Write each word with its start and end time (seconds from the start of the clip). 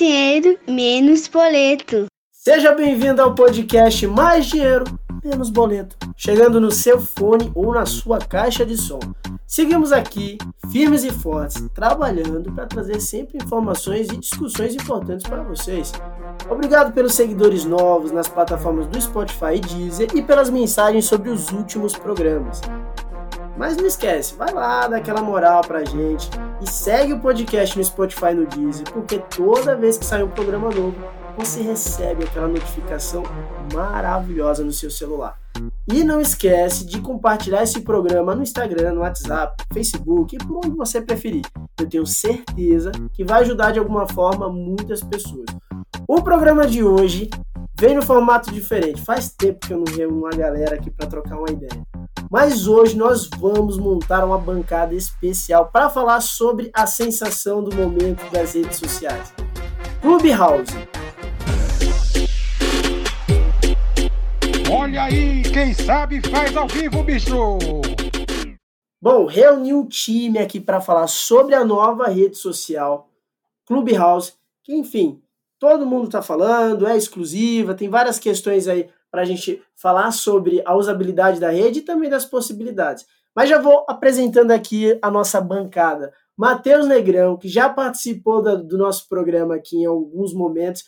dinheiro, 0.00 0.58
menos 0.66 1.28
boleto. 1.28 2.06
Seja 2.32 2.74
bem-vindo 2.74 3.20
ao 3.20 3.34
podcast 3.34 4.06
Mais 4.06 4.46
Dinheiro, 4.46 4.84
Menos 5.22 5.50
Boleto, 5.50 5.94
chegando 6.16 6.58
no 6.58 6.70
seu 6.70 6.98
fone 6.98 7.52
ou 7.54 7.74
na 7.74 7.84
sua 7.84 8.18
caixa 8.18 8.64
de 8.64 8.78
som. 8.78 8.98
Seguimos 9.46 9.92
aqui, 9.92 10.38
firmes 10.72 11.04
e 11.04 11.10
fortes, 11.10 11.62
trabalhando 11.74 12.50
para 12.50 12.64
trazer 12.64 12.98
sempre 12.98 13.36
informações 13.36 14.08
e 14.08 14.16
discussões 14.16 14.74
importantes 14.74 15.28
para 15.28 15.42
vocês. 15.42 15.92
Obrigado 16.48 16.94
pelos 16.94 17.12
seguidores 17.12 17.66
novos 17.66 18.10
nas 18.10 18.26
plataformas 18.26 18.86
do 18.86 18.98
Spotify 18.98 19.56
e 19.56 19.60
Deezer 19.60 20.08
e 20.14 20.22
pelas 20.22 20.48
mensagens 20.48 21.04
sobre 21.04 21.28
os 21.28 21.52
últimos 21.52 21.92
programas. 21.92 22.62
Mas 23.60 23.76
não 23.76 23.84
esquece, 23.84 24.34
vai 24.36 24.54
lá, 24.54 24.88
dá 24.88 24.96
aquela 24.96 25.20
moral 25.20 25.60
pra 25.60 25.84
gente 25.84 26.30
e 26.62 26.66
segue 26.66 27.12
o 27.12 27.20
podcast 27.20 27.76
no 27.76 27.84
Spotify 27.84 28.32
no 28.32 28.46
Deezer, 28.46 28.90
porque 28.90 29.18
toda 29.18 29.76
vez 29.76 29.98
que 29.98 30.06
sai 30.06 30.22
um 30.22 30.30
programa 30.30 30.70
novo, 30.70 30.96
você 31.36 31.60
recebe 31.60 32.24
aquela 32.24 32.48
notificação 32.48 33.22
maravilhosa 33.74 34.64
no 34.64 34.72
seu 34.72 34.90
celular. 34.90 35.38
E 35.92 36.02
não 36.02 36.22
esquece 36.22 36.86
de 36.86 37.02
compartilhar 37.02 37.62
esse 37.62 37.82
programa 37.82 38.34
no 38.34 38.42
Instagram, 38.42 38.94
no 38.94 39.02
WhatsApp, 39.02 39.62
Facebook 39.74 40.38
por 40.38 40.64
onde 40.64 40.74
você 40.74 41.02
preferir. 41.02 41.44
Eu 41.78 41.86
tenho 41.86 42.06
certeza 42.06 42.90
que 43.12 43.22
vai 43.22 43.42
ajudar 43.42 43.72
de 43.72 43.78
alguma 43.78 44.08
forma 44.08 44.48
muitas 44.48 45.02
pessoas. 45.02 45.44
O 46.08 46.22
programa 46.22 46.66
de 46.66 46.82
hoje 46.82 47.28
vem 47.78 47.94
no 47.94 48.00
formato 48.00 48.50
diferente. 48.50 49.02
Faz 49.02 49.28
tempo 49.28 49.66
que 49.66 49.74
eu 49.74 49.82
não 49.84 49.94
reúno 49.94 50.20
uma 50.20 50.30
galera 50.30 50.76
aqui 50.76 50.90
para 50.90 51.06
trocar 51.06 51.36
uma 51.36 51.50
ideia. 51.50 51.89
Mas 52.30 52.68
hoje 52.68 52.96
nós 52.96 53.28
vamos 53.38 53.76
montar 53.76 54.24
uma 54.24 54.38
bancada 54.38 54.94
especial 54.94 55.66
para 55.66 55.90
falar 55.90 56.20
sobre 56.20 56.70
a 56.72 56.86
sensação 56.86 57.60
do 57.60 57.74
momento 57.74 58.30
das 58.30 58.54
redes 58.54 58.78
sociais. 58.78 59.34
Clubhouse 60.00 60.72
Olha 64.72 65.02
aí, 65.02 65.42
quem 65.42 65.74
sabe 65.74 66.20
faz 66.30 66.56
ao 66.56 66.68
vivo, 66.68 67.02
bicho! 67.02 67.58
Bom, 69.02 69.26
reuni 69.26 69.74
um 69.74 69.84
time 69.84 70.38
aqui 70.38 70.60
para 70.60 70.80
falar 70.80 71.08
sobre 71.08 71.56
a 71.56 71.64
nova 71.64 72.06
rede 72.06 72.36
social, 72.36 73.10
Clubhouse, 73.66 74.34
que 74.62 74.72
enfim, 74.72 75.20
todo 75.58 75.84
mundo 75.84 76.04
está 76.04 76.22
falando, 76.22 76.86
é 76.86 76.96
exclusiva, 76.96 77.74
tem 77.74 77.88
várias 77.88 78.20
questões 78.20 78.68
aí 78.68 78.88
para 79.10 79.22
a 79.22 79.24
gente 79.24 79.62
falar 79.74 80.10
sobre 80.12 80.62
a 80.64 80.74
usabilidade 80.76 81.40
da 81.40 81.50
rede 81.50 81.80
e 81.80 81.82
também 81.82 82.08
das 82.08 82.24
possibilidades. 82.24 83.04
Mas 83.34 83.48
já 83.48 83.60
vou 83.60 83.84
apresentando 83.88 84.50
aqui 84.50 84.98
a 85.02 85.10
nossa 85.10 85.40
bancada. 85.40 86.12
Matheus 86.36 86.86
Negrão, 86.86 87.36
que 87.36 87.48
já 87.48 87.68
participou 87.68 88.42
do 88.42 88.78
nosso 88.78 89.08
programa 89.08 89.56
aqui 89.56 89.76
em 89.76 89.86
alguns 89.86 90.32
momentos, 90.32 90.84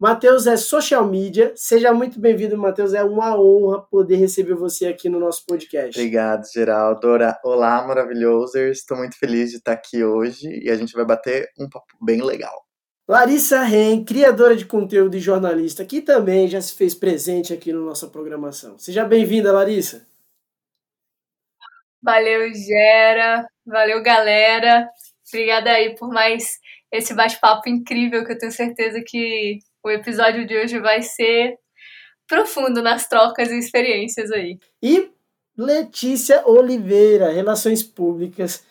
Matheus 0.00 0.46
é 0.46 0.56
social 0.56 1.04
media. 1.04 1.52
Seja 1.54 1.92
muito 1.92 2.18
bem-vindo, 2.18 2.56
Matheus. 2.56 2.94
É 2.94 3.04
uma 3.04 3.38
honra 3.38 3.82
poder 3.82 4.16
receber 4.16 4.54
você 4.54 4.86
aqui 4.86 5.10
no 5.10 5.20
nosso 5.20 5.44
podcast. 5.44 5.98
Obrigado, 5.98 6.50
Geraldo. 6.50 7.06
Olá, 7.44 7.86
maravilhosers. 7.86 8.78
Estou 8.78 8.96
muito 8.96 9.18
feliz 9.18 9.50
de 9.50 9.58
estar 9.58 9.72
aqui 9.72 10.02
hoje 10.02 10.48
e 10.64 10.70
a 10.70 10.76
gente 10.76 10.94
vai 10.94 11.04
bater 11.04 11.50
um 11.58 11.68
papo 11.68 11.98
bem 12.02 12.22
legal. 12.22 12.69
Larissa 13.10 13.62
Ren, 13.62 14.04
criadora 14.04 14.54
de 14.54 14.64
conteúdo 14.64 15.16
e 15.16 15.18
jornalista, 15.18 15.84
que 15.84 16.00
também 16.00 16.46
já 16.46 16.60
se 16.60 16.76
fez 16.76 16.94
presente 16.94 17.52
aqui 17.52 17.72
na 17.72 17.80
nossa 17.80 18.06
programação. 18.06 18.78
Seja 18.78 19.04
bem-vinda, 19.04 19.52
Larissa. 19.52 20.06
Valeu, 22.00 22.54
Gera. 22.54 23.44
Valeu, 23.66 24.00
galera. 24.00 24.88
Obrigada 25.26 25.72
aí 25.72 25.96
por 25.96 26.08
mais 26.08 26.60
esse 26.92 27.12
bate-papo 27.12 27.68
incrível 27.68 28.24
que 28.24 28.30
eu 28.30 28.38
tenho 28.38 28.52
certeza 28.52 29.02
que 29.04 29.58
o 29.82 29.90
episódio 29.90 30.46
de 30.46 30.56
hoje 30.56 30.78
vai 30.78 31.02
ser 31.02 31.58
profundo 32.28 32.80
nas 32.80 33.08
trocas 33.08 33.50
e 33.50 33.58
experiências 33.58 34.30
aí. 34.30 34.56
E 34.80 35.10
Letícia 35.58 36.46
Oliveira, 36.46 37.32
Relações 37.32 37.82
Públicas. 37.82 38.64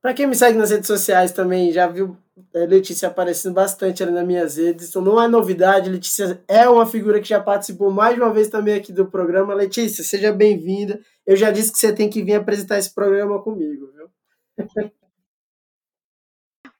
Para 0.00 0.14
quem 0.14 0.26
me 0.26 0.34
segue 0.34 0.56
nas 0.56 0.70
redes 0.70 0.86
sociais 0.86 1.32
também, 1.32 1.70
já 1.70 1.86
viu 1.86 2.16
Letícia 2.54 3.08
aparecendo 3.08 3.52
bastante 3.54 4.02
ali 4.02 4.10
nas 4.10 4.26
minhas 4.26 4.56
redes, 4.56 4.88
então 4.88 5.02
não 5.02 5.20
é 5.20 5.28
novidade, 5.28 5.90
Letícia 5.90 6.42
é 6.48 6.66
uma 6.66 6.86
figura 6.86 7.20
que 7.20 7.28
já 7.28 7.38
participou 7.38 7.90
mais 7.90 8.14
de 8.14 8.22
uma 8.22 8.32
vez 8.32 8.48
também 8.48 8.74
aqui 8.74 8.90
do 8.90 9.06
programa. 9.06 9.52
Letícia, 9.52 10.02
seja 10.02 10.32
bem-vinda. 10.32 10.98
Eu 11.26 11.36
já 11.36 11.50
disse 11.50 11.70
que 11.70 11.78
você 11.78 11.92
tem 11.92 12.08
que 12.08 12.22
vir 12.22 12.34
apresentar 12.34 12.78
esse 12.78 12.92
programa 12.94 13.42
comigo, 13.42 13.90
viu? 13.92 14.10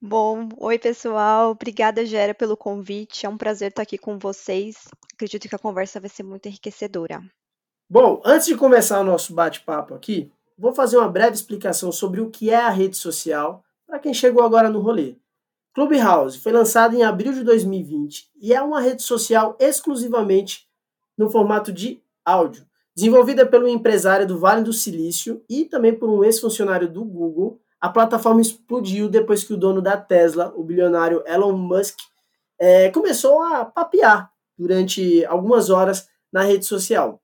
Bom, 0.05 0.49
oi 0.59 0.81
pessoal, 0.81 1.53
obrigada 1.53 2.05
Gera 2.05 2.35
pelo 2.35 2.57
convite, 2.57 3.25
é 3.25 3.29
um 3.29 3.39
prazer 3.39 3.69
estar 3.69 3.83
aqui 3.83 3.97
com 3.97 4.19
vocês. 4.19 4.89
Acredito 5.15 5.49
que 5.49 5.55
a 5.55 5.59
conversa 5.59 6.01
vai 6.01 6.09
ser 6.09 6.25
muito 6.25 6.47
enriquecedora. 6.49 7.23
Bom, 7.89 8.21
antes 8.25 8.49
de 8.49 8.57
começar 8.57 8.99
o 9.01 9.05
nosso 9.05 9.33
bate-papo 9.33 9.95
aqui, 9.95 10.33
vou 10.59 10.75
fazer 10.75 10.97
uma 10.97 11.09
breve 11.09 11.37
explicação 11.37 11.93
sobre 11.93 12.21
o 12.21 12.31
que 12.31 12.51
é 12.51 12.57
a 12.57 12.71
rede 12.71 12.97
social 12.97 13.63
para 13.87 14.01
quem 14.01 14.13
chegou 14.13 14.43
agora 14.43 14.69
no 14.69 14.81
rolê. 14.81 15.22
Clubhouse 15.75 16.39
foi 16.39 16.53
lançado 16.53 16.95
em 16.95 17.03
abril 17.03 17.33
de 17.33 17.43
2020 17.43 18.31
e 18.41 18.53
é 18.53 18.61
uma 18.61 18.81
rede 18.81 19.03
social 19.03 19.57
exclusivamente 19.59 20.69
no 21.17 21.31
formato 21.31 21.73
de 21.73 22.03
áudio, 22.25 22.67
desenvolvida 22.95 23.47
pelo 23.47 23.67
empresário 23.67 24.27
do 24.27 24.39
Vale 24.39 24.63
do 24.63 24.73
Silício 24.73 25.43
e 25.49 25.65
também 25.65 25.95
por 25.95 26.11
um 26.11 26.23
ex-funcionário 26.23 26.89
do 26.89 27.05
Google 27.05 27.61
a 27.83 27.89
plataforma 27.89 28.41
explodiu 28.41 29.09
depois 29.09 29.43
que 29.43 29.53
o 29.53 29.57
dono 29.57 29.83
da 29.83 29.97
Tesla, 29.97 30.53
o 30.55 30.63
bilionário 30.63 31.21
Elon 31.27 31.57
Musk, 31.57 31.99
é, 32.57 32.89
começou 32.91 33.43
a 33.43 33.65
papear 33.65 34.31
durante 34.57 35.25
algumas 35.25 35.69
horas 35.69 36.07
na 36.33 36.45
rede 36.45 36.65
social. 36.65 37.21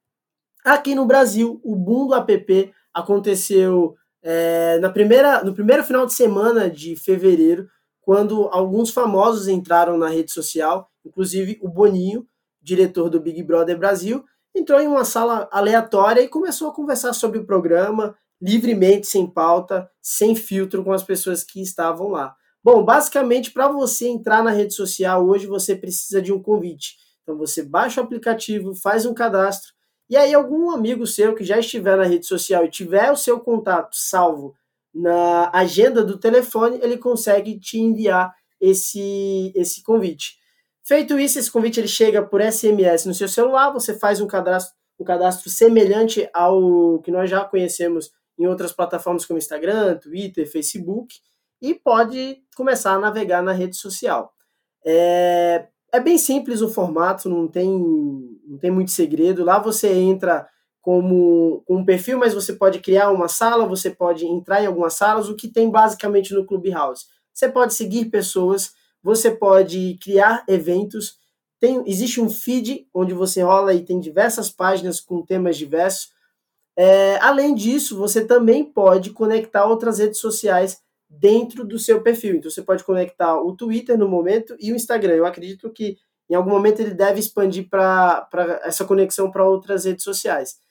Aqui 0.65 0.97
no 0.97 1.07
Brasil, 1.07 1.61
o 1.63 1.77
boom 1.77 2.09
do 2.09 2.15
app 2.17 2.75
aconteceu 2.93 3.95
é, 4.21 4.81
na 4.81 4.91
primeira, 4.91 5.45
no 5.45 5.55
primeiro 5.55 5.85
final 5.85 6.05
de 6.05 6.13
semana 6.13 6.69
de 6.69 6.97
fevereiro, 6.97 7.69
quando 8.09 8.49
alguns 8.53 8.89
famosos 8.89 9.49
entraram 9.49 9.99
na 9.99 10.09
rede 10.09 10.33
social, 10.33 10.91
inclusive 11.05 11.59
o 11.61 11.69
Boninho, 11.69 12.27
diretor 12.59 13.11
do 13.11 13.21
Big 13.21 13.43
Brother 13.43 13.77
Brasil, 13.77 14.25
entrou 14.57 14.81
em 14.81 14.87
uma 14.87 15.05
sala 15.05 15.47
aleatória 15.53 16.23
e 16.23 16.27
começou 16.27 16.71
a 16.71 16.75
conversar 16.75 17.13
sobre 17.13 17.39
o 17.39 17.45
programa, 17.45 18.17
livremente, 18.41 19.07
sem 19.07 19.27
pauta, 19.27 19.91
sem 20.01 20.35
filtro 20.35 20.83
com 20.83 20.91
as 20.91 21.03
pessoas 21.03 21.45
que 21.45 21.61
estavam 21.61 22.09
lá. 22.09 22.35
Bom, 22.65 22.83
basicamente, 22.83 23.51
para 23.51 23.69
você 23.69 24.09
entrar 24.09 24.43
na 24.43 24.53
rede 24.53 24.73
social 24.73 25.27
hoje, 25.27 25.47
você 25.47 25.77
precisa 25.77 26.23
de 26.23 26.33
um 26.33 26.43
convite. 26.43 26.97
Então, 27.23 27.37
você 27.37 27.63
baixa 27.63 28.01
o 28.01 28.05
aplicativo, 28.05 28.75
faz 28.75 29.05
um 29.05 29.13
cadastro, 29.13 29.75
e 30.09 30.17
aí 30.17 30.33
algum 30.33 30.71
amigo 30.71 31.07
seu 31.07 31.35
que 31.35 31.45
já 31.45 31.59
estiver 31.59 31.99
na 31.99 32.05
rede 32.05 32.25
social 32.25 32.65
e 32.65 32.71
tiver 32.71 33.13
o 33.13 33.17
seu 33.17 33.39
contato 33.39 33.91
salvo 33.93 34.55
na 34.94 35.50
agenda 35.53 36.04
do 36.04 36.19
telefone, 36.19 36.78
ele 36.82 36.97
consegue 36.97 37.59
te 37.59 37.78
enviar 37.78 38.32
esse, 38.60 39.53
esse 39.54 39.82
convite. 39.82 40.37
Feito 40.87 41.19
isso, 41.19 41.38
esse 41.38 41.50
convite 41.50 41.78
ele 41.78 41.88
chega 41.88 42.22
por 42.22 42.41
SMS 42.41 43.04
no 43.04 43.15
seu 43.15 43.28
celular, 43.28 43.71
você 43.71 43.99
faz 43.99 44.21
um 44.21 44.26
cadastro, 44.26 44.75
um 44.99 45.04
cadastro 45.04 45.50
semelhante 45.50 46.28
ao 46.32 46.99
que 47.00 47.10
nós 47.10 47.28
já 47.28 47.44
conhecemos 47.44 48.10
em 48.38 48.47
outras 48.47 48.72
plataformas 48.72 49.26
como 49.26 49.38
Instagram, 49.38 49.99
Twitter, 49.99 50.50
Facebook 50.50 51.15
e 51.60 51.75
pode 51.75 52.38
começar 52.56 52.93
a 52.93 52.99
navegar 52.99 53.43
na 53.43 53.53
rede 53.53 53.76
social. 53.76 54.32
É, 54.84 55.66
é 55.93 56.00
bem 56.00 56.16
simples 56.16 56.62
o 56.62 56.69
formato, 56.69 57.28
não 57.28 57.49
tem, 57.49 57.69
não 58.47 58.59
tem 58.59 58.70
muito 58.70 58.91
segredo. 58.91 59.44
Lá 59.44 59.59
você 59.59 59.93
entra 59.93 60.49
como 60.88 61.62
um 61.69 61.84
perfil, 61.84 62.16
mas 62.16 62.32
você 62.32 62.55
pode 62.55 62.79
criar 62.79 63.11
uma 63.11 63.29
sala, 63.29 63.67
você 63.67 63.90
pode 63.90 64.25
entrar 64.25 64.62
em 64.62 64.67
algumas 64.67 64.94
salas, 64.94 65.29
o 65.29 65.37
que 65.37 65.46
tem 65.46 65.69
basicamente 65.70 66.32
no 66.32 66.46
Clubhouse. 66.46 67.05
Você 67.31 67.46
pode 67.46 67.75
seguir 67.75 68.06
pessoas, 68.06 68.73
você 69.02 69.31
pode 69.31 69.99
criar 70.02 70.46
eventos. 70.49 71.19
Tem, 71.61 71.82
existe 71.85 72.23
um 72.23 72.31
feed 72.31 72.88
onde 72.94 73.12
você 73.12 73.43
rola 73.43 73.75
e 73.75 73.85
tem 73.85 74.00
diversas 74.00 74.49
páginas 74.49 74.99
com 74.99 75.20
temas 75.20 75.58
diversos. 75.58 76.08
É, 76.75 77.19
além 77.19 77.55
disso, 77.55 77.94
você 77.94 78.25
também 78.25 78.64
pode 78.64 79.11
conectar 79.11 79.67
outras 79.67 79.99
redes 79.99 80.19
sociais 80.19 80.81
dentro 81.06 81.67
do 81.67 81.79
seu 81.79 82.00
perfil. 82.00 82.37
Então, 82.37 82.50
você 82.50 82.62
pode 82.62 82.82
conectar 82.82 83.38
o 83.38 83.55
Twitter 83.55 83.99
no 83.99 84.08
momento 84.08 84.56
e 84.58 84.73
o 84.73 84.75
Instagram. 84.75 85.17
Eu 85.17 85.26
acredito 85.26 85.69
que 85.69 85.99
em 86.31 86.34
algum 86.34 86.49
momento 86.49 86.81
ele 86.81 86.94
deve 86.94 87.20
expandir 87.20 87.69
para 87.69 88.26
essa 88.64 88.87
conexão 88.87 89.31
para 89.31 89.46
outras 89.46 89.84
redes 89.84 90.02
sociais. 90.02 90.67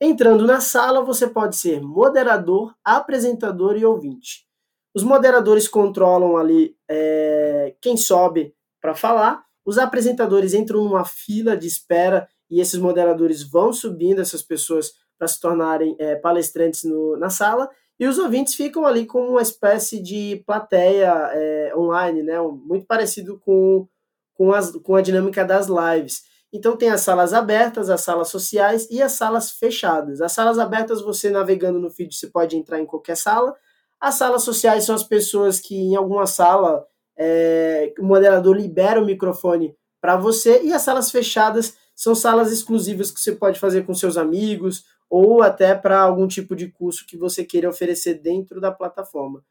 Entrando 0.00 0.46
na 0.46 0.60
sala, 0.60 1.02
você 1.02 1.26
pode 1.26 1.56
ser 1.56 1.80
moderador, 1.80 2.74
apresentador 2.84 3.76
e 3.76 3.84
ouvinte. 3.84 4.46
Os 4.94 5.02
moderadores 5.02 5.68
controlam 5.68 6.36
ali 6.36 6.76
é, 6.88 7.74
quem 7.80 7.96
sobe 7.96 8.54
para 8.80 8.94
falar. 8.94 9.44
Os 9.64 9.78
apresentadores 9.78 10.54
entram 10.54 10.84
numa 10.84 11.04
fila 11.04 11.56
de 11.56 11.66
espera 11.66 12.28
e 12.50 12.60
esses 12.60 12.78
moderadores 12.78 13.42
vão 13.42 13.72
subindo 13.72 14.20
essas 14.20 14.42
pessoas 14.42 14.92
para 15.18 15.26
se 15.28 15.40
tornarem 15.40 15.96
é, 15.98 16.16
palestrantes 16.16 16.84
no, 16.84 17.16
na 17.16 17.30
sala, 17.30 17.70
E 17.98 18.06
os 18.06 18.18
ouvintes 18.18 18.54
ficam 18.54 18.84
ali 18.84 19.06
como 19.06 19.30
uma 19.30 19.40
espécie 19.42 20.02
de 20.02 20.42
plateia 20.46 21.12
é, 21.32 21.72
online, 21.74 22.22
né? 22.22 22.38
Muito 22.42 22.86
parecido 22.86 23.40
com, 23.40 23.88
com, 24.34 24.52
as, 24.52 24.70
com 24.72 24.94
a 24.94 25.00
dinâmica 25.00 25.42
das 25.44 25.66
lives. 25.66 26.22
Então 26.52 26.76
tem 26.76 26.90
as 26.90 27.00
salas 27.00 27.32
abertas, 27.32 27.90
as 27.90 28.00
salas 28.00 28.28
sociais 28.28 28.88
e 28.90 29.02
as 29.02 29.12
salas 29.12 29.50
fechadas. 29.50 30.20
As 30.20 30.32
salas 30.32 30.58
abertas, 30.58 31.02
você 31.02 31.30
navegando 31.30 31.78
no 31.78 31.90
feed, 31.90 32.14
você 32.14 32.28
pode 32.28 32.56
entrar 32.56 32.80
em 32.80 32.86
qualquer 32.86 33.16
sala. 33.16 33.54
As 34.00 34.14
salas 34.14 34.42
sociais 34.42 34.84
são 34.84 34.94
as 34.94 35.02
pessoas 35.02 35.58
que 35.58 35.74
em 35.74 35.96
alguma 35.96 36.26
sala 36.26 36.86
é, 37.16 37.92
o 37.98 38.04
moderador 38.04 38.56
libera 38.56 39.00
o 39.00 39.04
microfone 39.04 39.74
para 40.00 40.16
você. 40.16 40.62
E 40.62 40.72
as 40.72 40.82
salas 40.82 41.10
fechadas 41.10 41.76
são 41.94 42.14
salas 42.14 42.52
exclusivas 42.52 43.10
que 43.10 43.20
você 43.20 43.32
pode 43.32 43.58
fazer 43.58 43.84
com 43.84 43.94
seus 43.94 44.16
amigos 44.16 44.84
ou 45.08 45.42
até 45.42 45.74
para 45.74 46.00
algum 46.00 46.26
tipo 46.26 46.54
de 46.54 46.68
curso 46.68 47.06
que 47.06 47.16
você 47.16 47.44
queira 47.44 47.68
oferecer 47.68 48.14
dentro 48.14 48.60
da 48.60 48.70
plataforma. 48.70 49.42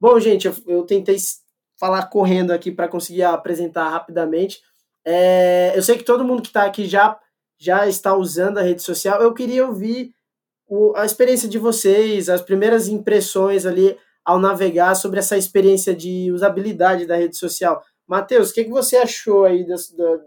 Bom, 0.00 0.18
gente, 0.18 0.46
eu, 0.46 0.54
eu 0.66 0.82
tentei 0.84 1.16
falar 1.78 2.06
correndo 2.06 2.52
aqui 2.52 2.70
para 2.70 2.88
conseguir 2.88 3.22
apresentar 3.22 3.88
rapidamente. 3.88 4.62
É, 5.04 5.72
eu 5.76 5.82
sei 5.82 5.96
que 5.96 6.04
todo 6.04 6.24
mundo 6.24 6.42
que 6.42 6.48
está 6.48 6.64
aqui 6.64 6.86
já, 6.86 7.18
já 7.58 7.86
está 7.86 8.14
usando 8.14 8.58
a 8.58 8.62
rede 8.62 8.82
social. 8.82 9.20
Eu 9.20 9.34
queria 9.34 9.66
ouvir 9.66 10.14
o, 10.68 10.94
a 10.96 11.04
experiência 11.04 11.48
de 11.48 11.58
vocês, 11.58 12.28
as 12.28 12.42
primeiras 12.42 12.88
impressões 12.88 13.66
ali 13.66 13.96
ao 14.24 14.38
navegar 14.38 14.94
sobre 14.94 15.18
essa 15.18 15.36
experiência 15.36 15.94
de 15.94 16.30
usabilidade 16.32 17.06
da 17.06 17.16
rede 17.16 17.36
social. 17.36 17.82
Matheus, 18.06 18.50
o 18.50 18.54
que, 18.54 18.64
que 18.64 18.70
você 18.70 18.96
achou 18.96 19.44
aí 19.44 19.66
da, 19.66 19.74
da, 19.96 20.20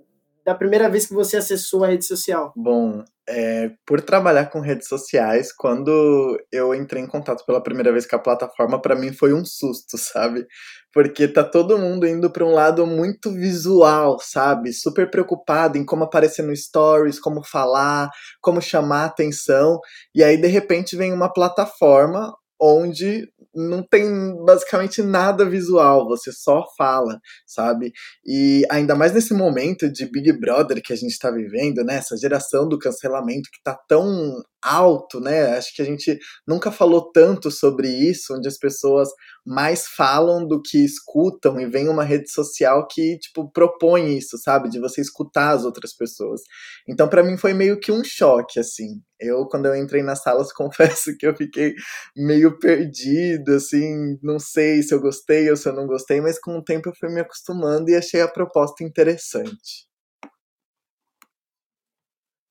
da 0.46 0.56
primeira 0.56 0.90
vez 0.90 1.06
que 1.06 1.14
você 1.14 1.38
acessou 1.38 1.84
a 1.84 1.88
rede 1.88 2.06
social? 2.06 2.52
Bom, 2.56 3.04
é, 3.28 3.72
por 3.86 4.02
trabalhar 4.02 4.48
com 4.48 4.60
redes 4.60 4.88
sociais, 4.88 5.54
quando 5.54 6.38
eu 6.52 6.76
entrei 6.76 7.02
em 7.02 7.08
contato 7.08 7.46
pela 7.46 7.64
primeira 7.64 7.92
vez 7.92 8.06
com 8.06 8.16
a 8.16 8.20
plataforma, 8.20 8.82
para 8.82 8.96
mim 8.96 9.14
foi 9.14 9.34
um 9.34 9.46
susto, 9.46 9.98
sabe? 9.98 10.46
Porque 10.92 11.28
tá 11.28 11.44
todo 11.44 11.78
mundo 11.78 12.06
indo 12.06 12.30
para 12.30 12.46
um 12.46 12.52
lado 12.52 12.86
muito 12.86 13.32
visual, 13.32 14.20
sabe? 14.20 14.74
Super 14.74 15.10
preocupado 15.10 15.78
em 15.78 15.86
como 15.86 16.04
aparecer 16.04 16.44
no 16.44 16.56
stories, 16.56 17.20
como 17.20 17.44
falar, 17.44 18.10
como 18.42 18.62
chamar 18.62 19.06
atenção, 19.06 19.80
e 20.14 20.24
aí 20.24 20.38
de 20.38 20.48
repente 20.48 20.96
vem 20.96 21.14
uma 21.14 21.32
plataforma 21.32 22.34
onde 22.64 23.28
não 23.54 23.84
tem 23.84 24.06
basicamente 24.46 25.02
nada 25.02 25.48
visual, 25.48 26.08
você 26.08 26.32
só 26.32 26.64
fala, 26.78 27.20
sabe? 27.46 27.92
E 28.26 28.64
ainda 28.72 28.96
mais 28.96 29.14
nesse 29.14 29.34
momento 29.34 29.92
de 29.92 30.10
Big 30.10 30.32
Brother 30.40 30.82
que 30.82 30.94
a 30.94 30.96
gente 30.96 31.12
está 31.12 31.30
vivendo, 31.30 31.84
né? 31.84 31.96
Essa 31.98 32.18
geração 32.18 32.68
do 32.68 32.80
cancelamento 32.80 33.50
que 33.52 33.62
tá 33.64 33.78
tão 33.88 34.42
alto, 34.64 35.20
né? 35.20 35.58
Acho 35.58 35.76
que 35.76 35.82
a 35.82 35.86
gente 35.86 36.18
nunca 36.48 36.72
falou 36.72 37.12
tanto 37.12 37.52
sobre 37.52 37.88
isso, 37.88 38.36
onde 38.36 38.48
as 38.48 38.58
pessoas 38.58 39.10
mais 39.46 39.86
falam 39.88 40.48
do 40.48 40.62
que 40.62 40.84
escutam 40.84 41.60
e 41.60 41.66
vem 41.66 41.90
uma 41.90 42.04
rede 42.04 42.32
social 42.32 42.88
que, 42.88 43.18
tipo, 43.20 43.52
propõe 43.52 44.18
isso, 44.18 44.38
sabe? 44.38 44.70
De 44.70 44.80
você 44.80 45.02
escutar 45.02 45.52
as 45.52 45.66
outras 45.66 45.94
pessoas. 45.96 46.42
Então, 46.88 47.08
para 47.10 47.24
mim 47.24 47.38
foi 47.38 47.54
meio 47.54 47.80
que 47.80 47.92
um 47.92 48.04
choque, 48.04 48.60
assim. 48.60 49.02
Eu, 49.20 49.46
quando 49.48 49.66
eu 49.68 49.76
entrei 49.76 50.04
nas 50.04 50.22
salas, 50.22 50.52
confesso 50.54 51.16
que 51.18 51.28
eu 51.28 51.36
fiquei 51.36 51.74
meio 52.16 52.58
perdido, 52.60 53.54
assim, 53.56 54.18
não 54.22 54.40
sei 54.40 54.82
se 54.84 54.94
eu 54.94 55.00
gostei 55.02 55.50
ou 55.50 55.58
se 55.58 55.68
eu 55.68 55.74
não 55.74 55.88
gostei, 55.88 56.22
mas 56.22 56.40
com 56.40 56.58
o 56.58 56.64
tempo 56.64 56.90
eu 56.90 56.94
fui 57.00 57.10
me 57.10 57.22
acostumando 57.22 57.90
e 57.90 57.96
achei 57.96 58.22
a 58.22 58.28
proposta 58.28 58.84
interessante. 58.84 59.93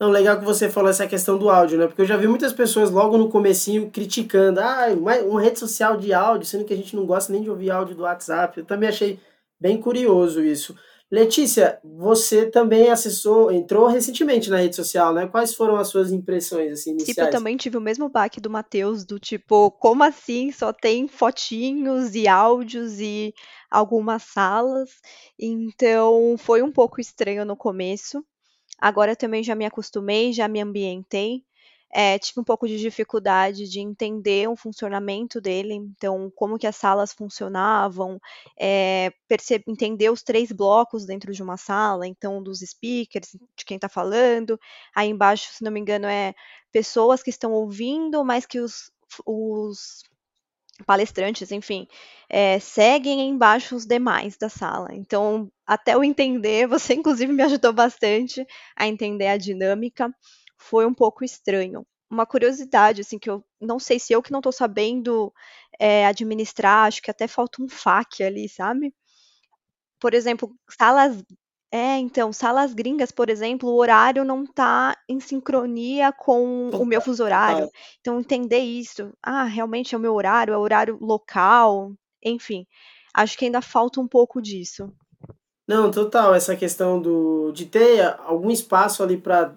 Não, 0.02 0.10
legal 0.10 0.36
que 0.36 0.44
você 0.44 0.68
falou 0.68 0.90
essa 0.90 1.06
questão 1.06 1.38
do 1.38 1.48
áudio, 1.48 1.78
né? 1.78 1.86
Porque 1.86 2.02
eu 2.02 2.06
já 2.06 2.16
vi 2.16 2.26
muitas 2.26 2.52
pessoas 2.52 2.90
logo 2.90 3.16
no 3.16 3.28
comecinho 3.28 3.88
criticando, 3.88 4.58
ah, 4.58 4.88
uma 5.24 5.40
rede 5.40 5.60
social 5.60 5.96
de 5.96 6.12
áudio, 6.12 6.44
sendo 6.44 6.64
que 6.64 6.74
a 6.74 6.76
gente 6.76 6.96
não 6.96 7.06
gosta 7.06 7.32
nem 7.32 7.40
de 7.40 7.48
ouvir 7.48 7.70
áudio 7.70 7.94
do 7.94 8.02
WhatsApp. 8.02 8.58
Eu 8.58 8.66
também 8.66 8.88
achei 8.88 9.20
bem 9.60 9.80
curioso 9.80 10.42
isso. 10.42 10.74
Letícia, 11.08 11.78
você 11.84 12.46
também 12.46 12.90
acessou, 12.90 13.52
entrou 13.52 13.86
recentemente 13.86 14.50
na 14.50 14.56
rede 14.56 14.74
social, 14.74 15.14
né? 15.14 15.28
Quais 15.28 15.54
foram 15.54 15.76
as 15.76 15.86
suas 15.86 16.10
impressões 16.10 16.72
assim, 16.72 16.90
iniciais? 16.90 17.14
Tipo, 17.14 17.28
eu 17.28 17.30
também 17.30 17.56
tive 17.56 17.76
o 17.76 17.80
mesmo 17.80 18.08
baque 18.08 18.40
do 18.40 18.50
Matheus, 18.50 19.04
do 19.04 19.20
tipo, 19.20 19.70
como 19.70 20.02
assim 20.02 20.50
só 20.50 20.72
tem 20.72 21.06
fotinhos 21.06 22.16
e 22.16 22.26
áudios 22.26 22.98
e 22.98 23.32
algumas 23.70 24.24
salas? 24.24 24.90
Então, 25.38 26.34
foi 26.38 26.60
um 26.60 26.72
pouco 26.72 27.00
estranho 27.00 27.44
no 27.44 27.56
começo. 27.56 28.20
Agora 28.78 29.16
também 29.16 29.42
já 29.42 29.54
me 29.54 29.64
acostumei, 29.64 30.32
já 30.32 30.48
me 30.48 30.60
ambientei. 30.60 31.44
É, 31.94 32.18
tive 32.18 32.40
um 32.40 32.44
pouco 32.44 32.66
de 32.66 32.78
dificuldade 32.78 33.68
de 33.68 33.78
entender 33.78 34.48
o 34.48 34.56
funcionamento 34.56 35.42
dele, 35.42 35.74
então 35.74 36.32
como 36.34 36.58
que 36.58 36.66
as 36.66 36.74
salas 36.76 37.12
funcionavam, 37.12 38.18
é, 38.58 39.12
entender 39.66 40.10
os 40.10 40.22
três 40.22 40.50
blocos 40.50 41.04
dentro 41.04 41.34
de 41.34 41.42
uma 41.42 41.58
sala, 41.58 42.06
então 42.06 42.42
dos 42.42 42.60
speakers, 42.60 43.36
de 43.54 43.64
quem 43.66 43.76
está 43.76 43.90
falando, 43.90 44.58
aí 44.96 45.10
embaixo, 45.10 45.52
se 45.52 45.62
não 45.62 45.70
me 45.70 45.80
engano, 45.80 46.06
é 46.06 46.32
pessoas 46.72 47.22
que 47.22 47.28
estão 47.28 47.52
ouvindo, 47.52 48.24
mas 48.24 48.46
que 48.46 48.58
os, 48.58 48.90
os 49.26 50.02
palestrantes, 50.86 51.52
enfim, 51.52 51.86
é, 52.28 52.58
seguem 52.58 53.28
embaixo 53.28 53.76
os 53.76 53.86
demais 53.86 54.36
da 54.36 54.48
sala. 54.48 54.88
Então, 54.92 55.50
até 55.66 55.94
eu 55.94 56.04
entender, 56.04 56.66
você 56.68 56.94
inclusive 56.94 57.32
me 57.32 57.42
ajudou 57.42 57.72
bastante 57.72 58.46
a 58.76 58.86
entender 58.86 59.28
a 59.28 59.36
dinâmica, 59.36 60.12
foi 60.58 60.86
um 60.86 60.94
pouco 60.94 61.24
estranho. 61.24 61.86
Uma 62.10 62.26
curiosidade, 62.26 63.00
assim, 63.00 63.18
que 63.18 63.30
eu 63.30 63.44
não 63.60 63.78
sei 63.78 63.98
se 63.98 64.12
eu 64.12 64.22
que 64.22 64.32
não 64.32 64.40
estou 64.40 64.52
sabendo 64.52 65.32
é, 65.78 66.06
administrar, 66.06 66.86
acho 66.86 67.02
que 67.02 67.10
até 67.10 67.26
falta 67.26 67.62
um 67.62 67.68
FAQ 67.68 68.22
ali, 68.22 68.48
sabe? 68.48 68.94
Por 69.98 70.14
exemplo, 70.14 70.54
salas 70.68 71.22
é, 71.74 71.96
então, 71.96 72.34
salas 72.34 72.74
gringas, 72.74 73.10
por 73.10 73.30
exemplo, 73.30 73.70
o 73.70 73.76
horário 73.76 74.26
não 74.26 74.44
tá 74.44 74.94
em 75.08 75.18
sincronia 75.18 76.12
com 76.12 76.68
o 76.68 76.84
meu 76.84 77.00
fuso 77.00 77.24
horário. 77.24 77.70
Então, 77.98 78.20
entender 78.20 78.58
isso, 78.58 79.10
ah, 79.22 79.44
realmente 79.44 79.94
é 79.94 79.98
o 79.98 80.00
meu 80.00 80.12
horário, 80.12 80.52
é 80.52 80.58
o 80.58 80.60
horário 80.60 80.98
local, 81.00 81.90
enfim, 82.22 82.66
acho 83.14 83.38
que 83.38 83.46
ainda 83.46 83.62
falta 83.62 84.02
um 84.02 84.06
pouco 84.06 84.42
disso. 84.42 84.92
Não, 85.66 85.90
total, 85.90 86.34
essa 86.34 86.54
questão 86.54 87.00
do, 87.00 87.50
de 87.52 87.64
ter 87.64 88.04
algum 88.26 88.50
espaço 88.50 89.02
ali 89.02 89.16
para 89.16 89.54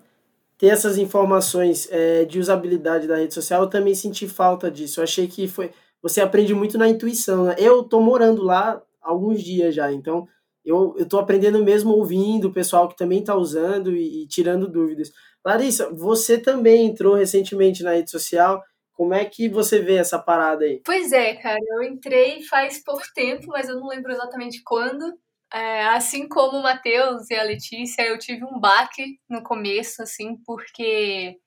ter 0.58 0.68
essas 0.68 0.98
informações 0.98 1.86
é, 1.92 2.24
de 2.24 2.40
usabilidade 2.40 3.08
da 3.08 3.18
rede 3.18 3.34
social, 3.34 3.64
eu 3.64 3.70
também 3.70 3.94
senti 3.94 4.26
falta 4.26 4.72
disso. 4.72 5.02
Eu 5.02 5.04
achei 5.04 5.28
que 5.28 5.50
foi. 5.50 5.70
Você 6.02 6.22
aprende 6.22 6.54
muito 6.54 6.78
na 6.78 6.88
intuição, 6.88 7.46
né? 7.46 7.56
Eu 7.58 7.84
tô 7.84 8.00
morando 8.00 8.42
lá 8.42 8.82
há 9.02 9.10
alguns 9.10 9.44
dias 9.44 9.76
já, 9.76 9.92
então 9.92 10.26
eu 10.66 10.96
estou 10.98 11.20
aprendendo 11.20 11.64
mesmo 11.64 11.92
ouvindo 11.92 12.48
o 12.48 12.54
pessoal 12.54 12.90
que 12.90 12.98
também 12.98 13.20
está 13.20 13.36
usando 13.36 13.96
e, 13.96 14.24
e, 14.24 14.28
tirando 14.28 14.68
dúvidas. 14.68 15.12
Larissa, 15.46 15.94
você 15.94 16.40
também 16.40 16.88
entrou 16.88 17.14
recentemente 17.14 17.84
na 17.84 17.92
rede 17.92 18.10
social. 18.10 18.64
Como 18.94 19.14
é 19.14 19.24
que 19.26 19.48
você 19.48 19.80
vê 19.80 19.98
essa 19.98 20.18
parada 20.18 20.66
aí? 20.66 20.82
Pois 20.84 21.12
é, 21.12 21.36
cara, 21.36 21.60
eu 21.68 21.84
entrei 21.84 22.42
faz 22.44 22.84
pouco 22.84 23.04
tempo, 23.14 23.48
mas 23.48 23.70
eu 23.70 23.80
não 23.80 23.88
lembro 23.88 24.12
exatamente 24.12 24.62
quando. 24.64 25.18
É, 25.54 25.86
assim 25.88 26.28
como 26.28 26.58
o 26.58 26.64
Matheus 26.64 27.30
e 27.30 27.36
a 27.36 27.44
Letícia, 27.44 28.02
eu 28.02 28.18
tive 28.18 28.44
um 28.44 28.60
baque 28.60 29.20
no 29.30 29.44
começo, 29.44 30.02
assim, 30.02 30.38
porque 30.46 31.38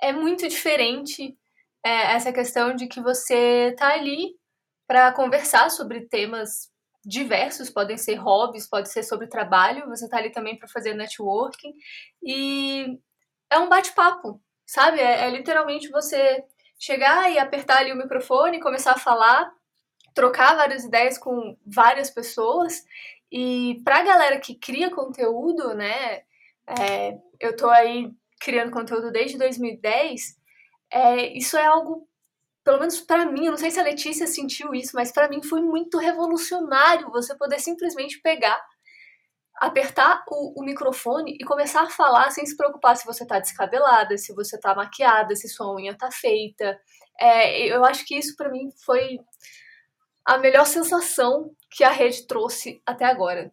é 0.00 0.12
muito 0.12 0.48
diferente 0.48 1.36
é, 1.84 2.14
essa 2.14 2.32
questão 2.32 2.74
de 2.74 2.86
que 2.86 3.00
você 3.00 3.74
tá 3.76 3.92
ali 3.92 4.34
para 4.86 5.12
conversar 5.12 5.70
sobre 5.70 6.06
temas 6.08 6.71
diversos, 7.04 7.68
podem 7.68 7.96
ser 7.96 8.14
hobbies, 8.14 8.68
pode 8.68 8.90
ser 8.90 9.02
sobre 9.02 9.26
trabalho, 9.26 9.88
você 9.88 10.08
tá 10.08 10.18
ali 10.18 10.30
também 10.30 10.56
para 10.56 10.68
fazer 10.68 10.94
networking 10.94 11.74
e 12.22 12.98
é 13.50 13.58
um 13.58 13.68
bate-papo, 13.68 14.40
sabe? 14.64 15.00
É, 15.00 15.26
é, 15.26 15.30
literalmente 15.30 15.90
você 15.90 16.44
chegar 16.78 17.30
e 17.30 17.38
apertar 17.38 17.78
ali 17.78 17.92
o 17.92 17.96
microfone, 17.96 18.60
começar 18.60 18.92
a 18.92 18.98
falar, 18.98 19.52
trocar 20.14 20.56
várias 20.56 20.84
ideias 20.84 21.18
com 21.18 21.56
várias 21.66 22.10
pessoas 22.10 22.84
e 23.30 23.80
pra 23.84 24.02
galera 24.02 24.38
que 24.38 24.54
cria 24.54 24.90
conteúdo, 24.90 25.74
né? 25.74 26.22
É, 26.66 27.18
eu 27.40 27.56
tô 27.56 27.68
aí 27.68 28.12
criando 28.40 28.72
conteúdo 28.72 29.10
desde 29.10 29.38
2010, 29.38 30.36
é, 30.90 31.26
isso 31.36 31.56
é 31.56 31.64
algo 31.64 32.06
pelo 32.64 32.78
menos 32.78 33.00
para 33.00 33.26
mim, 33.26 33.46
eu 33.46 33.50
não 33.50 33.58
sei 33.58 33.70
se 33.70 33.80
a 33.80 33.84
Letícia 33.84 34.26
sentiu 34.26 34.74
isso, 34.74 34.92
mas 34.94 35.12
para 35.12 35.28
mim 35.28 35.42
foi 35.42 35.60
muito 35.60 35.98
revolucionário 35.98 37.10
você 37.10 37.36
poder 37.36 37.58
simplesmente 37.58 38.20
pegar, 38.20 38.60
apertar 39.56 40.24
o, 40.28 40.60
o, 40.60 40.64
microfone 40.64 41.36
e 41.40 41.44
começar 41.44 41.82
a 41.82 41.90
falar 41.90 42.30
sem 42.30 42.46
se 42.46 42.56
preocupar 42.56 42.96
se 42.96 43.04
você 43.04 43.26
tá 43.26 43.38
descabelada, 43.38 44.16
se 44.16 44.34
você 44.34 44.58
tá 44.58 44.74
maquiada, 44.74 45.34
se 45.36 45.48
sua 45.48 45.74
unha 45.74 45.96
tá 45.96 46.10
feita. 46.10 46.78
É, 47.20 47.66
eu 47.66 47.84
acho 47.84 48.04
que 48.06 48.16
isso 48.16 48.36
para 48.36 48.50
mim 48.50 48.70
foi 48.84 49.18
a 50.24 50.38
melhor 50.38 50.66
sensação 50.66 51.50
que 51.70 51.84
a 51.84 51.90
rede 51.90 52.26
trouxe 52.26 52.80
até 52.86 53.04
agora. 53.04 53.52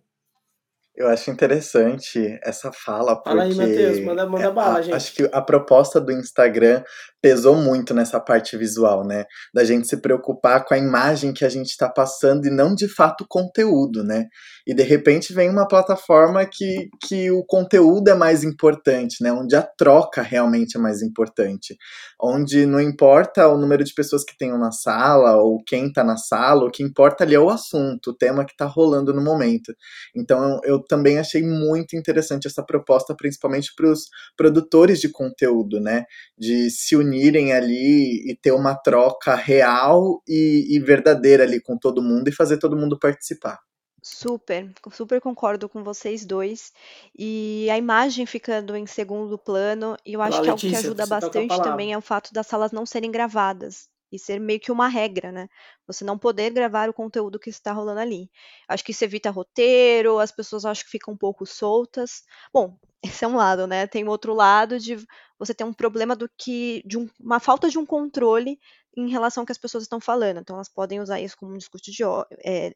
Eu 0.99 1.07
acho 1.07 1.31
interessante 1.31 2.37
essa 2.43 2.73
fala, 2.73 3.15
porque... 3.15 3.29
Fala 3.29 3.43
aí, 3.43 3.55
Matheus, 3.55 3.99
manda, 4.01 4.25
manda 4.25 4.43
é, 4.43 4.51
bala, 4.51 4.81
gente. 4.81 4.93
Acho 4.93 5.13
que 5.13 5.29
a 5.31 5.41
proposta 5.41 6.01
do 6.01 6.11
Instagram 6.11 6.83
pesou 7.21 7.55
muito 7.55 7.93
nessa 7.93 8.19
parte 8.19 8.57
visual, 8.57 9.05
né? 9.05 9.25
Da 9.53 9.63
gente 9.63 9.87
se 9.87 9.97
preocupar 9.97 10.65
com 10.65 10.73
a 10.73 10.77
imagem 10.77 11.33
que 11.33 11.43
a 11.43 11.49
gente 11.49 11.67
está 11.67 11.89
passando 11.89 12.45
e 12.45 12.49
não 12.49 12.73
de 12.73 12.87
fato 12.87 13.21
o 13.23 13.27
conteúdo, 13.27 14.03
né? 14.03 14.27
E 14.65 14.73
de 14.73 14.83
repente 14.83 15.33
vem 15.33 15.49
uma 15.49 15.67
plataforma 15.67 16.45
que, 16.45 16.89
que 17.01 17.29
o 17.31 17.43
conteúdo 17.45 18.09
é 18.09 18.15
mais 18.15 18.43
importante, 18.43 19.21
né? 19.21 19.31
Onde 19.31 19.55
a 19.55 19.61
troca 19.61 20.21
realmente 20.21 20.77
é 20.77 20.79
mais 20.79 21.01
importante. 21.01 21.77
Onde 22.21 22.65
não 22.65 22.79
importa 22.79 23.47
o 23.47 23.57
número 23.57 23.83
de 23.83 23.93
pessoas 23.93 24.23
que 24.23 24.37
tenham 24.37 24.57
na 24.57 24.71
sala 24.71 25.37
ou 25.37 25.61
quem 25.65 25.87
está 25.87 26.03
na 26.03 26.17
sala, 26.17 26.65
o 26.65 26.71
que 26.71 26.83
importa 26.83 27.23
ali 27.23 27.35
é 27.35 27.39
o 27.39 27.49
assunto, 27.49 28.11
o 28.11 28.15
tema 28.15 28.45
que 28.45 28.51
está 28.51 28.65
rolando 28.65 29.13
no 29.13 29.21
momento. 29.21 29.73
Então 30.15 30.59
eu 30.63 30.81
também 30.89 31.19
achei 31.19 31.43
muito 31.43 31.95
interessante 31.95 32.47
essa 32.47 32.63
proposta, 32.63 33.15
principalmente 33.15 33.71
para 33.75 33.89
os 33.89 34.09
produtores 34.35 34.99
de 34.99 35.07
conteúdo, 35.07 35.79
né? 35.79 36.05
De 36.37 36.69
se 36.71 36.95
unirem 36.95 37.53
ali 37.53 38.29
e 38.29 38.35
ter 38.35 38.51
uma 38.51 38.75
troca 38.75 39.35
real 39.35 40.21
e, 40.27 40.75
e 40.75 40.79
verdadeira 40.79 41.43
ali 41.43 41.61
com 41.61 41.77
todo 41.77 42.01
mundo 42.01 42.27
e 42.27 42.35
fazer 42.35 42.57
todo 42.57 42.75
mundo 42.75 42.97
participar. 42.99 43.59
Super, 44.01 44.71
super 44.91 45.21
concordo 45.21 45.69
com 45.69 45.83
vocês 45.83 46.25
dois. 46.25 46.71
E 47.17 47.69
a 47.69 47.77
imagem 47.77 48.25
ficando 48.25 48.75
em 48.75 48.85
segundo 48.85 49.37
plano, 49.37 49.95
e 50.05 50.13
eu 50.13 50.21
acho 50.21 50.37
Fala, 50.37 50.43
que 50.43 50.49
algo 50.49 50.61
que 50.61 50.75
ajuda 50.75 51.05
bastante 51.05 51.61
também 51.61 51.93
é 51.93 51.97
o 51.97 52.01
fato 52.01 52.33
das 52.33 52.47
salas 52.47 52.71
não 52.71 52.85
serem 52.85 53.11
gravadas. 53.11 53.89
E 54.11 54.17
ser 54.19 54.39
meio 54.39 54.59
que 54.59 54.71
uma 54.71 54.87
regra, 54.87 55.31
né? 55.31 55.47
Você 55.87 56.03
não 56.03 56.17
poder 56.17 56.51
gravar 56.51 56.89
o 56.89 56.93
conteúdo 56.93 57.39
que 57.39 57.49
está 57.49 57.71
rolando 57.71 57.99
ali. 57.99 58.29
Acho 58.67 58.83
que 58.83 58.91
isso 58.91 59.03
evita 59.03 59.29
roteiro, 59.29 60.19
as 60.19 60.31
pessoas 60.31 60.65
acho 60.65 60.83
que 60.85 60.91
ficam 60.91 61.13
um 61.13 61.17
pouco 61.17 61.45
soltas. 61.45 62.23
Bom, 62.53 62.77
esse 63.03 63.23
é 63.25 63.27
um 63.27 63.35
lado, 63.35 63.67
né? 63.67 63.87
Tem 63.87 64.03
o 64.03 64.09
outro 64.09 64.33
lado 64.33 64.79
de 64.79 64.97
você 65.37 65.53
ter 65.53 65.63
um 65.63 65.73
problema 65.73 66.15
do 66.15 66.29
que. 66.37 66.81
de 66.85 66.97
um- 66.97 67.09
uma 67.19 67.39
falta 67.39 67.69
de 67.69 67.77
um 67.77 67.85
controle 67.85 68.59
em 68.97 69.09
relação 69.09 69.41
ao 69.41 69.45
que 69.45 69.51
as 69.51 69.57
pessoas 69.57 69.83
estão 69.83 69.99
falando. 70.01 70.39
Então 70.39 70.55
elas 70.55 70.69
podem 70.69 70.99
usar 70.99 71.19
isso 71.21 71.37
como 71.37 71.53
um 71.53 71.57
discurso 71.57 71.91
de 71.91 72.03
é, 72.43 72.73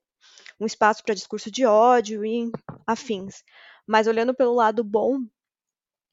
um 0.59 0.65
espaço 0.65 1.03
para 1.03 1.15
discurso 1.15 1.51
de 1.51 1.65
ódio 1.65 2.25
e 2.25 2.51
afins. 2.87 3.43
Mas 3.87 4.07
olhando 4.07 4.33
pelo 4.33 4.53
lado 4.53 4.83
bom, 4.83 5.19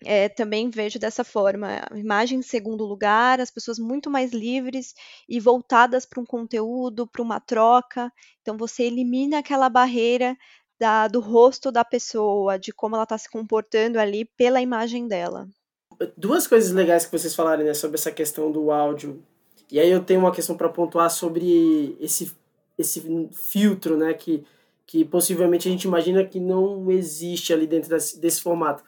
é, 0.05 0.29
também 0.29 0.71
vejo 0.71 0.99
dessa 0.99 1.23
forma, 1.25 1.81
a 1.91 1.99
imagem 1.99 2.39
em 2.39 2.43
segundo 2.43 2.85
lugar, 2.85 3.41
as 3.41 3.51
pessoas 3.51 3.79
muito 3.79 4.11
mais 4.11 4.33
livres 4.33 4.95
e 5.29 5.39
voltadas 5.41 6.07
para 6.07 6.21
um 6.21 6.27
conteúdo, 6.27 7.07
para 7.07 7.23
uma 7.23 7.41
troca. 7.41 8.13
Então 8.43 8.57
você 8.57 8.85
elimina 8.85 9.39
aquela 9.39 9.69
barreira 9.69 10.37
da- 10.79 11.09
do 11.09 11.21
rosto 11.21 11.71
da 11.71 11.85
pessoa, 11.85 12.59
de 12.59 12.73
como 12.73 12.95
ela 12.97 13.05
está 13.05 13.19
se 13.19 13.29
comportando 13.31 13.99
ali 13.99 14.25
pela 14.25 14.63
imagem 14.63 15.07
dela. 15.07 15.47
Duas 16.17 16.47
coisas 16.47 16.73
legais 16.73 17.05
que 17.05 17.13
vocês 17.13 17.35
falaram 17.35 17.65
né, 17.65 17.75
sobre 17.75 17.99
essa 17.99 18.11
questão 18.11 18.51
do 18.51 18.71
áudio. 18.71 19.23
E 19.71 19.79
aí 19.79 19.91
eu 19.91 20.03
tenho 20.03 20.21
uma 20.21 20.33
questão 20.33 20.57
para 20.57 20.69
pontuar 20.69 21.11
sobre 21.11 21.97
esse, 22.01 22.33
esse 22.79 23.29
filtro, 23.33 23.97
né? 23.99 24.15
Que, 24.15 24.43
que 24.87 25.05
possivelmente 25.05 25.69
a 25.69 25.71
gente 25.71 25.85
imagina 25.85 26.25
que 26.25 26.41
não 26.41 26.91
existe 26.91 27.53
ali 27.53 27.67
dentro 27.67 27.91
desse, 27.91 28.19
desse 28.19 28.41
formato. 28.41 28.83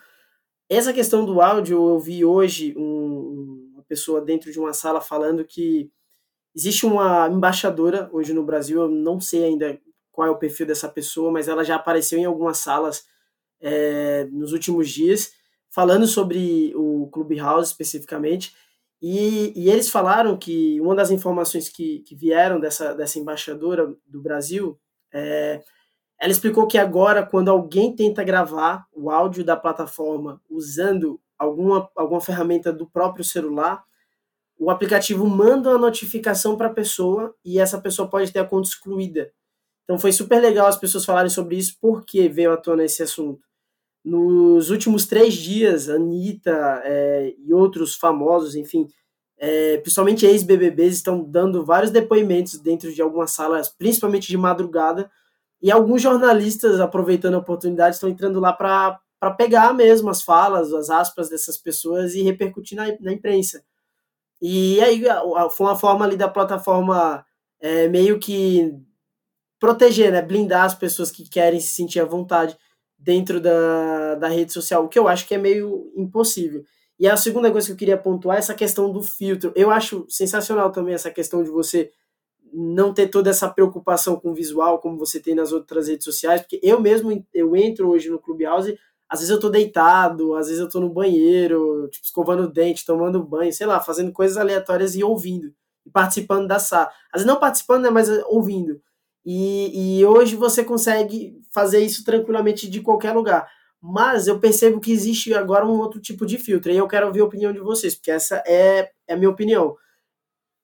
Essa 0.74 0.90
questão 0.92 1.26
do 1.26 1.42
áudio, 1.42 1.76
eu 1.76 1.98
vi 2.00 2.24
hoje 2.24 2.74
um- 2.78 3.72
uma 3.74 3.82
pessoa 3.82 4.22
dentro 4.22 4.50
de 4.50 4.58
uma 4.58 4.72
sala 4.72 5.02
falando 5.02 5.44
que 5.44 5.90
existe 6.56 6.86
uma 6.86 7.28
embaixadora 7.28 8.08
hoje 8.10 8.32
no 8.32 8.42
Brasil, 8.42 8.80
eu 8.80 8.88
não 8.88 9.20
sei 9.20 9.44
ainda 9.44 9.78
qual 10.10 10.28
é 10.28 10.30
o 10.30 10.38
perfil 10.38 10.66
dessa 10.66 10.88
pessoa, 10.88 11.30
mas 11.30 11.46
ela 11.46 11.62
já 11.62 11.76
apareceu 11.76 12.18
em 12.18 12.24
algumas 12.24 12.56
salas 12.56 13.04
é, 13.60 14.24
nos 14.32 14.52
últimos 14.52 14.88
dias, 14.88 15.32
falando 15.70 16.06
sobre 16.06 16.72
o 16.74 17.06
Clubhouse 17.12 17.70
especificamente. 17.70 18.54
E, 19.00 19.52
e 19.54 19.68
eles 19.68 19.90
falaram 19.90 20.38
que 20.38 20.80
uma 20.80 20.94
das 20.94 21.10
informações 21.10 21.68
que, 21.68 21.98
que 22.00 22.16
vieram 22.16 22.58
dessa, 22.58 22.94
dessa 22.94 23.18
embaixadora 23.18 23.94
do 24.06 24.22
Brasil 24.22 24.80
é, 25.12 25.62
ela 26.22 26.30
explicou 26.30 26.68
que 26.68 26.78
agora, 26.78 27.26
quando 27.26 27.48
alguém 27.48 27.96
tenta 27.96 28.22
gravar 28.22 28.86
o 28.92 29.10
áudio 29.10 29.44
da 29.44 29.56
plataforma 29.56 30.40
usando 30.48 31.20
alguma, 31.36 31.90
alguma 31.96 32.20
ferramenta 32.20 32.72
do 32.72 32.86
próprio 32.86 33.24
celular, 33.24 33.82
o 34.56 34.70
aplicativo 34.70 35.26
manda 35.26 35.70
uma 35.70 35.78
notificação 35.78 36.56
para 36.56 36.68
a 36.68 36.72
pessoa 36.72 37.34
e 37.44 37.58
essa 37.58 37.80
pessoa 37.80 38.08
pode 38.08 38.32
ter 38.32 38.38
a 38.38 38.44
conta 38.44 38.68
excluída. 38.68 39.32
Então 39.82 39.98
foi 39.98 40.12
super 40.12 40.40
legal 40.40 40.68
as 40.68 40.76
pessoas 40.76 41.04
falarem 41.04 41.28
sobre 41.28 41.56
isso, 41.56 41.76
porque 41.80 42.28
veio 42.28 42.52
à 42.52 42.56
tona 42.56 42.84
esse 42.84 43.02
assunto. 43.02 43.42
Nos 44.04 44.70
últimos 44.70 45.06
três 45.06 45.34
dias, 45.34 45.88
Anitta 45.88 46.82
é, 46.84 47.34
e 47.36 47.52
outros 47.52 47.96
famosos, 47.96 48.54
enfim, 48.54 48.86
é, 49.36 49.78
principalmente 49.78 50.24
ex-BBBs, 50.24 50.94
estão 50.94 51.24
dando 51.24 51.64
vários 51.64 51.90
depoimentos 51.90 52.60
dentro 52.60 52.94
de 52.94 53.02
algumas 53.02 53.32
salas, 53.32 53.68
principalmente 53.68 54.28
de 54.28 54.36
madrugada, 54.36 55.10
e 55.62 55.70
alguns 55.70 56.02
jornalistas, 56.02 56.80
aproveitando 56.80 57.34
a 57.34 57.38
oportunidade, 57.38 57.94
estão 57.94 58.08
entrando 58.08 58.40
lá 58.40 58.52
para 58.52 59.30
pegar 59.36 59.72
mesmo 59.72 60.10
as 60.10 60.20
falas, 60.20 60.72
as 60.74 60.90
aspas 60.90 61.28
dessas 61.28 61.56
pessoas 61.56 62.14
e 62.14 62.22
repercutir 62.22 62.76
na, 62.76 62.86
na 63.00 63.12
imprensa. 63.12 63.62
E 64.40 64.80
aí 64.80 65.00
foi 65.52 65.66
uma 65.66 65.78
forma 65.78 66.04
ali 66.04 66.16
da 66.16 66.28
plataforma 66.28 67.24
é, 67.60 67.86
meio 67.86 68.18
que 68.18 68.74
proteger, 69.60 70.10
né, 70.10 70.20
blindar 70.20 70.64
as 70.64 70.74
pessoas 70.74 71.12
que 71.12 71.28
querem 71.28 71.60
se 71.60 71.68
sentir 71.68 72.00
à 72.00 72.04
vontade 72.04 72.58
dentro 72.98 73.40
da, 73.40 74.16
da 74.16 74.26
rede 74.26 74.52
social, 74.52 74.84
o 74.84 74.88
que 74.88 74.98
eu 74.98 75.06
acho 75.06 75.28
que 75.28 75.36
é 75.36 75.38
meio 75.38 75.92
impossível. 75.96 76.64
E 76.98 77.08
a 77.08 77.16
segunda 77.16 77.50
coisa 77.52 77.68
que 77.68 77.72
eu 77.72 77.76
queria 77.76 77.96
pontuar 77.96 78.36
é 78.36 78.40
essa 78.40 78.54
questão 78.54 78.92
do 78.92 79.02
filtro. 79.02 79.52
Eu 79.54 79.70
acho 79.70 80.04
sensacional 80.08 80.72
também 80.72 80.94
essa 80.94 81.10
questão 81.10 81.42
de 81.44 81.50
você 81.50 81.92
não 82.52 82.92
ter 82.92 83.08
toda 83.08 83.30
essa 83.30 83.48
preocupação 83.48 84.16
com 84.16 84.30
o 84.30 84.34
visual 84.34 84.78
como 84.78 84.98
você 84.98 85.18
tem 85.18 85.34
nas 85.34 85.52
outras 85.52 85.88
redes 85.88 86.04
sociais, 86.04 86.42
porque 86.42 86.60
eu 86.62 86.80
mesmo 86.80 87.24
eu 87.32 87.56
entro 87.56 87.88
hoje 87.90 88.10
no 88.10 88.18
Clubhouse, 88.18 88.78
às 89.08 89.20
vezes 89.20 89.30
eu 89.30 89.40
tô 89.40 89.48
deitado, 89.48 90.34
às 90.34 90.46
vezes 90.46 90.60
eu 90.60 90.68
tô 90.68 90.80
no 90.80 90.88
banheiro, 90.88 91.88
tipo, 91.90 92.04
escovando 92.04 92.44
o 92.44 92.48
dente, 92.48 92.84
tomando 92.84 93.22
banho, 93.22 93.52
sei 93.52 93.66
lá, 93.66 93.80
fazendo 93.80 94.12
coisas 94.12 94.36
aleatórias 94.36 94.94
e 94.94 95.04
ouvindo, 95.04 95.52
e 95.84 95.90
participando 95.90 96.46
da 96.48 96.58
sala. 96.58 96.88
Às 97.12 97.20
vezes 97.20 97.26
não 97.26 97.38
participando, 97.38 97.82
né, 97.82 97.90
mas 97.90 98.08
ouvindo. 98.26 98.80
E, 99.24 99.98
e 100.00 100.04
hoje 100.06 100.34
você 100.34 100.64
consegue 100.64 101.38
fazer 101.52 101.80
isso 101.80 102.04
tranquilamente 102.04 102.68
de 102.68 102.80
qualquer 102.80 103.12
lugar. 103.12 103.46
Mas 103.80 104.28
eu 104.28 104.38
percebo 104.40 104.80
que 104.80 104.92
existe 104.92 105.34
agora 105.34 105.66
um 105.66 105.78
outro 105.78 106.00
tipo 106.00 106.24
de 106.24 106.38
filtro, 106.38 106.72
e 106.72 106.76
eu 106.76 106.88
quero 106.88 107.06
ouvir 107.06 107.20
a 107.20 107.24
opinião 107.24 107.52
de 107.52 107.60
vocês, 107.60 107.94
porque 107.94 108.10
essa 108.10 108.42
é, 108.46 108.90
é 109.06 109.14
a 109.14 109.16
minha 109.16 109.30
opinião 109.30 109.76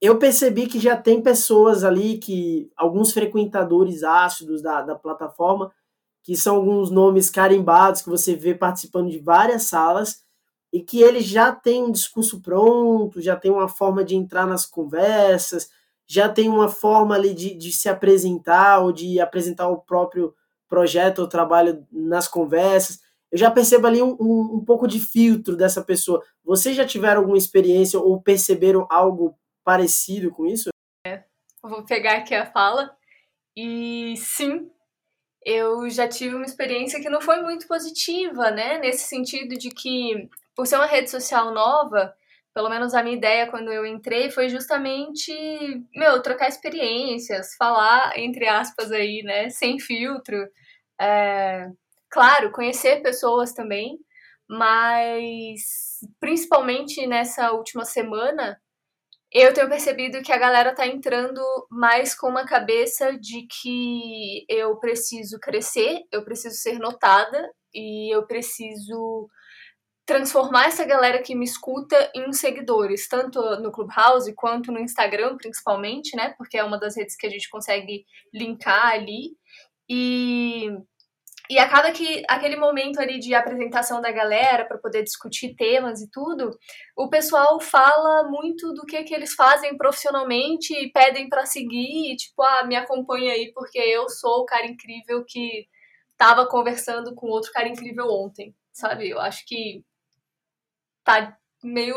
eu 0.00 0.18
percebi 0.18 0.66
que 0.66 0.78
já 0.78 0.96
tem 0.96 1.20
pessoas 1.20 1.82
ali 1.82 2.18
que 2.18 2.70
alguns 2.76 3.12
frequentadores 3.12 4.02
ácidos 4.02 4.62
da, 4.62 4.82
da 4.82 4.94
plataforma 4.94 5.72
que 6.22 6.36
são 6.36 6.56
alguns 6.56 6.90
nomes 6.90 7.30
carimbados 7.30 8.02
que 8.02 8.10
você 8.10 8.36
vê 8.36 8.54
participando 8.54 9.10
de 9.10 9.18
várias 9.18 9.62
salas 9.62 10.22
e 10.70 10.82
que 10.82 11.00
eles 11.00 11.24
já 11.24 11.50
têm 11.52 11.84
um 11.84 11.90
discurso 11.90 12.42
pronto, 12.42 13.20
já 13.20 13.34
tem 13.34 13.50
uma 13.50 13.66
forma 13.66 14.04
de 14.04 14.14
entrar 14.14 14.46
nas 14.46 14.66
conversas, 14.66 15.70
já 16.06 16.28
tem 16.28 16.48
uma 16.48 16.68
forma 16.68 17.14
ali 17.14 17.32
de, 17.32 17.54
de 17.54 17.72
se 17.72 17.88
apresentar 17.88 18.80
ou 18.80 18.92
de 18.92 19.18
apresentar 19.18 19.68
o 19.68 19.78
próprio 19.78 20.34
projeto 20.68 21.20
ou 21.20 21.28
trabalho 21.28 21.86
nas 21.90 22.28
conversas. 22.28 23.00
Eu 23.32 23.38
já 23.38 23.50
percebo 23.50 23.86
ali 23.86 24.02
um, 24.02 24.14
um, 24.20 24.56
um 24.56 24.64
pouco 24.64 24.86
de 24.86 25.00
filtro 25.00 25.56
dessa 25.56 25.82
pessoa. 25.82 26.22
Vocês 26.44 26.76
já 26.76 26.84
tiveram 26.84 27.22
alguma 27.22 27.38
experiência 27.38 27.98
ou 27.98 28.20
perceberam 28.20 28.86
algo 28.90 29.34
parecido 29.68 30.30
com 30.30 30.46
isso? 30.46 30.70
Eu 31.04 31.68
vou 31.68 31.84
pegar 31.84 32.16
aqui 32.16 32.34
a 32.34 32.50
fala. 32.50 32.96
E 33.54 34.14
sim, 34.16 34.70
eu 35.44 35.90
já 35.90 36.08
tive 36.08 36.34
uma 36.34 36.46
experiência 36.46 36.98
que 37.02 37.10
não 37.10 37.20
foi 37.20 37.42
muito 37.42 37.68
positiva, 37.68 38.50
né? 38.50 38.78
Nesse 38.78 39.06
sentido 39.06 39.58
de 39.58 39.68
que, 39.68 40.26
por 40.56 40.66
ser 40.66 40.76
uma 40.76 40.86
rede 40.86 41.10
social 41.10 41.52
nova, 41.52 42.14
pelo 42.54 42.70
menos 42.70 42.94
a 42.94 43.02
minha 43.02 43.14
ideia 43.14 43.50
quando 43.50 43.70
eu 43.70 43.84
entrei 43.84 44.30
foi 44.30 44.48
justamente, 44.48 45.30
meu, 45.94 46.22
trocar 46.22 46.48
experiências, 46.48 47.54
falar, 47.56 48.18
entre 48.18 48.48
aspas, 48.48 48.90
aí, 48.90 49.22
né? 49.22 49.50
Sem 49.50 49.78
filtro. 49.78 50.48
É, 50.98 51.68
claro, 52.08 52.52
conhecer 52.52 53.02
pessoas 53.02 53.52
também, 53.52 53.98
mas 54.48 56.00
principalmente 56.18 57.06
nessa 57.06 57.52
última 57.52 57.84
semana, 57.84 58.58
eu 59.32 59.52
tenho 59.52 59.68
percebido 59.68 60.22
que 60.22 60.32
a 60.32 60.38
galera 60.38 60.74
tá 60.74 60.86
entrando 60.86 61.40
mais 61.70 62.14
com 62.14 62.28
uma 62.28 62.46
cabeça 62.46 63.18
de 63.18 63.46
que 63.46 64.44
eu 64.48 64.76
preciso 64.76 65.38
crescer, 65.38 66.02
eu 66.10 66.24
preciso 66.24 66.56
ser 66.56 66.78
notada 66.78 67.50
e 67.74 68.14
eu 68.14 68.26
preciso 68.26 69.28
transformar 70.06 70.68
essa 70.68 70.86
galera 70.86 71.22
que 71.22 71.34
me 71.34 71.44
escuta 71.44 72.10
em 72.14 72.32
seguidores, 72.32 73.06
tanto 73.06 73.38
no 73.60 73.70
Clubhouse 73.70 74.34
quanto 74.34 74.72
no 74.72 74.80
Instagram, 74.80 75.36
principalmente, 75.36 76.16
né? 76.16 76.34
Porque 76.38 76.56
é 76.56 76.64
uma 76.64 76.78
das 76.78 76.96
redes 76.96 77.14
que 77.14 77.26
a 77.26 77.30
gente 77.30 77.50
consegue 77.50 78.06
linkar 78.32 78.92
ali. 78.92 79.36
E 79.86 80.70
E 81.50 81.58
acaba 81.58 81.90
que 81.92 82.22
aquele 82.28 82.56
momento 82.56 83.00
ali 83.00 83.18
de 83.18 83.34
apresentação 83.34 84.00
da 84.02 84.10
galera 84.10 84.66
para 84.66 84.76
poder 84.78 85.02
discutir 85.02 85.54
temas 85.54 86.02
e 86.02 86.10
tudo, 86.10 86.50
o 86.96 87.08
pessoal 87.08 87.58
fala 87.58 88.28
muito 88.28 88.72
do 88.74 88.84
que 88.84 89.02
que 89.04 89.14
eles 89.14 89.34
fazem 89.34 89.76
profissionalmente 89.76 90.74
e 90.74 90.92
pedem 90.92 91.28
para 91.28 91.46
seguir, 91.46 92.12
e, 92.12 92.16
tipo, 92.16 92.42
ah, 92.42 92.64
me 92.64 92.76
acompanha 92.76 93.32
aí 93.32 93.50
porque 93.54 93.78
eu 93.78 94.08
sou 94.10 94.42
o 94.42 94.44
cara 94.44 94.66
incrível 94.66 95.24
que 95.26 95.66
tava 96.18 96.46
conversando 96.46 97.14
com 97.14 97.28
outro 97.28 97.52
cara 97.52 97.68
incrível 97.68 98.06
ontem, 98.08 98.54
sabe? 98.72 99.08
Eu 99.08 99.20
acho 99.20 99.46
que 99.46 99.84
tá 101.04 101.36
meio 101.62 101.96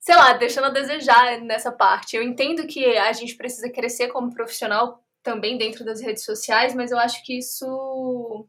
sei 0.00 0.16
lá, 0.16 0.32
deixando 0.32 0.66
a 0.66 0.70
desejar 0.70 1.40
nessa 1.42 1.70
parte. 1.70 2.16
Eu 2.16 2.22
entendo 2.22 2.66
que 2.66 2.84
a 2.98 3.12
gente 3.12 3.36
precisa 3.36 3.70
crescer 3.70 4.08
como 4.08 4.34
profissional 4.34 5.04
também 5.22 5.58
dentro 5.58 5.84
das 5.84 6.00
redes 6.00 6.24
sociais, 6.24 6.74
mas 6.74 6.90
eu 6.90 6.98
acho 6.98 7.24
que 7.24 7.38
isso 7.38 8.46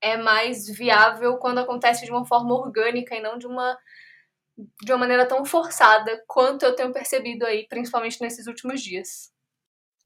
é 0.00 0.16
mais 0.16 0.66
viável 0.66 1.36
quando 1.38 1.58
acontece 1.58 2.04
de 2.04 2.10
uma 2.10 2.26
forma 2.26 2.54
orgânica 2.54 3.14
e 3.14 3.22
não 3.22 3.38
de 3.38 3.46
uma 3.46 3.78
de 4.56 4.92
uma 4.92 4.98
maneira 4.98 5.26
tão 5.26 5.44
forçada 5.44 6.22
quanto 6.28 6.64
eu 6.64 6.76
tenho 6.76 6.92
percebido 6.92 7.44
aí, 7.44 7.66
principalmente 7.68 8.20
nesses 8.20 8.46
últimos 8.46 8.80
dias. 8.80 9.32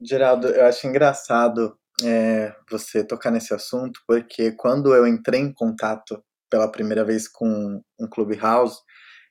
Geraldo, 0.00 0.48
eu 0.48 0.64
acho 0.64 0.86
engraçado 0.86 1.78
é, 2.02 2.54
você 2.70 3.04
tocar 3.04 3.30
nesse 3.30 3.52
assunto, 3.52 4.00
porque 4.06 4.52
quando 4.52 4.94
eu 4.94 5.06
entrei 5.06 5.40
em 5.40 5.52
contato 5.52 6.22
pela 6.48 6.70
primeira 6.70 7.04
vez 7.04 7.28
com 7.28 7.82
um 8.00 8.08
Clubhouse, 8.08 8.78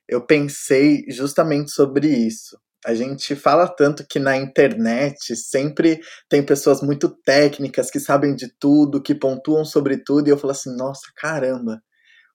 eu 0.06 0.24
pensei 0.24 1.04
justamente 1.08 1.72
sobre 1.72 2.06
isso. 2.06 2.56
A 2.86 2.94
gente 2.94 3.34
fala 3.34 3.68
tanto 3.68 4.06
que 4.08 4.18
na 4.18 4.36
internet 4.36 5.34
sempre 5.36 6.00
tem 6.28 6.44
pessoas 6.44 6.80
muito 6.80 7.08
técnicas 7.24 7.90
que 7.90 7.98
sabem 8.00 8.34
de 8.34 8.48
tudo, 8.58 9.02
que 9.02 9.14
pontuam 9.14 9.64
sobre 9.64 9.98
tudo, 9.98 10.28
e 10.28 10.30
eu 10.30 10.38
falo 10.38 10.52
assim: 10.52 10.74
nossa, 10.76 11.06
caramba, 11.16 11.80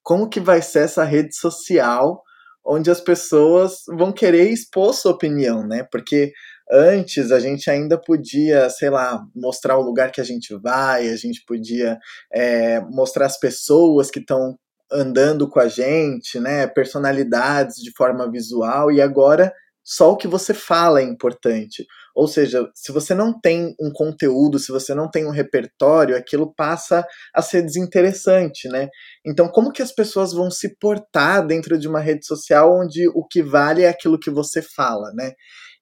como 0.04 0.30
que 0.30 0.40
vai 0.40 0.62
ser 0.62 0.80
essa 0.80 1.04
rede 1.04 1.36
social 1.36 2.22
onde 2.66 2.90
as 2.90 3.02
pessoas 3.02 3.80
vão 3.90 4.12
querer 4.12 4.50
expor 4.50 4.94
sua 4.94 5.12
opinião, 5.12 5.68
né? 5.68 5.86
Porque 5.92 6.32
antes 6.72 7.32
a 7.32 7.40
gente 7.40 7.70
ainda 7.70 8.00
podia, 8.00 8.70
sei 8.70 8.90
lá, 8.90 9.22
mostrar 9.36 9.78
o 9.78 9.82
lugar 9.82 10.12
que 10.12 10.22
a 10.22 10.24
gente 10.24 10.56
vai, 10.62 11.10
a 11.10 11.16
gente 11.16 11.44
podia 11.46 11.98
é, 12.34 12.80
mostrar 12.82 13.26
as 13.26 13.38
pessoas 13.38 14.10
que 14.10 14.20
estão 14.20 14.58
andando 14.92 15.50
com 15.50 15.60
a 15.60 15.68
gente, 15.68 16.40
né? 16.40 16.68
Personalidades 16.68 17.76
de 17.78 17.92
forma 17.98 18.30
visual, 18.32 18.92
e 18.92 19.02
agora 19.02 19.52
só 19.84 20.12
o 20.12 20.18
que 20.18 20.28
você 20.28 20.54
fala 20.54 21.02
é 21.02 21.04
importante. 21.04 21.86
Ou 22.16 22.28
seja, 22.28 22.70
se 22.76 22.92
você 22.92 23.14
não 23.16 23.40
tem 23.40 23.76
um 23.80 23.92
conteúdo, 23.92 24.60
se 24.60 24.72
você 24.72 24.94
não 24.94 25.10
tem 25.10 25.26
um 25.26 25.32
repertório, 25.32 26.16
aquilo 26.16 26.54
passa 26.54 27.06
a 27.34 27.42
ser 27.42 27.64
desinteressante, 27.64 28.68
né? 28.70 28.88
Então, 29.26 29.48
como 29.48 29.72
que 29.72 29.82
as 29.82 29.92
pessoas 29.92 30.32
vão 30.32 30.52
se 30.52 30.78
portar 30.78 31.46
dentro 31.46 31.78
de 31.78 31.88
uma 31.88 32.00
rede 32.00 32.26
social 32.26 32.72
onde 32.80 33.08
o 33.10 33.26
que 33.26 33.42
vale 33.42 33.82
é 33.82 33.90
aquilo 33.90 34.20
que 34.20 34.30
você 34.30 34.62
fala, 34.62 35.12
né? 35.14 35.34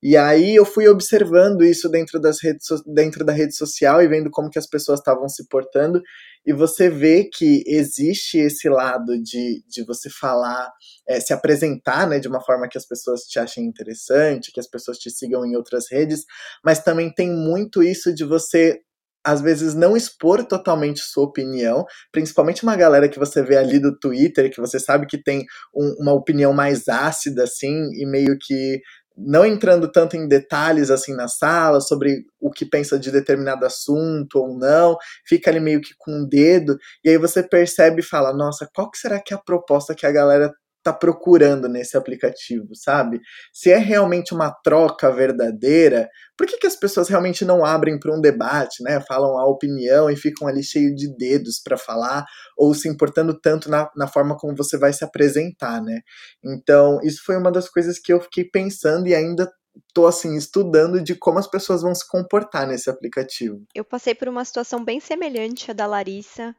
E 0.03 0.17
aí 0.17 0.55
eu 0.55 0.65
fui 0.65 0.88
observando 0.88 1.63
isso 1.63 1.88
dentro, 1.88 2.20
das 2.20 2.41
redes, 2.41 2.65
dentro 2.88 3.24
da 3.24 3.31
rede 3.31 3.55
social 3.55 4.01
e 4.01 4.08
vendo 4.08 4.31
como 4.31 4.50
que 4.50 4.58
as 4.58 4.65
pessoas 4.65 5.00
estavam 5.00 5.29
se 5.29 5.48
portando. 5.48 6.01
E 6.46 6.54
você 6.54 6.90
vê 6.90 7.30
que 7.32 7.64
existe 7.68 8.38
esse 8.38 8.68
lado 8.68 9.22
de, 9.22 9.64
de 9.68 9.84
você 9.86 10.10
falar, 10.10 10.72
é, 11.08 11.20
se 11.20 11.34
apresentar 11.34 12.08
né, 12.08 12.20
de 12.20 12.28
uma 12.28 12.42
forma 12.42 12.68
que 12.68 12.78
as 12.78 12.86
pessoas 12.86 13.22
te 13.22 13.40
achem 13.40 13.66
interessante, 13.66 14.52
que 14.52 14.60
as 14.60 14.68
pessoas 14.68 14.98
te 14.98 15.10
sigam 15.10 15.46
em 15.46 15.56
outras 15.56 15.86
redes, 15.92 16.26
mas 16.64 16.84
também 16.84 17.14
tem 17.14 17.30
muito 17.30 17.84
isso 17.84 18.14
de 18.14 18.24
você 18.24 18.80
às 19.24 19.42
vezes 19.42 19.76
não 19.76 19.96
expor 19.96 20.44
totalmente 20.46 21.00
sua 21.00 21.26
opinião, 21.26 21.86
principalmente 22.12 22.64
uma 22.64 22.76
galera 22.76 23.08
que 23.08 23.20
você 23.20 23.44
vê 23.44 23.56
ali 23.56 23.80
do 23.80 23.98
Twitter, 23.98 24.52
que 24.52 24.60
você 24.60 24.80
sabe 24.80 25.06
que 25.06 25.22
tem 25.22 25.46
um, 25.76 25.96
uma 26.00 26.14
opinião 26.14 26.54
mais 26.54 26.88
ácida, 26.88 27.44
assim, 27.44 27.90
e 27.94 28.06
meio 28.06 28.38
que 28.40 28.82
não 29.18 29.46
entrando 29.46 29.91
tanto 29.91 30.15
em 30.15 30.27
detalhes 30.27 30.89
assim 30.89 31.13
na 31.13 31.27
sala 31.27 31.81
sobre 31.81 32.25
o 32.40 32.50
que 32.50 32.66
pensa 32.66 32.98
de 33.00 33.12
determinado 33.12 33.66
assunto 33.66 34.40
ou 34.40 34.57
não, 34.57 34.98
fica 35.25 35.50
ali 35.51 35.59
meio 35.59 35.81
que 35.81 35.94
com 35.98 36.12
o 36.12 36.16
um 36.24 36.27
dedo, 36.27 36.77
e 37.03 37.09
aí 37.09 37.18
você 37.18 37.44
percebe 37.44 38.01
e 38.01 38.05
fala, 38.05 38.33
nossa, 38.33 38.70
qual 38.74 38.90
que 38.90 38.98
será 38.98 39.20
que 39.20 39.33
é 39.33 39.38
a 39.38 39.42
proposta 39.42 39.96
que 39.96 40.05
a 40.05 40.12
galera 40.12 40.51
tá 40.83 40.94
procurando 40.94 41.67
nesse 41.67 41.96
aplicativo, 41.96 42.75
sabe? 42.75 43.20
Se 43.53 43.72
é 43.72 43.77
realmente 43.77 44.33
uma 44.33 44.51
troca 44.63 45.11
verdadeira, 45.11 46.09
por 46.37 46.48
que, 46.48 46.57
que 46.57 46.67
as 46.67 46.75
pessoas 46.75 47.07
realmente 47.07 47.46
não 47.46 47.63
abrem 47.63 48.00
para 48.00 48.15
um 48.15 48.20
debate, 48.20 48.83
né? 48.83 49.00
Falam 49.07 49.37
a 49.37 49.46
opinião 49.46 50.09
e 50.09 50.15
ficam 50.15 50.48
ali 50.48 50.63
cheio 50.63 50.96
de 50.96 51.15
dedos 51.15 51.61
para 51.63 51.77
falar, 51.77 52.25
ou 52.57 52.74
se 52.74 52.89
importando 52.89 53.39
tanto 53.39 53.70
na, 53.70 53.89
na 53.96 54.07
forma 54.07 54.35
como 54.37 54.55
você 54.55 54.77
vai 54.77 54.91
se 54.94 55.03
apresentar, 55.03 55.81
né? 55.81 56.00
Então, 56.44 57.00
isso 57.03 57.22
foi 57.25 57.37
uma 57.37 57.51
das 57.51 57.70
coisas 57.70 58.00
que 58.00 58.11
eu 58.11 58.20
fiquei 58.20 58.44
pensando 58.44 59.07
e 59.07 59.15
ainda 59.15 59.51
tô 59.94 60.05
assim 60.05 60.35
estudando 60.35 61.01
de 61.01 61.15
como 61.15 61.39
as 61.39 61.48
pessoas 61.48 61.81
vão 61.81 61.94
se 61.94 62.07
comportar 62.07 62.67
nesse 62.67 62.89
aplicativo. 62.89 63.63
Eu 63.74 63.85
passei 63.85 64.15
por 64.15 64.27
uma 64.27 64.44
situação 64.44 64.83
bem 64.83 65.00
semelhante 65.00 65.72
à 65.72 65.74
da 65.74 65.85
Larissa. 65.85 66.55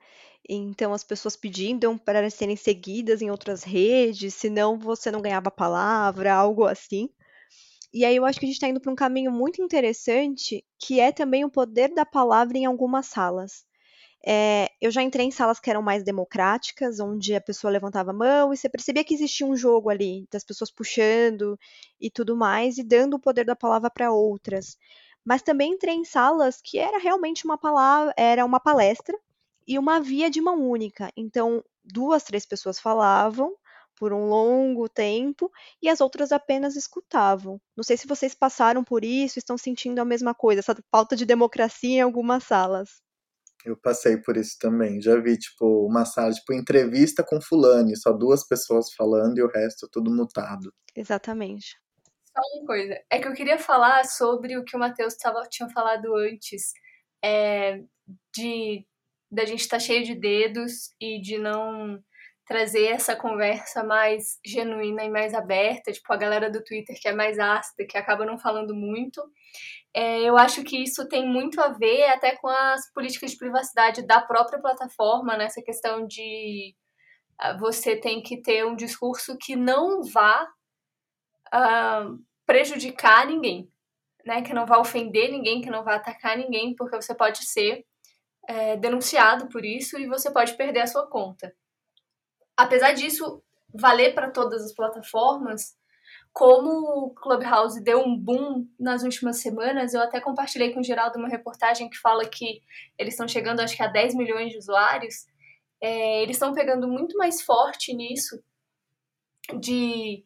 Então, 0.48 0.92
as 0.92 1.04
pessoas 1.04 1.36
pedindo 1.36 1.98
para 1.98 2.28
serem 2.30 2.56
seguidas 2.56 3.22
em 3.22 3.30
outras 3.30 3.62
redes, 3.62 4.34
senão 4.34 4.78
você 4.78 5.10
não 5.10 5.22
ganhava 5.22 5.50
palavra, 5.50 6.34
algo 6.34 6.66
assim. 6.66 7.08
E 7.92 8.04
aí 8.04 8.16
eu 8.16 8.24
acho 8.24 8.40
que 8.40 8.46
a 8.46 8.48
gente 8.48 8.56
está 8.56 8.68
indo 8.68 8.80
para 8.80 8.90
um 8.92 8.96
caminho 8.96 9.30
muito 9.30 9.62
interessante, 9.62 10.64
que 10.78 10.98
é 10.98 11.12
também 11.12 11.44
o 11.44 11.50
poder 11.50 11.94
da 11.94 12.06
palavra 12.06 12.56
em 12.56 12.64
algumas 12.64 13.06
salas. 13.06 13.64
É, 14.24 14.68
eu 14.80 14.90
já 14.90 15.02
entrei 15.02 15.26
em 15.26 15.30
salas 15.32 15.58
que 15.60 15.68
eram 15.68 15.82
mais 15.82 16.04
democráticas, 16.04 17.00
onde 17.00 17.34
a 17.34 17.40
pessoa 17.40 17.72
levantava 17.72 18.10
a 18.10 18.14
mão 18.14 18.52
e 18.52 18.56
você 18.56 18.68
percebia 18.68 19.04
que 19.04 19.14
existia 19.14 19.46
um 19.46 19.56
jogo 19.56 19.90
ali, 19.90 20.26
das 20.30 20.44
pessoas 20.44 20.70
puxando 20.70 21.58
e 22.00 22.10
tudo 22.10 22.36
mais, 22.36 22.78
e 22.78 22.84
dando 22.84 23.14
o 23.14 23.20
poder 23.20 23.44
da 23.44 23.56
palavra 23.56 23.90
para 23.90 24.12
outras. 24.12 24.76
Mas 25.24 25.42
também 25.42 25.72
entrei 25.72 25.94
em 25.94 26.04
salas 26.04 26.60
que 26.62 26.78
era 26.78 26.98
realmente 26.98 27.44
uma 27.44 27.58
palavra, 27.58 28.14
era 28.16 28.44
uma 28.44 28.60
palestra, 28.60 29.18
e 29.66 29.78
uma 29.78 30.00
via 30.00 30.30
de 30.30 30.40
mão 30.40 30.68
única. 30.68 31.10
Então, 31.16 31.64
duas, 31.84 32.22
três 32.24 32.46
pessoas 32.46 32.78
falavam 32.78 33.54
por 33.96 34.12
um 34.12 34.28
longo 34.28 34.88
tempo 34.88 35.50
e 35.80 35.88
as 35.88 36.00
outras 36.00 36.32
apenas 36.32 36.76
escutavam. 36.76 37.60
Não 37.76 37.84
sei 37.84 37.96
se 37.96 38.06
vocês 38.06 38.34
passaram 38.34 38.82
por 38.82 39.04
isso, 39.04 39.38
estão 39.38 39.56
sentindo 39.56 40.00
a 40.00 40.04
mesma 40.04 40.34
coisa, 40.34 40.60
essa 40.60 40.76
falta 40.90 41.14
de 41.14 41.24
democracia 41.24 41.98
em 41.98 42.00
algumas 42.00 42.44
salas. 42.44 43.02
Eu 43.64 43.76
passei 43.76 44.16
por 44.16 44.36
isso 44.36 44.58
também. 44.58 45.00
Já 45.00 45.20
vi, 45.20 45.38
tipo, 45.38 45.86
uma 45.86 46.04
sala, 46.04 46.32
tipo, 46.32 46.52
entrevista 46.52 47.22
com 47.22 47.40
fulano, 47.40 47.96
só 47.96 48.12
duas 48.12 48.46
pessoas 48.46 48.92
falando 48.92 49.38
e 49.38 49.42
o 49.42 49.48
resto 49.48 49.88
tudo 49.88 50.10
mutado. 50.10 50.74
Exatamente. 50.96 51.78
Só 52.24 52.40
uma 52.58 52.66
coisa. 52.66 53.00
É 53.08 53.20
que 53.20 53.28
eu 53.28 53.34
queria 53.34 53.58
falar 53.58 54.04
sobre 54.04 54.56
o 54.56 54.64
que 54.64 54.76
o 54.76 54.80
Matheus 54.80 55.14
tinha 55.48 55.68
falado 55.70 56.16
antes. 56.16 56.72
É, 57.24 57.80
de 58.34 58.84
da 59.32 59.46
gente 59.46 59.60
estar 59.60 59.78
tá 59.78 59.80
cheio 59.80 60.04
de 60.04 60.14
dedos 60.14 60.94
e 61.00 61.18
de 61.18 61.38
não 61.38 61.98
trazer 62.44 62.88
essa 62.88 63.16
conversa 63.16 63.82
mais 63.82 64.38
genuína 64.44 65.04
e 65.04 65.10
mais 65.10 65.32
aberta, 65.32 65.90
tipo 65.90 66.12
a 66.12 66.16
galera 66.16 66.50
do 66.50 66.62
Twitter 66.62 66.94
que 67.00 67.08
é 67.08 67.14
mais 67.14 67.38
ácida, 67.38 67.86
que 67.88 67.96
acaba 67.96 68.26
não 68.26 68.38
falando 68.38 68.74
muito. 68.74 69.22
É, 69.94 70.20
eu 70.20 70.36
acho 70.36 70.62
que 70.62 70.76
isso 70.82 71.08
tem 71.08 71.26
muito 71.26 71.60
a 71.62 71.68
ver 71.68 72.04
até 72.10 72.36
com 72.36 72.48
as 72.48 72.92
políticas 72.92 73.30
de 73.30 73.38
privacidade 73.38 74.06
da 74.06 74.20
própria 74.20 74.60
plataforma, 74.60 75.36
nessa 75.36 75.60
né? 75.60 75.64
questão 75.64 76.06
de 76.06 76.74
uh, 77.42 77.58
você 77.58 77.96
tem 77.96 78.22
que 78.22 78.42
ter 78.42 78.66
um 78.66 78.76
discurso 78.76 79.38
que 79.38 79.56
não 79.56 80.02
vá 80.02 80.46
uh, 81.54 82.18
prejudicar 82.44 83.26
ninguém, 83.26 83.70
né? 84.26 84.42
Que 84.42 84.52
não 84.52 84.66
vá 84.66 84.78
ofender 84.78 85.30
ninguém, 85.30 85.62
que 85.62 85.70
não 85.70 85.84
vá 85.84 85.94
atacar 85.94 86.36
ninguém, 86.36 86.74
porque 86.74 86.96
você 86.96 87.14
pode 87.14 87.46
ser 87.46 87.84
é, 88.48 88.76
denunciado 88.76 89.48
por 89.48 89.64
isso 89.64 89.98
e 89.98 90.06
você 90.06 90.30
pode 90.30 90.54
perder 90.54 90.80
a 90.80 90.86
sua 90.86 91.06
conta. 91.06 91.54
Apesar 92.56 92.92
disso 92.92 93.42
valer 93.74 94.14
para 94.14 94.30
todas 94.30 94.62
as 94.62 94.74
plataformas, 94.74 95.76
como 96.32 96.70
o 96.70 97.10
Clubhouse 97.10 97.82
deu 97.82 98.00
um 98.00 98.16
boom 98.16 98.66
nas 98.78 99.02
últimas 99.02 99.40
semanas, 99.40 99.92
eu 99.92 100.00
até 100.00 100.20
compartilhei 100.20 100.72
com 100.72 100.80
o 100.80 100.84
Geraldo 100.84 101.18
uma 101.18 101.28
reportagem 101.28 101.90
que 101.90 101.98
fala 101.98 102.26
que 102.26 102.62
eles 102.98 103.14
estão 103.14 103.28
chegando, 103.28 103.60
acho 103.60 103.76
que 103.76 103.82
a 103.82 103.86
10 103.86 104.14
milhões 104.14 104.50
de 104.50 104.58
usuários. 104.58 105.26
É, 105.80 106.22
eles 106.22 106.36
estão 106.36 106.54
pegando 106.54 106.88
muito 106.88 107.16
mais 107.18 107.42
forte 107.42 107.92
nisso, 107.92 108.42
de 109.58 110.24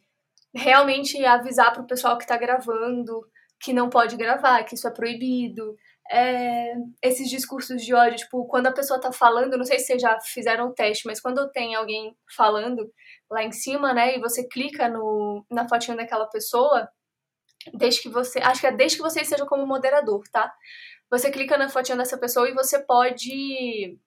realmente 0.55 1.25
avisar 1.25 1.73
para 1.73 1.83
o 1.83 1.87
pessoal 1.87 2.17
que 2.17 2.25
está 2.25 2.37
gravando 2.37 3.27
que 3.59 3.73
não 3.73 3.89
pode 3.89 4.17
gravar, 4.17 4.63
que 4.65 4.75
isso 4.75 4.87
é 4.87 4.91
proibido, 4.91 5.77
é, 6.11 6.75
esses 7.03 7.29
discursos 7.29 7.83
de 7.83 7.95
ódio, 7.95 8.19
tipo, 8.19 8.47
quando 8.47 8.67
a 8.67 8.73
pessoa 8.73 9.01
tá 9.01 9.13
falando, 9.13 9.57
não 9.57 9.65
sei 9.65 9.79
se 9.79 9.87
vocês 9.87 10.03
já 10.03 10.19
fizeram 10.21 10.69
o 10.69 10.73
teste, 10.73 11.07
mas 11.07 11.21
quando 11.21 11.51
tem 11.51 11.75
alguém 11.75 12.17
falando 12.37 12.93
lá 13.31 13.43
em 13.43 13.53
cima, 13.53 13.93
né, 13.93 14.17
e 14.17 14.21
você 14.21 14.47
clica 14.47 14.89
no, 14.89 15.45
na 15.51 15.69
fotinha 15.69 15.97
daquela 15.97 16.27
pessoa, 16.27 16.89
desde 17.75 18.03
que 18.03 18.09
você. 18.09 18.39
Acho 18.41 18.61
que 18.61 18.67
é 18.67 18.73
desde 18.73 18.99
que 18.99 19.03
você 19.03 19.21
esteja 19.23 19.47
como 19.47 19.67
moderador, 19.67 20.23
tá? 20.31 20.53
Você 21.11 21.31
clica 21.31 21.57
na 21.59 21.69
fotinha 21.69 21.97
dessa 21.99 22.19
pessoa 22.19 22.49
e 22.49 22.55
você 22.55 22.79
pode 22.79 23.99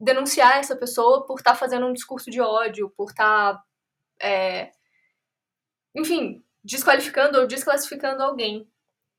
denunciar 0.00 0.58
essa 0.58 0.76
pessoa 0.76 1.26
por 1.26 1.38
estar 1.38 1.52
tá 1.52 1.56
fazendo 1.56 1.86
um 1.86 1.92
discurso 1.92 2.30
de 2.30 2.40
ódio, 2.40 2.92
por 2.96 3.10
estar. 3.10 3.54
Tá, 3.54 3.64
é, 4.20 4.72
enfim, 5.94 6.44
desqualificando 6.62 7.40
ou 7.40 7.46
desclassificando 7.46 8.22
alguém. 8.22 8.68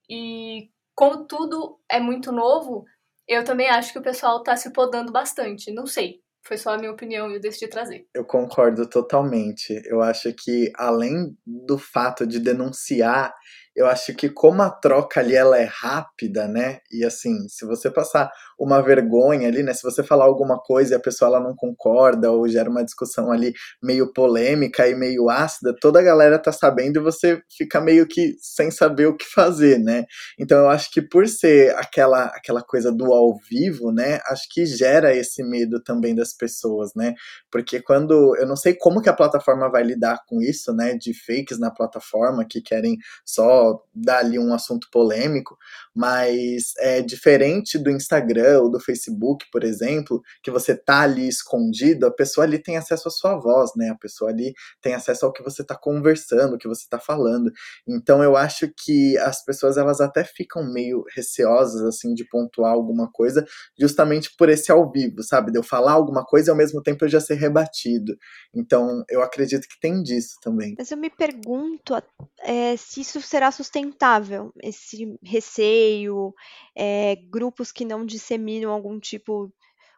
E 0.10 0.70
como 1.00 1.24
tudo 1.24 1.80
é 1.90 1.98
muito 1.98 2.30
novo, 2.30 2.84
eu 3.26 3.46
também 3.46 3.70
acho 3.70 3.94
que 3.94 4.00
o 4.00 4.04
pessoal 4.04 4.44
tá 4.44 4.58
se 4.58 4.74
podando 4.74 5.14
bastante. 5.14 5.72
Não 5.72 5.88
sei. 5.88 6.20
Foi 6.46 6.58
só 6.58 6.74
a 6.74 6.78
minha 6.78 6.92
opinião 6.92 7.32
e 7.32 7.36
eu 7.36 7.40
decidi 7.40 7.70
trazer. 7.70 8.06
Eu 8.14 8.26
concordo 8.26 8.86
totalmente. 8.86 9.82
Eu 9.86 10.02
acho 10.02 10.34
que 10.34 10.70
além 10.76 11.38
do 11.46 11.78
fato 11.78 12.28
de 12.28 12.38
denunciar 12.38 13.34
eu 13.76 13.88
acho 13.88 14.14
que 14.14 14.30
como 14.30 14.62
a 14.62 14.70
troca 14.70 15.20
ali 15.20 15.36
ela 15.36 15.58
é 15.58 15.64
rápida, 15.64 16.48
né? 16.48 16.80
E 16.92 17.06
assim, 17.06 17.48
se 17.48 17.66
você 17.66 17.90
passar 17.90 18.30
uma 18.60 18.82
vergonha 18.82 19.48
ali, 19.48 19.64
né? 19.64 19.74
Se 19.74 19.84
você 19.84 20.04
falar 20.04 20.26
alguma 20.26 20.60
coisa 20.60 20.94
e 20.94 20.98
a 20.98 21.00
pessoa 21.00 21.30
ela 21.30 21.40
não 21.40 21.56
concorda 21.56 22.32
ou 22.32 22.48
gera 22.48 22.70
uma 22.70 22.84
discussão 22.84 23.32
ali 23.32 23.54
meio 23.82 24.12
polêmica 24.12 24.88
e 24.88 24.96
meio 24.96 25.30
ácida, 25.30 25.74
toda 25.80 26.00
a 26.00 26.04
galera 26.04 26.38
tá 26.38 26.52
sabendo 26.52 26.98
e 27.00 27.04
você 27.04 27.42
fica 27.58 27.80
meio 27.80 28.06
que 28.08 28.36
sem 28.42 28.70
saber 28.72 29.08
o 29.08 29.16
que 29.16 29.26
fazer, 29.26 29.80
né? 29.80 30.04
Então 30.38 30.58
eu 30.60 30.70
acho 30.70 30.92
que 30.92 31.02
por 31.02 31.28
ser 31.28 31.74
aquela 31.78 32.26
aquela 32.26 32.62
coisa 32.62 32.92
do 32.92 33.14
ao 33.14 33.38
vivo, 33.50 33.92
né? 33.92 34.20
Acho 34.30 34.44
que 34.52 34.66
gera 34.66 35.16
esse 35.16 35.44
medo 35.44 35.82
também 35.82 36.16
das 36.16 36.34
pessoas, 36.34 36.92
né? 36.96 37.14
Porque 37.52 37.82
quando 37.82 38.36
eu 38.38 38.48
não 38.48 38.56
sei 38.56 38.74
como 38.74 39.02
que 39.02 39.10
a 39.10 39.14
plataforma 39.14 39.70
vai 39.72 39.84
lidar 39.84 40.20
com 40.28 40.42
isso, 40.42 40.74
né? 40.74 40.96
De 40.96 41.14
fakes 41.14 41.60
na 41.60 41.72
plataforma 41.72 42.46
que 42.50 42.62
querem 42.62 42.98
só 43.26 43.59
dar 43.94 44.20
ali 44.20 44.40
um 44.40 44.54
assunto 44.54 44.88
polêmico, 44.92 45.58
mas 45.96 46.74
é 46.78 47.02
diferente 47.02 47.78
do 47.78 47.90
Instagram 47.90 48.62
ou 48.62 48.72
do 48.72 48.80
Facebook, 48.80 49.46
por 49.52 49.64
exemplo, 49.64 50.22
que 50.42 50.50
você 50.50 50.76
tá 50.76 51.02
ali 51.02 51.28
escondido, 51.28 52.06
a 52.06 52.12
pessoa 52.12 52.46
ali 52.46 52.58
tem 52.58 52.78
acesso 52.78 53.08
à 53.08 53.12
sua 53.12 53.36
voz, 53.38 53.72
né? 53.76 53.90
A 53.90 53.96
pessoa 53.96 54.32
ali 54.32 54.54
tem 54.82 54.94
acesso 54.94 55.26
ao 55.26 55.34
que 55.34 55.44
você 55.44 55.64
tá 55.64 55.76
conversando, 55.76 56.56
o 56.56 56.58
que 56.58 56.68
você 56.68 56.86
tá 56.90 57.00
falando. 57.00 57.52
Então 57.88 58.24
eu 58.24 58.38
acho 58.38 58.72
que 58.78 59.18
as 59.18 59.44
pessoas 59.44 59.78
elas 59.78 60.00
até 60.00 60.24
ficam 60.24 60.64
meio 60.72 61.04
receosas 61.14 61.82
assim 61.82 62.14
de 62.14 62.24
pontuar 62.28 62.72
alguma 62.72 63.12
coisa, 63.12 63.46
justamente 63.78 64.36
por 64.38 64.50
esse 64.50 64.72
ao 64.72 64.90
vivo, 64.92 65.22
sabe? 65.24 65.52
De 65.52 65.58
eu 65.58 65.64
falar 65.64 65.94
alguma 65.94 66.24
coisa 66.26 66.50
e 66.50 66.52
ao 66.52 66.58
mesmo 66.58 66.82
tempo 66.82 67.06
eu 67.06 67.10
já 67.10 67.20
ser 67.20 67.36
rebatido. 67.36 68.16
Então 68.54 69.04
eu 69.10 69.22
acredito 69.22 69.68
que 69.68 69.80
tem 69.80 70.02
disso 70.02 70.36
também. 70.42 70.76
Mas 70.78 70.92
eu 70.92 70.98
me 70.98 71.10
pergunto 71.10 71.94
é, 72.42 72.78
se 72.78 73.02
isso 73.02 73.22
será 73.22 73.49
sustentável, 73.52 74.54
esse 74.62 75.18
receio, 75.24 76.34
é, 76.76 77.16
grupos 77.30 77.72
que 77.72 77.86
não 77.86 78.06
disseminam 78.06 78.72
algum 78.72 79.00
tipo, 79.00 79.52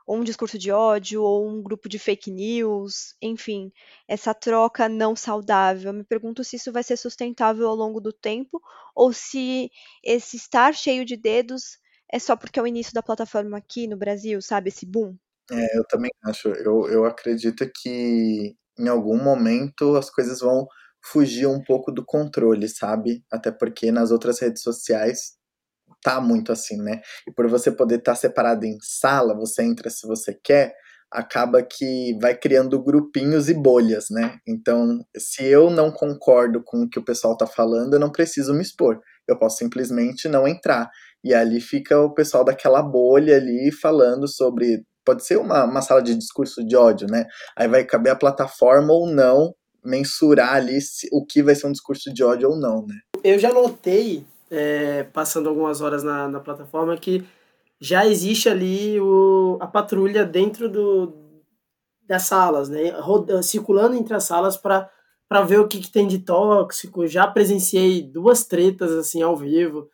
ou 0.06 0.18
um 0.18 0.24
discurso 0.24 0.58
de 0.58 0.72
ódio, 0.72 1.24
ou 1.24 1.48
um 1.50 1.62
grupo 1.62 1.88
de 1.88 2.00
fake 2.00 2.32
news, 2.32 3.16
enfim, 3.22 3.72
essa 4.08 4.34
troca 4.34 4.90
não 4.90 5.16
saudável. 5.16 5.94
Me 5.94 6.04
pergunto 6.04 6.44
se 6.44 6.56
isso 6.56 6.72
vai 6.72 6.84
ser 6.84 6.98
sustentável 6.98 7.68
ao 7.68 7.76
longo 7.76 8.02
do 8.02 8.14
tempo, 8.14 8.62
ou 8.96 9.14
se 9.14 9.70
esse 10.04 10.38
estar 10.38 10.74
cheio 10.74 11.06
de 11.06 11.16
dedos 11.16 11.80
é 12.12 12.20
só 12.20 12.36
porque 12.36 12.60
é 12.60 12.64
o 12.64 12.68
início 12.68 12.94
da 12.94 13.02
plataforma 13.02 13.58
aqui 13.58 13.88
no 13.88 13.96
Brasil, 13.98 14.42
sabe? 14.42 14.70
Esse 14.70 14.86
boom. 14.86 15.16
É, 15.50 15.78
eu 15.78 15.84
também 15.86 16.12
acho. 16.26 16.50
Eu, 16.50 16.88
eu 16.90 17.06
acredito 17.06 17.70
que 17.82 18.56
em 18.78 18.88
algum 18.88 19.22
momento 19.22 19.96
as 19.96 20.10
coisas 20.10 20.42
vão 20.42 20.68
fugir 21.04 21.48
um 21.48 21.64
pouco 21.64 21.92
do 21.92 22.06
controle, 22.06 22.68
sabe? 22.68 23.24
Até 23.32 23.52
porque 23.52 23.92
nas 23.92 24.12
outras 24.12 24.40
redes 24.40 24.62
sociais 24.62 25.34
tá 26.04 26.20
muito 26.20 26.52
assim, 26.52 26.78
né? 26.78 27.02
E 27.28 27.32
por 27.32 27.48
você 27.48 27.72
poder 27.72 28.00
estar 28.00 28.14
tá 28.14 28.16
separado 28.16 28.66
em 28.66 28.78
sala, 28.82 29.36
você 29.36 29.64
entra 29.64 29.90
se 29.90 30.08
você 30.08 30.34
quer, 30.34 30.74
acaba 31.12 31.62
que 31.62 32.18
vai 32.22 32.36
criando 32.36 32.82
grupinhos 32.82 33.50
e 33.50 33.54
bolhas, 33.54 34.06
né? 34.10 34.38
Então, 34.48 35.00
se 35.18 35.44
eu 35.44 35.70
não 35.70 35.92
concordo 35.92 36.64
com 36.64 36.84
o 36.84 36.90
que 36.90 37.00
o 37.00 37.04
pessoal 37.04 37.36
tá 37.36 37.46
falando, 37.46 37.94
eu 37.94 38.00
não 38.00 38.12
preciso 38.12 38.54
me 38.54 38.62
expor. 38.62 39.00
Eu 39.28 39.38
posso 39.38 39.58
simplesmente 39.58 40.28
não 40.28 40.48
entrar. 40.48 40.90
E 41.24 41.34
ali 41.34 41.60
fica 41.60 42.00
o 42.00 42.14
pessoal 42.14 42.44
daquela 42.44 42.82
bolha 42.82 43.36
ali 43.36 43.72
falando 43.72 44.28
sobre. 44.28 44.84
Pode 45.06 45.26
ser 45.26 45.38
uma, 45.38 45.66
uma 45.66 45.82
sala 45.82 46.02
de 46.02 46.16
discurso 46.16 46.66
de 46.66 46.76
ódio, 46.76 47.08
né? 47.08 47.26
Aí 47.58 47.68
vai 47.68 47.84
caber 47.84 48.12
a 48.12 48.16
plataforma 48.16 48.94
ou 48.94 49.08
não 49.08 49.54
mensurar 49.84 50.56
ali 50.56 50.80
o 51.12 51.26
que 51.26 51.42
vai 51.42 51.56
ser 51.56 51.68
um 51.68 51.72
discurso 51.72 52.14
de 52.14 52.24
ódio 52.24 52.50
ou 52.50 52.56
não, 52.56 52.86
né? 52.86 52.96
Eu 53.24 53.40
já 53.40 53.54
notei, 53.54 54.26
é, 54.50 55.04
passando 55.04 55.50
algumas 55.50 55.82
horas 55.82 56.04
na, 56.04 56.28
na 56.28 56.40
plataforma, 56.40 56.98
que 56.98 57.24
já 57.80 58.06
existe 58.06 58.48
ali 58.48 59.00
o, 59.00 59.58
a 59.60 59.68
patrulha 59.68 60.24
dentro 60.24 60.70
do, 60.70 61.14
das 62.08 62.24
salas, 62.24 62.70
né? 62.70 62.90
Roda, 63.00 63.42
circulando 63.42 63.96
entre 63.96 64.14
as 64.14 64.24
salas 64.24 64.56
para 64.58 64.90
para 65.32 65.44
ver 65.44 65.62
o 65.62 65.68
que, 65.70 65.80
que, 65.80 65.90
tem 65.90 66.10
de 66.10 66.20
tóxico. 66.20 67.08
Já 67.08 67.26
presenciei 67.26 68.04
duas 68.04 68.44
tretas 68.44 68.92
assim 68.92 69.22
ao 69.22 69.38
vivo 69.38 69.90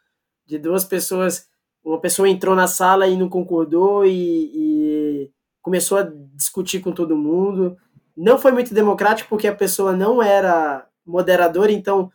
de 0.48 0.58
duas 0.58 0.84
pessoas. 0.84 1.48
Uma 1.86 2.02
pessoa 2.02 2.28
entrou 2.28 2.56
na 2.56 2.66
sala 2.66 3.08
e 3.08 3.16
não 3.16 3.30
concordou 3.30 4.04
e, 4.04 4.10
e 4.12 5.32
começou 5.62 6.00
a 6.00 6.12
discutir 6.34 6.80
com 6.80 6.92
todo 6.92 7.16
mundo. 7.16 7.78
Não 8.18 8.40
foi 8.40 8.52
muito 8.52 8.74
democrático 8.74 9.30
porque 9.30 9.48
a 9.48 9.56
pessoa 9.56 9.96
não 9.96 10.22
era 10.22 10.88
moderadora, 11.06 11.72
então 11.72 12.12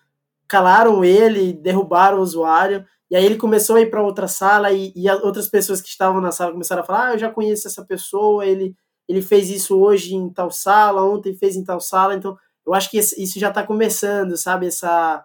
calaram 0.48 1.04
ele, 1.04 1.52
derrubaram 1.52 2.18
o 2.18 2.22
usuário. 2.22 2.84
E 3.10 3.16
aí 3.16 3.24
ele 3.24 3.36
começou 3.36 3.76
a 3.76 3.80
ir 3.80 3.90
para 3.90 4.02
outra 4.02 4.26
sala 4.26 4.72
e, 4.72 4.92
e 4.96 5.08
outras 5.10 5.48
pessoas 5.48 5.80
que 5.80 5.88
estavam 5.88 6.20
na 6.20 6.32
sala 6.32 6.52
começaram 6.52 6.82
a 6.82 6.84
falar: 6.84 7.08
ah, 7.08 7.12
eu 7.12 7.18
já 7.18 7.30
conheço 7.30 7.68
essa 7.68 7.84
pessoa, 7.84 8.44
ele, 8.44 8.74
ele 9.08 9.22
fez 9.22 9.48
isso 9.48 9.78
hoje 9.78 10.14
em 10.14 10.28
tal 10.28 10.50
sala, 10.50 11.02
ontem 11.02 11.34
fez 11.34 11.56
em 11.56 11.64
tal 11.64 11.80
sala. 11.80 12.14
Então 12.14 12.36
eu 12.66 12.74
acho 12.74 12.90
que 12.90 12.98
isso 12.98 13.38
já 13.38 13.48
está 13.48 13.62
começando, 13.62 14.36
sabe? 14.36 14.66
Essa, 14.66 15.24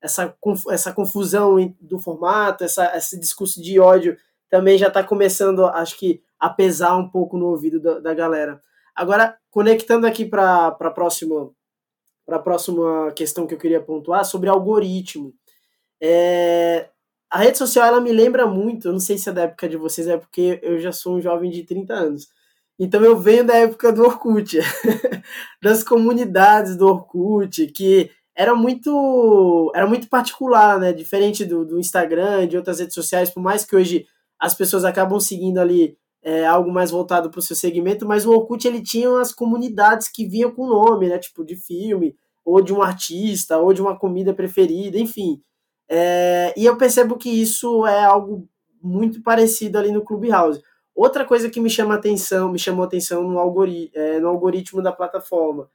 essa, 0.00 0.34
essa 0.70 0.92
confusão 0.92 1.56
do 1.80 1.98
formato, 1.98 2.64
essa, 2.64 2.96
esse 2.96 3.18
discurso 3.18 3.62
de 3.62 3.80
ódio 3.80 4.16
também 4.50 4.78
já 4.78 4.88
está 4.88 5.04
começando, 5.04 5.66
acho 5.66 5.98
que, 5.98 6.22
a 6.40 6.48
pesar 6.48 6.96
um 6.96 7.08
pouco 7.08 7.36
no 7.36 7.46
ouvido 7.46 7.80
da, 7.80 7.98
da 7.98 8.14
galera. 8.14 8.62
Agora, 8.94 9.36
conectando 9.50 10.06
aqui 10.06 10.24
para 10.24 10.68
a 10.68 10.90
próxima, 10.90 11.50
a 12.28 12.38
próxima 12.38 13.12
questão 13.12 13.46
que 13.46 13.54
eu 13.54 13.58
queria 13.58 13.80
pontuar, 13.80 14.24
sobre 14.24 14.48
algoritmo. 14.48 15.34
É, 16.00 16.88
a 17.30 17.38
rede 17.38 17.58
social 17.58 17.86
ela 17.86 18.00
me 18.00 18.12
lembra 18.12 18.46
muito, 18.46 18.88
eu 18.88 18.92
não 18.92 19.00
sei 19.00 19.18
se 19.18 19.28
é 19.28 19.32
da 19.32 19.42
época 19.42 19.68
de 19.68 19.76
vocês, 19.76 20.06
é 20.08 20.16
porque 20.16 20.60
eu 20.62 20.78
já 20.78 20.92
sou 20.92 21.16
um 21.16 21.20
jovem 21.20 21.50
de 21.50 21.64
30 21.64 21.92
anos. 21.94 22.28
Então 22.78 23.02
eu 23.02 23.18
venho 23.18 23.44
da 23.44 23.56
época 23.56 23.92
do 23.92 24.02
Orkut, 24.04 24.58
das 25.62 25.82
comunidades 25.82 26.76
do 26.76 26.86
Orkut, 26.86 27.66
que 27.68 28.10
era 28.34 28.54
muito 28.54 29.72
era 29.74 29.86
muito 29.86 30.08
particular, 30.08 30.78
né? 30.78 30.92
Diferente 30.92 31.44
do, 31.44 31.64
do 31.64 31.78
Instagram, 31.80 32.46
de 32.46 32.56
outras 32.56 32.78
redes 32.78 32.94
sociais, 32.94 33.30
por 33.30 33.42
mais 33.42 33.64
que 33.64 33.74
hoje 33.74 34.06
as 34.38 34.54
pessoas 34.54 34.84
acabam 34.84 35.18
seguindo 35.18 35.58
ali 35.58 35.98
é, 36.22 36.46
algo 36.46 36.70
mais 36.70 36.90
voltado 36.90 37.30
para 37.30 37.38
o 37.38 37.42
seu 37.42 37.56
segmento, 37.56 38.06
mas 38.06 38.26
o 38.26 38.32
Orkut 38.32 38.66
ele 38.66 38.82
tinha 38.82 39.20
as 39.20 39.32
comunidades 39.32 40.08
que 40.08 40.26
vinham 40.26 40.50
com 40.50 40.66
nome, 40.66 41.08
né, 41.08 41.18
tipo 41.18 41.44
de 41.44 41.56
filme, 41.56 42.16
ou 42.44 42.60
de 42.60 42.72
um 42.72 42.82
artista, 42.82 43.58
ou 43.58 43.72
de 43.72 43.80
uma 43.82 43.98
comida 43.98 44.34
preferida, 44.34 44.98
enfim. 44.98 45.40
É, 45.88 46.52
e 46.56 46.64
eu 46.64 46.76
percebo 46.76 47.16
que 47.16 47.30
isso 47.30 47.86
é 47.86 48.04
algo 48.04 48.48
muito 48.82 49.22
parecido 49.22 49.78
ali 49.78 49.90
no 49.90 50.04
Clubhouse. 50.04 50.62
Outra 50.94 51.24
coisa 51.24 51.48
que 51.48 51.60
me 51.60 51.70
chama 51.70 51.94
atenção, 51.94 52.50
me 52.50 52.58
chamou 52.58 52.84
atenção 52.84 53.22
no, 53.22 53.38
algori 53.38 53.90
é, 53.94 54.18
no 54.18 54.28
algoritmo 54.28 54.82
da 54.82 54.92
plataforma, 54.92 55.70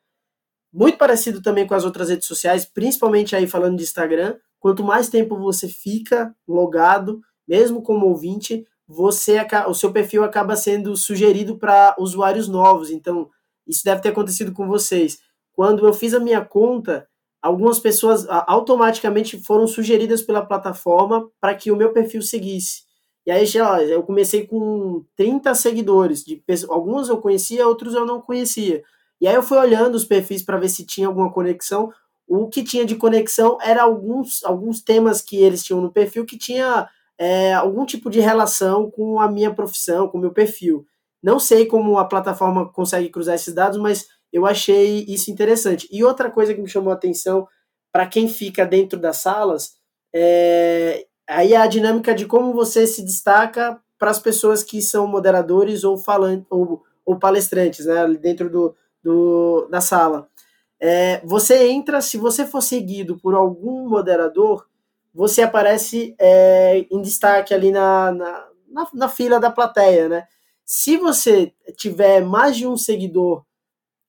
muito 0.71 0.97
parecido 0.97 1.41
também 1.41 1.67
com 1.67 1.75
as 1.75 1.86
outras 1.86 2.10
redes 2.10 2.27
sociais, 2.27 2.65
principalmente 2.65 3.36
aí 3.36 3.47
falando 3.47 3.77
de 3.77 3.84
Instagram, 3.84 4.38
quanto 4.60 4.84
mais 4.84 5.08
tempo 5.08 5.38
você 5.38 5.67
fica 5.67 6.36
logado, 6.47 7.21
mesmo 7.47 7.82
como 7.84 8.08
ouvinte, 8.08 8.65
você 8.88 9.46
o 9.67 9.74
seu 9.74 9.91
perfil 9.91 10.24
acaba 10.24 10.56
sendo 10.56 10.96
sugerido 10.96 11.58
para 11.58 11.96
usuários 11.98 12.48
novos. 12.48 12.89
Então, 12.91 13.30
isso 13.67 13.84
deve 13.84 14.02
ter 14.02 14.10
acontecido 14.10 14.52
com 14.52 14.67
vocês. 14.67 15.19
Quando 15.54 15.86
eu 15.86 15.93
fiz 15.93 16.13
a 16.13 16.19
minha 16.19 16.43
conta, 16.43 17.08
algumas 17.41 17.80
pessoas 17.80 18.26
automaticamente 18.48 19.39
foram 19.43 19.67
sugeridas 19.67 20.22
pela 20.22 20.46
plataforma 20.46 21.30
para 21.39 21.56
que 21.56 21.72
o 21.72 21.76
meu 21.76 21.93
perfil 21.93 22.22
seguisse. 22.22 22.84
E 23.26 23.32
aí, 23.32 23.46
eu 23.89 24.04
comecei 24.04 24.46
com 24.46 25.06
30 25.15 25.56
seguidores. 25.56 26.24
De 26.24 26.43
alguns 26.69 27.08
eu 27.08 27.17
conhecia, 27.17 27.67
outros 27.67 27.93
eu 27.93 28.06
não 28.06 28.19
conhecia. 28.19 28.84
E 29.22 29.28
aí 29.28 29.36
eu 29.36 29.43
fui 29.43 29.58
olhando 29.58 29.96
os 29.96 30.04
perfis 30.04 30.43
para 30.43 30.58
ver 30.58 30.67
se 30.67 30.86
tinha 30.86 31.08
alguma 31.08 31.32
conexão. 31.32 31.91
O 32.28 32.50
que 32.50 32.63
tinha 32.63 32.86
de 32.86 32.96
conexão 32.96 33.58
era 33.62 33.84
alguns, 33.84 34.43
alguns 34.43 34.82
temas 34.82 35.22
que 35.22 35.38
eles 35.38 35.63
tinham 35.63 35.80
no 35.80 35.91
perfil 35.91 36.26
que 36.26 36.38
tinha 36.38 36.89
é, 37.17 37.54
algum 37.54 37.86
tipo 37.86 38.10
de 38.10 38.19
relação 38.19 38.89
com 38.89 39.19
a 39.19 39.30
minha 39.32 39.54
profissão, 39.54 40.08
com 40.08 40.17
o 40.17 40.21
meu 40.21 40.32
perfil. 40.32 40.86
Não 41.21 41.39
sei 41.39 41.65
como 41.65 41.97
a 41.97 42.06
plataforma 42.06 42.69
consegue 42.71 43.10
cruzar 43.10 43.36
esses 43.36 43.54
dados, 43.54 43.78
mas 43.80 44.08
eu 44.32 44.45
achei 44.45 45.06
isso 45.08 45.32
interessante. 45.32 45.88
E 45.91 46.04
outra 46.04 46.30
coisa 46.30 46.54
que 46.54 46.62
me 46.62 46.67
chamou 46.67 46.91
a 46.91 46.95
atenção 46.95 47.47
para 47.91 48.08
quem 48.08 48.28
fica 48.28 48.65
dentro 48.65 48.99
das 48.99 49.17
salas 49.17 49.73
É, 50.15 51.06
aí 51.28 51.56
a 51.56 51.65
dinâmica 51.67 52.13
de 52.13 52.26
como 52.28 52.54
você 52.54 52.86
se 52.86 53.04
destaca 53.04 53.80
para 53.97 54.12
as 54.12 54.19
pessoas 54.19 54.63
que 54.63 54.82
são 54.82 55.08
moderadores 55.08 55.84
ou 55.84 55.97
falantes 55.97 56.45
ou, 56.52 56.84
ou 57.06 57.17
palestrantes, 57.17 57.86
né, 57.88 58.06
dentro 58.21 58.49
do, 58.49 58.76
do 59.04 59.67
da 59.71 59.82
sala. 59.82 60.28
É, 60.80 61.21
você 61.26 61.69
entra, 61.69 62.02
se 62.02 62.17
você 62.17 62.45
for 62.45 62.62
seguido 62.62 63.17
por 63.17 63.34
algum 63.36 63.88
moderador, 63.89 64.67
você 65.13 65.43
aparece 65.43 66.15
é, 66.19 66.86
em 66.89 67.02
destaque 67.02 67.54
ali 67.54 67.71
na, 67.71 68.12
na, 68.12 68.47
na, 68.67 68.88
na 68.93 69.10
fila 69.10 69.39
da 69.39 69.52
plateia, 69.52 70.10
né? 70.10 70.28
Se 70.65 70.97
você 70.97 71.54
tiver 71.78 72.21
mais 72.21 72.58
de 72.58 72.65
um 72.65 72.78
seguidor 72.78 73.45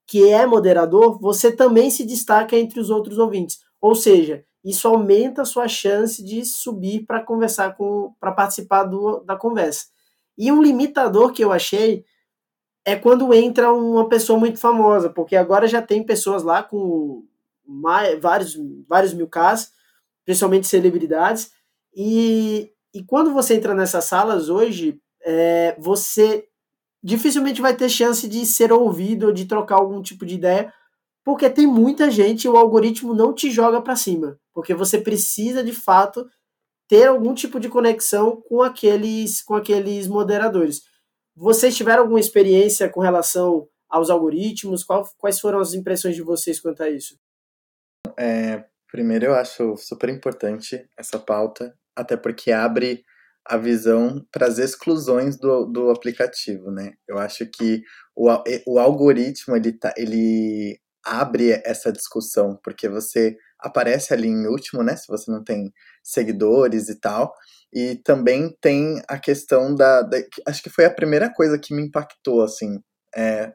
que 0.07 0.31
é 0.31 0.47
moderador, 0.47 1.19
você 1.21 1.51
também 1.51 1.91
se 1.91 2.05
destaca 2.05 2.57
entre 2.57 2.81
os 2.81 2.91
outros 2.91 3.19
ouvintes. 3.19 3.61
Ou 3.81 3.95
seja, 3.95 4.45
isso 4.65 4.89
aumenta 4.89 5.43
a 5.43 5.47
sua 5.47 5.69
chance 5.69 6.23
de 6.23 6.45
subir 6.45 7.05
para 7.07 7.23
conversar 7.23 7.77
com, 7.77 8.15
para 8.19 8.33
participar 8.33 8.85
do, 8.85 9.21
da 9.21 9.37
conversa. 9.37 9.87
E 10.37 10.51
um 10.51 10.63
limitador 10.63 11.33
que 11.33 11.45
eu 11.45 11.53
achei 11.53 12.05
é 12.85 12.97
quando 12.97 13.33
entra 13.33 13.73
uma 13.73 14.09
pessoa 14.09 14.39
muito 14.39 14.59
famosa, 14.59 15.09
porque 15.09 15.37
agora 15.37 15.67
já 15.67 15.81
tem 15.81 16.03
pessoas 16.03 16.43
lá 16.43 16.63
com 16.63 17.25
mais, 17.67 18.21
vários, 18.21 18.57
vários 18.87 19.15
mil 19.15 19.29
casos, 19.29 19.71
principalmente 20.25 20.67
celebridades, 20.67 21.51
e, 21.95 22.71
e 22.93 23.03
quando 23.05 23.33
você 23.33 23.55
entra 23.55 23.75
nessas 23.75 24.05
salas 24.05 24.49
hoje, 24.49 24.99
é, 25.25 25.77
você 25.79 26.47
dificilmente 27.03 27.61
vai 27.61 27.77
ter 27.77 27.89
chance 27.89 28.27
de 28.27 28.45
ser 28.47 28.73
ouvido 28.73 29.27
ou 29.27 29.33
de 29.33 29.45
trocar 29.45 29.77
algum 29.77 30.03
tipo 30.03 30.25
de 30.25 30.35
ideia, 30.35 30.73
porque 31.25 31.49
tem 31.49 31.67
muita 31.67 32.11
gente 32.11 32.45
e 32.45 32.49
o 32.49 32.57
algoritmo 32.57 33.15
não 33.15 33.33
te 33.33 33.51
joga 33.51 33.81
para 33.81 33.97
cima, 33.97 34.39
porque 34.53 34.75
você 34.75 34.99
precisa 34.99 35.63
de 35.63 35.73
fato 35.73 36.27
ter 36.89 37.07
algum 37.07 37.35
tipo 37.35 37.59
de 37.59 37.69
conexão 37.69 38.43
com 38.43 38.63
aqueles 38.63 39.43
com 39.43 39.55
aqueles 39.55 40.07
moderadores. 40.07 40.83
Vocês 41.35 41.77
tiveram 41.77 42.03
alguma 42.03 42.21
experiência 42.21 42.89
com 42.89 43.01
relação 43.01 43.67
aos 43.89 44.11
algoritmos? 44.11 44.85
Qual, 44.85 45.09
quais 45.19 45.41
foram 45.41 45.61
as 45.61 45.75
impressões 45.75 46.15
de 46.15 46.23
vocês 46.23 46.61
quanto 46.61 46.83
a 46.83 46.91
isso? 46.91 47.19
É, 48.17 48.65
primeiro, 48.95 49.25
eu 49.27 49.35
acho 49.35 49.77
super 49.77 50.09
importante 50.09 50.89
essa 50.97 51.19
pauta, 51.19 51.77
até 51.97 52.17
porque 52.17 52.53
abre 52.53 53.03
a 53.45 53.57
visão 53.57 54.25
para 54.31 54.47
as 54.47 54.59
exclusões 54.59 55.37
do, 55.37 55.65
do 55.67 55.91
aplicativo, 55.91 56.71
né? 56.71 56.93
Eu 57.09 57.19
acho 57.19 57.45
que 57.45 57.83
o, 58.15 58.31
o 58.69 58.79
algoritmo 58.79 59.57
ele, 59.57 59.73
tá, 59.73 59.93
ele 59.97 60.79
abre 61.05 61.61
essa 61.65 61.91
discussão, 61.91 62.57
porque 62.63 62.89
você 62.89 63.37
aparece 63.59 64.15
ali 64.15 64.29
em 64.29 64.47
último, 64.47 64.85
né? 64.85 64.95
Se 64.95 65.09
você 65.09 65.29
não 65.29 65.43
tem 65.43 65.73
seguidores 66.01 66.89
e 66.89 66.95
tal. 67.01 67.35
E 67.73 67.97
também 67.97 68.57
tem 68.61 69.03
a 69.09 69.19
questão 69.19 69.75
da, 69.75 70.03
da 70.03 70.19
acho 70.47 70.63
que 70.63 70.71
foi 70.71 70.85
a 70.85 70.95
primeira 70.95 71.29
coisa 71.35 71.59
que 71.59 71.75
me 71.75 71.83
impactou, 71.83 72.45
assim, 72.45 72.79
é, 73.17 73.53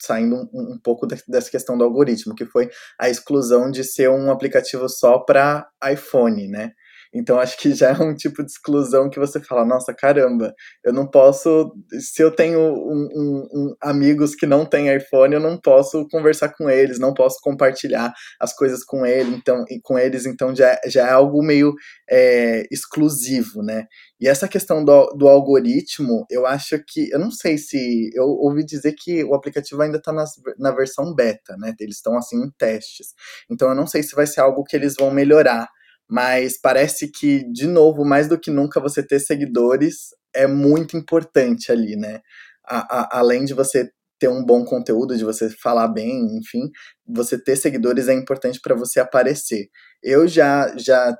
saindo 0.00 0.48
um, 0.52 0.74
um 0.74 0.78
pouco 0.78 1.06
dessa 1.06 1.50
questão 1.50 1.76
do 1.76 1.84
algoritmo, 1.84 2.34
que 2.34 2.46
foi 2.46 2.70
a 2.98 3.08
exclusão 3.08 3.70
de 3.70 3.84
ser 3.84 4.10
um 4.10 4.30
aplicativo 4.30 4.88
só 4.88 5.18
para 5.18 5.68
iPhone, 5.90 6.48
né? 6.48 6.72
Então 7.14 7.38
acho 7.38 7.56
que 7.58 7.74
já 7.74 7.90
é 7.90 8.02
um 8.02 8.14
tipo 8.14 8.44
de 8.44 8.50
exclusão 8.50 9.08
que 9.08 9.18
você 9.18 9.40
fala, 9.40 9.64
nossa, 9.64 9.94
caramba, 9.94 10.54
eu 10.84 10.92
não 10.92 11.06
posso, 11.08 11.72
se 11.98 12.22
eu 12.22 12.30
tenho 12.30 12.60
um, 12.60 13.08
um, 13.14 13.48
um, 13.52 13.74
amigos 13.80 14.34
que 14.34 14.46
não 14.46 14.64
têm 14.64 14.94
iPhone, 14.94 15.34
eu 15.34 15.40
não 15.40 15.58
posso 15.58 16.06
conversar 16.08 16.50
com 16.50 16.68
eles, 16.68 16.98
não 16.98 17.14
posso 17.14 17.38
compartilhar 17.42 18.12
as 18.40 18.54
coisas 18.54 18.84
com 18.84 19.04
ele, 19.04 19.34
então, 19.34 19.64
com 19.82 19.98
eles, 19.98 20.26
então 20.26 20.54
já, 20.54 20.78
já 20.86 21.08
é 21.08 21.12
algo 21.12 21.42
meio 21.42 21.74
é, 22.10 22.64
exclusivo, 22.70 23.62
né? 23.62 23.86
E 24.20 24.28
essa 24.28 24.48
questão 24.48 24.84
do, 24.84 25.06
do 25.14 25.28
algoritmo, 25.28 26.24
eu 26.30 26.46
acho 26.46 26.78
que, 26.86 27.10
eu 27.10 27.18
não 27.18 27.30
sei 27.30 27.58
se, 27.58 28.10
eu 28.14 28.24
ouvi 28.24 28.64
dizer 28.64 28.94
que 28.98 29.22
o 29.24 29.34
aplicativo 29.34 29.82
ainda 29.82 29.98
está 29.98 30.12
na 30.58 30.70
versão 30.72 31.14
beta, 31.14 31.56
né? 31.58 31.74
Eles 31.78 31.96
estão 31.96 32.16
assim 32.16 32.36
em 32.42 32.50
testes. 32.56 33.08
Então 33.50 33.68
eu 33.68 33.74
não 33.74 33.86
sei 33.86 34.02
se 34.02 34.14
vai 34.14 34.26
ser 34.26 34.40
algo 34.40 34.64
que 34.64 34.74
eles 34.76 34.94
vão 34.98 35.10
melhorar 35.10 35.68
mas 36.08 36.58
parece 36.60 37.10
que, 37.10 37.44
de 37.52 37.66
novo, 37.66 38.04
mais 38.04 38.28
do 38.28 38.38
que 38.38 38.50
nunca, 38.50 38.80
você 38.80 39.02
ter 39.06 39.20
seguidores 39.20 40.08
é 40.34 40.46
muito 40.46 40.96
importante 40.96 41.72
ali, 41.72 41.96
né? 41.96 42.20
A, 42.66 43.16
a, 43.16 43.18
além 43.20 43.44
de 43.44 43.54
você 43.54 43.90
ter 44.18 44.28
um 44.28 44.44
bom 44.44 44.64
conteúdo, 44.64 45.16
de 45.16 45.24
você 45.24 45.50
falar 45.50 45.88
bem, 45.88 46.36
enfim, 46.38 46.70
você 47.06 47.38
ter 47.42 47.56
seguidores 47.56 48.08
é 48.08 48.14
importante 48.14 48.60
para 48.62 48.74
você 48.74 49.00
aparecer. 49.00 49.68
Eu 50.02 50.26
já 50.28 50.74
já 50.78 51.14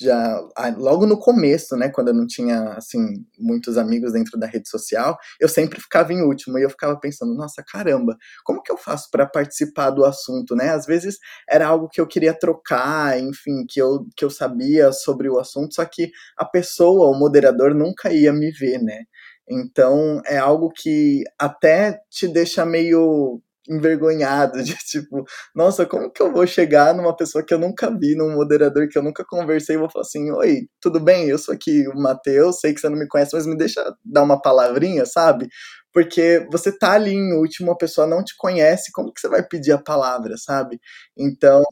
já 0.00 0.40
logo 0.76 1.06
no 1.06 1.18
começo, 1.18 1.76
né, 1.76 1.88
quando 1.88 2.08
eu 2.08 2.14
não 2.14 2.26
tinha 2.26 2.72
assim 2.74 3.24
muitos 3.38 3.76
amigos 3.78 4.12
dentro 4.12 4.38
da 4.38 4.46
rede 4.46 4.68
social, 4.68 5.16
eu 5.40 5.48
sempre 5.48 5.80
ficava 5.80 6.12
em 6.12 6.22
último 6.22 6.58
e 6.58 6.62
eu 6.62 6.70
ficava 6.70 6.98
pensando, 6.98 7.34
nossa, 7.34 7.62
caramba, 7.66 8.16
como 8.44 8.62
que 8.62 8.72
eu 8.72 8.76
faço 8.76 9.08
para 9.10 9.26
participar 9.26 9.90
do 9.90 10.04
assunto, 10.04 10.54
né? 10.56 10.70
Às 10.70 10.86
vezes 10.86 11.16
era 11.48 11.66
algo 11.66 11.88
que 11.88 12.00
eu 12.00 12.06
queria 12.06 12.34
trocar, 12.34 13.18
enfim, 13.20 13.64
que 13.68 13.80
eu 13.80 14.06
que 14.16 14.24
eu 14.24 14.30
sabia 14.30 14.92
sobre 14.92 15.28
o 15.28 15.38
assunto, 15.38 15.74
só 15.74 15.84
que 15.84 16.10
a 16.36 16.44
pessoa, 16.44 17.10
o 17.10 17.18
moderador 17.18 17.74
nunca 17.74 18.12
ia 18.12 18.32
me 18.32 18.50
ver, 18.50 18.82
né? 18.82 19.04
Então 19.50 20.20
é 20.26 20.36
algo 20.38 20.70
que 20.74 21.22
até 21.38 22.00
te 22.10 22.28
deixa 22.28 22.64
meio 22.66 23.40
envergonhado 23.68 24.62
de 24.62 24.74
tipo, 24.86 25.24
nossa, 25.54 25.86
como 25.86 26.10
que 26.10 26.22
eu 26.22 26.32
vou 26.32 26.46
chegar 26.46 26.94
numa 26.94 27.16
pessoa 27.16 27.44
que 27.44 27.52
eu 27.52 27.58
nunca 27.58 27.90
vi, 27.90 28.14
num 28.14 28.34
moderador 28.34 28.88
que 28.88 28.98
eu 28.98 29.02
nunca 29.02 29.24
conversei 29.24 29.76
e 29.76 29.78
vou 29.78 29.90
falar 29.90 30.02
assim, 30.02 30.30
oi, 30.32 30.68
tudo 30.80 31.00
bem? 31.00 31.28
Eu 31.28 31.38
sou 31.38 31.54
aqui 31.54 31.86
o 31.88 32.00
Matheus, 32.00 32.60
sei 32.60 32.74
que 32.74 32.80
você 32.80 32.88
não 32.88 32.98
me 32.98 33.08
conhece, 33.08 33.34
mas 33.34 33.46
me 33.46 33.56
deixa 33.56 33.82
dar 34.04 34.22
uma 34.22 34.40
palavrinha, 34.40 35.04
sabe? 35.06 35.48
Porque 35.92 36.46
você 36.50 36.70
tá 36.76 36.92
ali 36.92 37.12
em 37.12 37.34
último, 37.34 37.72
a 37.72 37.76
pessoa 37.76 38.06
não 38.06 38.24
te 38.24 38.34
conhece, 38.36 38.92
como 38.92 39.12
que 39.12 39.20
você 39.20 39.28
vai 39.28 39.42
pedir 39.46 39.72
a 39.72 39.78
palavra, 39.82 40.36
sabe? 40.36 40.78
Então, 41.16 41.62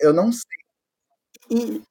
eu 0.00 0.12
não 0.12 0.30
sei. 0.32 0.62
E, 1.50 1.82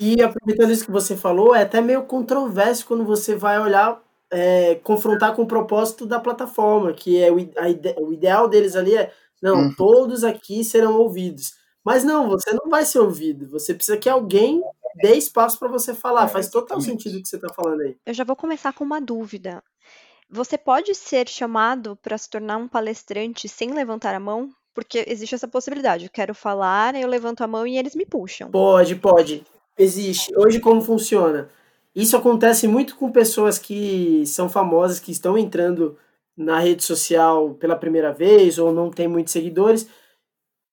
e 0.00 0.22
aproveitando 0.22 0.72
isso 0.72 0.84
que 0.84 0.90
você 0.90 1.16
falou, 1.16 1.54
é 1.54 1.62
até 1.62 1.80
meio 1.80 2.04
controverso 2.04 2.86
quando 2.86 3.04
você 3.04 3.34
vai 3.34 3.58
olhar 3.60 4.00
é, 4.30 4.76
confrontar 4.76 5.34
com 5.34 5.42
o 5.42 5.46
propósito 5.46 6.06
da 6.06 6.18
plataforma, 6.18 6.92
que 6.92 7.22
é 7.22 7.30
o, 7.30 7.38
ide 7.38 7.94
o 7.98 8.12
ideal 8.12 8.48
deles 8.48 8.74
ali 8.74 8.96
é, 8.96 9.12
não, 9.42 9.56
uhum. 9.56 9.74
todos 9.74 10.24
aqui 10.24 10.64
serão 10.64 10.98
ouvidos. 10.98 11.54
Mas 11.84 12.02
não, 12.02 12.28
você 12.28 12.52
não 12.52 12.68
vai 12.68 12.84
ser 12.84 12.98
ouvido. 12.98 13.48
Você 13.50 13.72
precisa 13.72 13.96
que 13.96 14.08
alguém 14.08 14.60
dê 14.96 15.14
espaço 15.14 15.58
para 15.58 15.68
você 15.68 15.94
falar. 15.94 16.24
É, 16.24 16.28
Faz 16.28 16.48
total 16.48 16.80
sentido 16.80 17.16
o 17.18 17.22
que 17.22 17.28
você 17.28 17.36
está 17.36 17.52
falando 17.54 17.80
aí. 17.82 17.96
Eu 18.04 18.12
já 18.12 18.24
vou 18.24 18.34
começar 18.34 18.72
com 18.72 18.82
uma 18.82 19.00
dúvida. 19.00 19.62
Você 20.28 20.58
pode 20.58 20.92
ser 20.96 21.28
chamado 21.28 21.96
para 22.02 22.18
se 22.18 22.28
tornar 22.28 22.56
um 22.56 22.66
palestrante 22.66 23.48
sem 23.48 23.72
levantar 23.72 24.14
a 24.14 24.20
mão? 24.20 24.50
Porque 24.74 25.04
existe 25.06 25.36
essa 25.36 25.46
possibilidade. 25.46 26.06
Eu 26.06 26.10
quero 26.10 26.34
falar, 26.34 26.96
eu 26.96 27.06
levanto 27.06 27.42
a 27.42 27.46
mão 27.46 27.64
e 27.66 27.78
eles 27.78 27.94
me 27.94 28.04
puxam. 28.04 28.50
Pode, 28.50 28.96
pode. 28.96 29.46
Existe. 29.78 30.36
Hoje, 30.36 30.58
como 30.58 30.80
funciona? 30.80 31.48
Isso 31.96 32.16
acontece 32.16 32.68
muito 32.68 32.96
com 32.96 33.10
pessoas 33.10 33.58
que 33.58 34.24
são 34.26 34.50
famosas, 34.50 35.00
que 35.00 35.12
estão 35.12 35.38
entrando 35.38 35.98
na 36.36 36.60
rede 36.60 36.84
social 36.84 37.54
pela 37.54 37.74
primeira 37.76 38.12
vez 38.12 38.58
ou 38.58 38.72
não 38.72 38.90
tem 38.90 39.08
muitos 39.08 39.32
seguidores. 39.32 39.88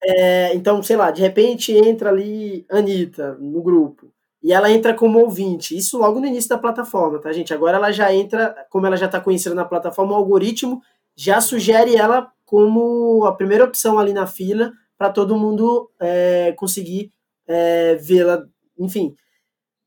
É, 0.02 0.54
então, 0.54 0.82
sei 0.82 0.96
lá, 0.96 1.10
de 1.10 1.22
repente 1.22 1.72
entra 1.72 2.10
ali 2.10 2.66
Anitta 2.70 3.34
no 3.40 3.62
grupo 3.62 4.12
e 4.42 4.52
ela 4.52 4.70
entra 4.70 4.94
como 4.94 5.18
ouvinte. 5.20 5.76
Isso 5.76 5.98
logo 5.98 6.20
no 6.20 6.26
início 6.26 6.50
da 6.50 6.58
plataforma, 6.58 7.18
tá, 7.20 7.32
gente? 7.32 7.54
Agora 7.54 7.78
ela 7.78 7.90
já 7.92 8.12
entra, 8.14 8.54
como 8.70 8.86
ela 8.86 8.96
já 8.96 9.06
está 9.06 9.20
conhecida 9.20 9.54
na 9.54 9.64
plataforma, 9.64 10.12
o 10.12 10.16
algoritmo 10.16 10.82
já 11.16 11.40
sugere 11.40 11.96
ela 11.96 12.30
como 12.44 13.24
a 13.26 13.34
primeira 13.34 13.64
opção 13.64 13.98
ali 13.98 14.12
na 14.12 14.26
fila 14.26 14.72
para 14.98 15.10
todo 15.10 15.36
mundo 15.36 15.90
é, 16.00 16.52
conseguir 16.56 17.12
é, 17.46 17.96
vê-la. 17.96 18.44
Enfim, 18.78 19.14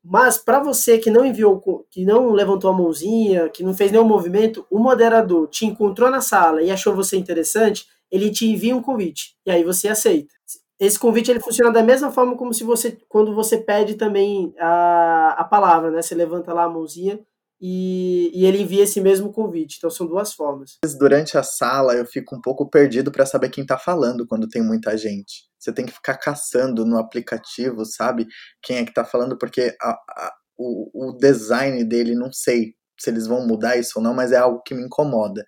mas 0.10 0.38
para 0.38 0.60
você 0.64 0.98
que 0.98 1.12
não 1.12 1.26
enviou, 1.26 1.62
que 1.92 2.06
não 2.06 2.32
levantou 2.32 2.72
a 2.72 2.74
mãozinha, 2.74 3.50
que 3.50 3.62
não 3.62 3.74
fez 3.74 3.92
nenhum 3.92 4.06
movimento, 4.06 4.66
o 4.72 4.80
moderador 4.80 5.48
te 5.50 5.66
encontrou 5.66 6.10
na 6.10 6.22
sala 6.22 6.62
e 6.62 6.72
achou 6.72 6.96
você 6.96 7.18
interessante, 7.18 7.86
ele 8.10 8.32
te 8.32 8.46
envia 8.48 8.74
um 8.74 8.82
convite 8.82 9.36
e 9.46 9.52
aí 9.52 9.66
você 9.66 9.90
aceita. 9.90 10.34
Esse 10.80 10.98
convite 10.98 11.30
ele 11.30 11.42
funciona 11.42 11.72
da 11.72 11.84
mesma 11.84 12.10
forma 12.10 12.38
como 12.38 12.54
se 12.54 12.64
você 12.64 12.98
quando 13.10 13.36
você 13.36 13.58
pede 13.58 13.96
também 13.96 14.54
a, 14.58 15.36
a 15.40 15.44
palavra, 15.44 15.92
né? 15.92 16.02
Você 16.02 16.16
levanta 16.16 16.54
lá 16.54 16.64
a 16.64 16.70
mãozinha 16.70 17.20
e, 17.60 18.32
e, 18.34 18.46
ele 18.46 18.62
envia 18.62 18.84
esse 18.84 19.02
mesmo 19.02 19.32
convite. 19.32 19.78
Então 19.78 19.90
são 19.90 20.06
duas 20.06 20.34
formas. 20.34 20.78
Durante 21.00 21.38
a 21.38 21.44
sala 21.44 21.96
eu 21.96 22.06
fico 22.06 22.36
um 22.36 22.42
pouco 22.42 22.70
perdido 22.70 23.12
para 23.12 23.26
saber 23.26 23.50
quem 23.50 23.64
está 23.64 23.78
falando 23.78 24.28
quando 24.28 24.48
tem 24.48 24.62
muita 24.62 24.96
gente. 24.98 25.48
Você 25.60 25.74
tem 25.74 25.86
que 25.86 25.92
ficar 25.92 26.18
caçando 26.18 26.86
no 26.86 26.98
aplicativo, 26.98 27.84
sabe? 27.84 28.28
Quem 28.62 28.78
é 28.78 28.84
que 28.84 28.92
está 28.92 29.04
falando, 29.04 29.38
porque 29.38 29.76
a, 29.82 29.90
a, 29.92 30.34
o, 30.58 31.10
o 31.10 31.18
design 31.18 31.84
dele, 31.84 32.14
não 32.14 32.32
sei 32.32 32.76
se 33.00 33.10
eles 33.10 33.28
vão 33.28 33.46
mudar 33.46 33.78
isso 33.78 33.94
ou 33.98 34.04
não, 34.04 34.14
mas 34.14 34.32
é 34.32 34.38
algo 34.38 34.62
que 34.64 34.76
me 34.76 34.84
incomoda. 34.84 35.46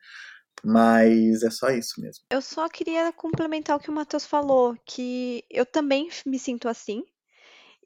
Mas 0.64 1.42
é 1.44 1.50
só 1.50 1.70
isso 1.70 2.02
mesmo. 2.02 2.24
Eu 2.32 2.42
só 2.42 2.68
queria 2.68 3.14
complementar 3.14 3.78
o 3.78 3.80
que 3.80 3.90
o 3.90 3.94
Matheus 3.94 4.26
falou, 4.26 4.76
que 4.86 5.44
eu 5.50 5.66
também 5.66 6.10
me 6.26 6.38
sinto 6.38 6.68
assim. 6.68 7.04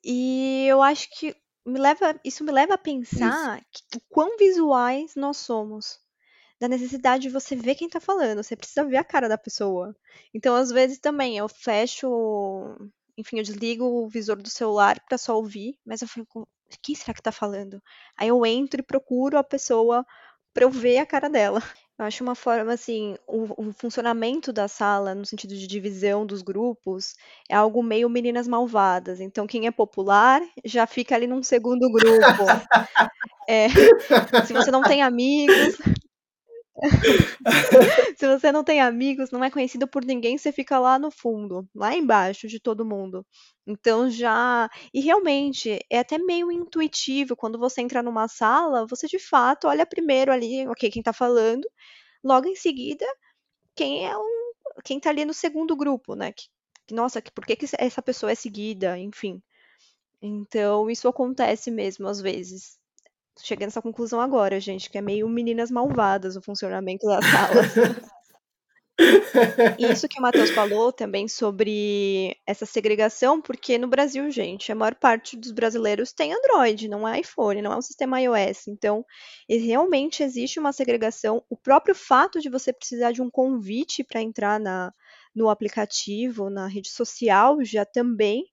E 0.03 0.65
eu 0.67 0.81
acho 0.81 1.07
que 1.17 1.35
me 1.65 1.79
leva, 1.79 2.19
isso 2.23 2.43
me 2.43 2.51
leva 2.51 2.75
a 2.75 2.77
pensar 2.77 3.61
que, 3.71 3.97
o 3.97 4.01
quão 4.09 4.37
visuais 4.37 5.15
nós 5.15 5.37
somos. 5.37 5.99
Da 6.59 6.67
necessidade 6.67 7.23
de 7.23 7.29
você 7.29 7.55
ver 7.55 7.75
quem 7.75 7.89
tá 7.89 7.99
falando, 7.99 8.43
você 8.43 8.55
precisa 8.55 8.85
ver 8.85 8.97
a 8.97 9.03
cara 9.03 9.27
da 9.29 9.37
pessoa. 9.37 9.95
Então, 10.33 10.55
às 10.55 10.71
vezes 10.71 10.99
também 10.99 11.37
eu 11.37 11.49
fecho, 11.49 12.07
enfim, 13.17 13.37
eu 13.39 13.43
desligo 13.43 13.85
o 13.85 14.07
visor 14.07 14.37
do 14.41 14.49
celular 14.49 14.99
para 15.07 15.17
só 15.17 15.35
ouvir, 15.35 15.77
mas 15.85 16.01
eu 16.01 16.07
fico, 16.07 16.47
quem 16.81 16.95
será 16.95 17.13
que 17.13 17.21
tá 17.21 17.31
falando? 17.31 17.81
Aí 18.17 18.29
eu 18.29 18.45
entro 18.45 18.79
e 18.81 18.83
procuro 18.83 19.37
a 19.37 19.43
pessoa 19.43 20.05
para 20.53 20.63
eu 20.65 20.69
ver 20.69 20.99
a 20.99 21.05
cara 21.05 21.29
dela. 21.29 21.61
Eu 21.97 22.05
acho 22.05 22.23
uma 22.23 22.33
forma, 22.33 22.73
assim, 22.73 23.15
o, 23.27 23.67
o, 23.67 23.71
funcionamento 23.71 24.51
da 24.51 24.67
sala, 24.67 25.13
no 25.13 25.25
sentido 25.25 25.55
de 25.55 25.67
divisão 25.67 26.25
dos 26.25 26.41
grupos, 26.41 27.13
é 27.47 27.55
algo 27.55 27.83
meio 27.83 28.09
meninas 28.09 28.47
malvadas. 28.47 29.19
Então, 29.19 29.45
quem 29.45 29.67
é 29.67 29.71
popular 29.71 30.41
já 30.65 30.87
fica 30.87 31.13
ali 31.13 31.27
num 31.27 31.43
segundo 31.43 31.87
grupo. 31.91 32.09
é, 33.47 33.67
se 34.43 34.53
você 34.53 34.71
não 34.71 34.81
tem 34.81 35.03
amigos, 35.03 35.77
Se 38.17 38.27
você 38.27 38.51
não 38.51 38.63
tem 38.63 38.81
amigos, 38.81 39.31
não 39.31 39.43
é 39.43 39.49
conhecido 39.51 39.87
por 39.87 40.03
ninguém, 40.05 40.37
você 40.37 40.51
fica 40.51 40.79
lá 40.79 40.97
no 40.99 41.11
fundo, 41.11 41.67
lá 41.75 41.95
embaixo 41.95 42.47
de 42.47 42.59
todo 42.59 42.85
mundo. 42.85 43.25
Então 43.67 44.09
já. 44.09 44.69
E 44.93 44.99
realmente, 45.01 45.79
é 45.89 45.99
até 45.99 46.17
meio 46.17 46.51
intuitivo. 46.51 47.35
Quando 47.35 47.59
você 47.59 47.81
entra 47.81 48.01
numa 48.03 48.27
sala, 48.27 48.85
você 48.87 49.07
de 49.07 49.19
fato 49.19 49.67
olha 49.67 49.85
primeiro 49.85 50.31
ali, 50.31 50.67
ok, 50.67 50.89
quem 50.91 51.03
tá 51.03 51.13
falando. 51.13 51.67
Logo 52.23 52.47
em 52.47 52.55
seguida, 52.55 53.05
quem 53.75 54.07
é 54.07 54.17
um. 54.17 54.43
Quem 54.85 54.99
tá 54.99 55.09
ali 55.09 55.25
no 55.25 55.33
segundo 55.33 55.75
grupo, 55.75 56.15
né? 56.15 56.33
Que, 56.33 56.47
nossa, 56.95 57.21
por 57.35 57.45
que, 57.45 57.55
que 57.55 57.67
essa 57.79 58.01
pessoa 58.01 58.31
é 58.31 58.35
seguida? 58.35 58.97
Enfim. 58.99 59.41
Então, 60.21 60.89
isso 60.89 61.07
acontece 61.07 61.71
mesmo 61.71 62.07
às 62.07 62.21
vezes 62.21 62.79
cheguei 63.41 63.67
nessa 63.67 63.81
conclusão 63.81 64.19
agora, 64.19 64.59
gente, 64.59 64.89
que 64.89 64.97
é 64.97 65.01
meio 65.01 65.27
meninas 65.27 65.71
malvadas 65.71 66.35
o 66.35 66.41
funcionamento 66.41 67.05
das 67.05 67.25
salas. 67.25 67.73
Isso 69.79 70.07
que 70.07 70.19
o 70.19 70.21
Matheus 70.21 70.51
falou 70.51 70.91
também 70.91 71.27
sobre 71.27 72.37
essa 72.45 72.65
segregação, 72.65 73.41
porque 73.41 73.77
no 73.77 73.87
Brasil, 73.87 74.29
gente, 74.29 74.71
a 74.71 74.75
maior 74.75 74.93
parte 74.93 75.35
dos 75.35 75.51
brasileiros 75.51 76.13
tem 76.13 76.31
Android, 76.31 76.87
não 76.87 77.07
é 77.07 77.19
iPhone, 77.19 77.61
não 77.61 77.73
é 77.73 77.77
um 77.77 77.81
sistema 77.81 78.21
iOS. 78.21 78.67
Então, 78.67 79.03
realmente 79.49 80.21
existe 80.21 80.59
uma 80.59 80.71
segregação. 80.71 81.43
O 81.49 81.57
próprio 81.57 81.95
fato 81.95 82.39
de 82.39 82.49
você 82.49 82.71
precisar 82.71 83.11
de 83.11 83.21
um 83.21 83.31
convite 83.31 84.03
para 84.03 84.21
entrar 84.21 84.59
na, 84.59 84.93
no 85.35 85.49
aplicativo, 85.49 86.49
na 86.49 86.67
rede 86.67 86.89
social, 86.89 87.63
já 87.63 87.83
também 87.85 88.45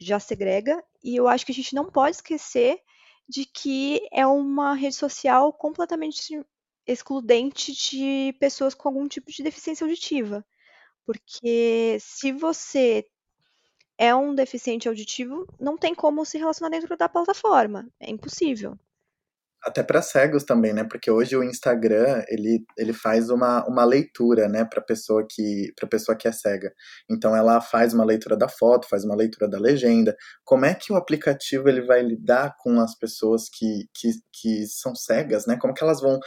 já 0.00 0.18
segrega. 0.18 0.82
E 1.04 1.14
eu 1.14 1.28
acho 1.28 1.46
que 1.46 1.52
a 1.52 1.54
gente 1.54 1.74
não 1.74 1.84
pode 1.84 2.16
esquecer 2.16 2.80
de 3.30 3.44
que 3.46 4.08
é 4.12 4.26
uma 4.26 4.74
rede 4.74 4.96
social 4.96 5.52
completamente 5.52 6.44
excludente 6.86 7.72
de 7.72 8.34
pessoas 8.40 8.74
com 8.74 8.88
algum 8.88 9.06
tipo 9.06 9.30
de 9.30 9.42
deficiência 9.42 9.84
auditiva. 9.84 10.44
Porque 11.06 11.96
se 12.00 12.32
você 12.32 13.06
é 13.96 14.14
um 14.14 14.34
deficiente 14.34 14.88
auditivo, 14.88 15.46
não 15.60 15.78
tem 15.78 15.94
como 15.94 16.24
se 16.24 16.38
relacionar 16.38 16.70
dentro 16.70 16.96
da 16.96 17.08
plataforma. 17.08 17.88
É 18.00 18.10
impossível 18.10 18.78
até 19.64 19.82
para 19.82 20.02
cegos 20.02 20.44
também, 20.44 20.72
né? 20.72 20.84
Porque 20.84 21.10
hoje 21.10 21.36
o 21.36 21.44
Instagram 21.44 22.22
ele, 22.28 22.64
ele 22.76 22.92
faz 22.92 23.30
uma, 23.30 23.66
uma 23.66 23.84
leitura, 23.84 24.48
né, 24.48 24.64
para 24.64 24.80
pessoa 24.80 25.26
que 25.28 25.72
para 25.76 25.88
pessoa 25.88 26.16
que 26.16 26.28
é 26.28 26.32
cega. 26.32 26.72
Então 27.10 27.34
ela 27.36 27.60
faz 27.60 27.92
uma 27.94 28.04
leitura 28.04 28.36
da 28.36 28.48
foto, 28.48 28.88
faz 28.88 29.04
uma 29.04 29.16
leitura 29.16 29.48
da 29.48 29.58
legenda. 29.58 30.16
Como 30.44 30.64
é 30.64 30.74
que 30.74 30.92
o 30.92 30.96
aplicativo 30.96 31.68
ele 31.68 31.82
vai 31.82 32.02
lidar 32.02 32.56
com 32.58 32.80
as 32.80 32.96
pessoas 32.96 33.48
que, 33.48 33.86
que, 33.94 34.10
que 34.32 34.66
são 34.66 34.94
cegas, 34.94 35.46
né? 35.46 35.56
Como 35.60 35.74
que 35.74 35.82
elas 35.84 36.00
vão 36.00 36.18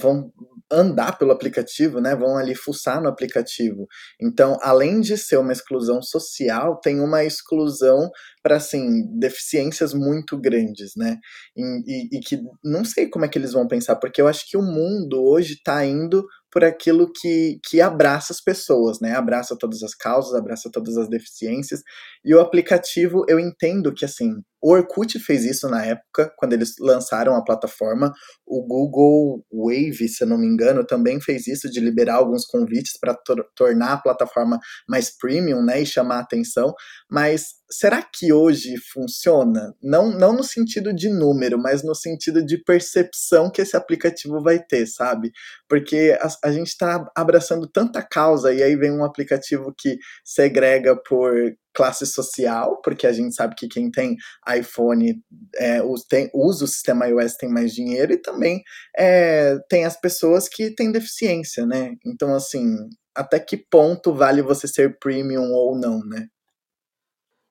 vão 0.00 0.32
andar 0.72 1.18
pelo 1.18 1.32
aplicativo, 1.32 2.00
né? 2.00 2.14
Vão 2.14 2.36
ali 2.36 2.54
fuçar 2.54 3.02
no 3.02 3.08
aplicativo. 3.08 3.86
Então, 4.20 4.56
além 4.62 5.00
de 5.00 5.16
ser 5.18 5.36
uma 5.36 5.52
exclusão 5.52 6.00
social, 6.00 6.78
tem 6.80 7.00
uma 7.00 7.24
exclusão 7.24 8.10
para 8.42 8.56
assim 8.56 9.04
deficiências 9.18 9.92
muito 9.92 10.38
grandes, 10.40 10.92
né? 10.96 11.18
E, 11.56 11.62
e, 11.86 12.18
e, 12.18 12.20
que 12.20 12.40
não 12.64 12.84
sei 12.84 13.08
como 13.08 13.24
é 13.24 13.28
que 13.28 13.36
eles 13.36 13.52
vão 13.52 13.66
pensar, 13.66 13.96
porque 13.96 14.20
eu 14.20 14.28
acho 14.28 14.48
que 14.48 14.56
o 14.56 14.62
mundo 14.62 15.22
hoje 15.22 15.54
está 15.54 15.84
indo 15.84 16.24
por 16.50 16.64
aquilo 16.64 17.10
que, 17.12 17.60
que 17.64 17.80
abraça 17.80 18.32
as 18.32 18.40
pessoas, 18.40 19.00
né? 19.00 19.14
Abraça 19.14 19.56
todas 19.58 19.82
as 19.82 19.94
causas, 19.94 20.34
abraça 20.34 20.70
todas 20.72 20.96
as 20.96 21.08
deficiências. 21.08 21.82
E 22.24 22.34
o 22.34 22.40
aplicativo, 22.40 23.24
eu 23.28 23.38
entendo 23.38 23.94
que 23.94 24.04
assim, 24.04 24.34
o 24.62 24.72
Orkut 24.72 25.18
fez 25.20 25.44
isso 25.44 25.68
na 25.68 25.84
época, 25.84 26.32
quando 26.36 26.52
eles 26.52 26.74
lançaram 26.78 27.34
a 27.34 27.44
plataforma. 27.44 28.12
O 28.46 28.62
Google 28.66 29.44
Wave, 29.50 30.08
se 30.08 30.24
eu 30.24 30.28
não 30.28 30.36
me 30.36 30.46
engano, 30.46 30.84
também 30.84 31.20
fez 31.20 31.46
isso 31.46 31.70
de 31.70 31.80
liberar 31.80 32.16
alguns 32.16 32.44
convites 32.44 32.98
para 33.00 33.14
tor 33.14 33.46
tornar 33.56 33.92
a 33.94 33.98
plataforma 33.98 34.58
mais 34.88 35.16
premium, 35.16 35.62
né, 35.64 35.80
e 35.80 35.86
chamar 35.86 36.16
a 36.16 36.20
atenção. 36.20 36.74
Mas 37.10 37.59
será 37.70 38.02
que 38.02 38.32
hoje 38.32 38.76
funciona? 38.92 39.74
Não, 39.82 40.10
não 40.10 40.32
no 40.32 40.42
sentido 40.42 40.92
de 40.92 41.08
número, 41.08 41.58
mas 41.58 41.82
no 41.84 41.94
sentido 41.94 42.44
de 42.44 42.58
percepção 42.58 43.50
que 43.50 43.62
esse 43.62 43.76
aplicativo 43.76 44.42
vai 44.42 44.58
ter, 44.58 44.86
sabe? 44.86 45.30
Porque 45.68 46.18
a, 46.20 46.48
a 46.48 46.52
gente 46.52 46.68
está 46.68 47.04
abraçando 47.16 47.68
tanta 47.68 48.02
causa 48.02 48.52
e 48.52 48.62
aí 48.62 48.76
vem 48.76 48.90
um 48.90 49.04
aplicativo 49.04 49.72
que 49.76 49.98
segrega 50.24 50.96
por 50.96 51.32
classe 51.72 52.04
social, 52.04 52.80
porque 52.82 53.06
a 53.06 53.12
gente 53.12 53.34
sabe 53.34 53.54
que 53.54 53.68
quem 53.68 53.90
tem 53.90 54.16
iPhone 54.56 55.22
é, 55.56 55.80
tem, 56.08 56.28
usa 56.34 56.64
o 56.64 56.68
sistema 56.68 57.06
iOS 57.06 57.36
tem 57.36 57.48
mais 57.48 57.72
dinheiro 57.72 58.12
e 58.12 58.18
também 58.20 58.62
é, 58.96 59.56
tem 59.68 59.84
as 59.84 59.98
pessoas 59.98 60.48
que 60.48 60.74
têm 60.74 60.90
deficiência, 60.90 61.64
né? 61.64 61.94
Então, 62.04 62.34
assim, 62.34 62.76
até 63.14 63.38
que 63.38 63.56
ponto 63.56 64.12
vale 64.12 64.42
você 64.42 64.66
ser 64.66 64.98
premium 64.98 65.52
ou 65.52 65.78
não, 65.78 66.00
né? 66.00 66.26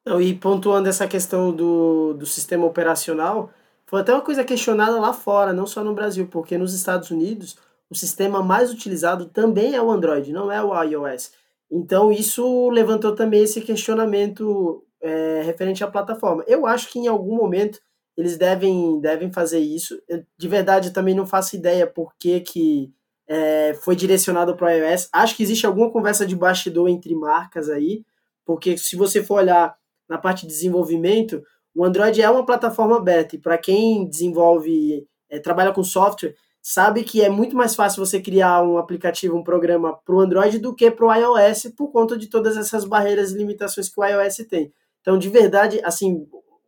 Não, 0.06 0.22
e 0.22 0.34
pontuando 0.34 0.90
essa 0.90 1.08
questão 1.08 1.52
do, 1.52 2.14
do 2.14 2.26
sistema 2.26 2.66
operacional, 2.66 3.52
foi 3.86 4.02
até 4.02 4.14
uma 4.14 4.22
coisa 4.22 4.44
questionada 4.44 5.00
lá 5.00 5.14
fora, 5.14 5.52
não 5.52 5.66
só 5.68 5.84
no 5.84 5.94
Brasil, 5.94 6.28
porque 6.28 6.58
nos 6.58 6.74
Estados 6.74 7.12
Unidos 7.12 7.58
o 7.90 7.96
sistema 7.96 8.44
mais 8.44 8.72
utilizado 8.72 9.26
também 9.26 9.76
é 9.76 9.82
o 9.82 9.90
Android, 9.90 10.32
não 10.32 10.52
é 10.52 10.64
o 10.64 10.80
iOS. 10.84 11.32
Então 11.72 12.12
isso 12.12 12.70
levantou 12.70 13.16
também 13.16 13.44
esse 13.44 13.62
questionamento 13.62 14.84
é, 15.02 15.42
referente 15.44 15.84
à 15.84 15.88
plataforma. 15.88 16.44
Eu 16.48 16.66
acho 16.66 16.92
que 16.92 17.00
em 17.00 17.08
algum 17.08 17.36
momento 17.36 17.80
eles 18.16 18.38
devem, 18.38 19.00
devem 19.00 19.32
fazer 19.32 19.60
isso. 19.60 20.00
Eu, 20.08 20.24
de 20.38 20.48
verdade, 20.48 20.92
também 20.92 21.16
não 21.16 21.26
faço 21.26 21.56
ideia 21.56 21.88
por 21.88 22.14
que, 22.20 22.42
que 22.42 22.94
é, 23.28 23.74
foi 23.82 23.96
direcionado 23.96 24.56
para 24.56 24.68
o 24.68 24.70
iOS. 24.70 25.10
Acho 25.12 25.36
que 25.36 25.44
existe 25.44 25.66
alguma 25.66 25.92
conversa 25.92 26.26
de 26.26 26.36
bastidor 26.36 26.90
entre 26.90 27.16
marcas 27.16 27.70
aí, 27.70 28.04
porque 28.46 28.78
se 28.78 28.96
você 28.96 29.24
for 29.24 29.36
olhar 29.36 29.79
na 30.10 30.18
parte 30.18 30.42
de 30.42 30.48
desenvolvimento, 30.48 31.42
o 31.76 31.86
Android 31.86 32.22
é 32.22 32.30
uma 32.30 32.46
plataforma 32.46 32.98
aberta. 32.98 33.36
E 33.36 33.40
para 33.40 33.58
quem 33.58 34.10
desenvolve, 34.10 35.08
é, 35.30 35.40
trabalha 35.40 35.72
com 35.72 35.84
software, 35.84 36.36
sabe 36.62 37.04
que 37.04 37.22
é 37.22 37.30
muito 37.30 37.56
mais 37.56 37.76
fácil 37.76 38.06
você 38.06 38.20
criar 38.20 38.64
um 38.64 38.78
aplicativo, 38.78 39.38
um 39.38 39.44
programa 39.44 39.96
para 40.04 40.16
o 40.16 40.20
Android 40.20 40.58
do 40.60 40.76
que 40.76 40.90
para 40.92 41.06
o 41.06 41.14
iOS, 41.14 41.72
por 41.78 41.92
conta 41.92 42.18
de 42.18 42.28
todas 42.28 42.58
essas 42.58 42.84
barreiras 42.86 43.32
e 43.32 43.38
limitações 43.38 43.88
que 43.88 44.00
o 44.00 44.06
iOS 44.06 44.38
tem. 44.50 44.74
Então, 45.02 45.18
de 45.18 45.30
verdade, 45.30 45.80
assim, 45.84 46.28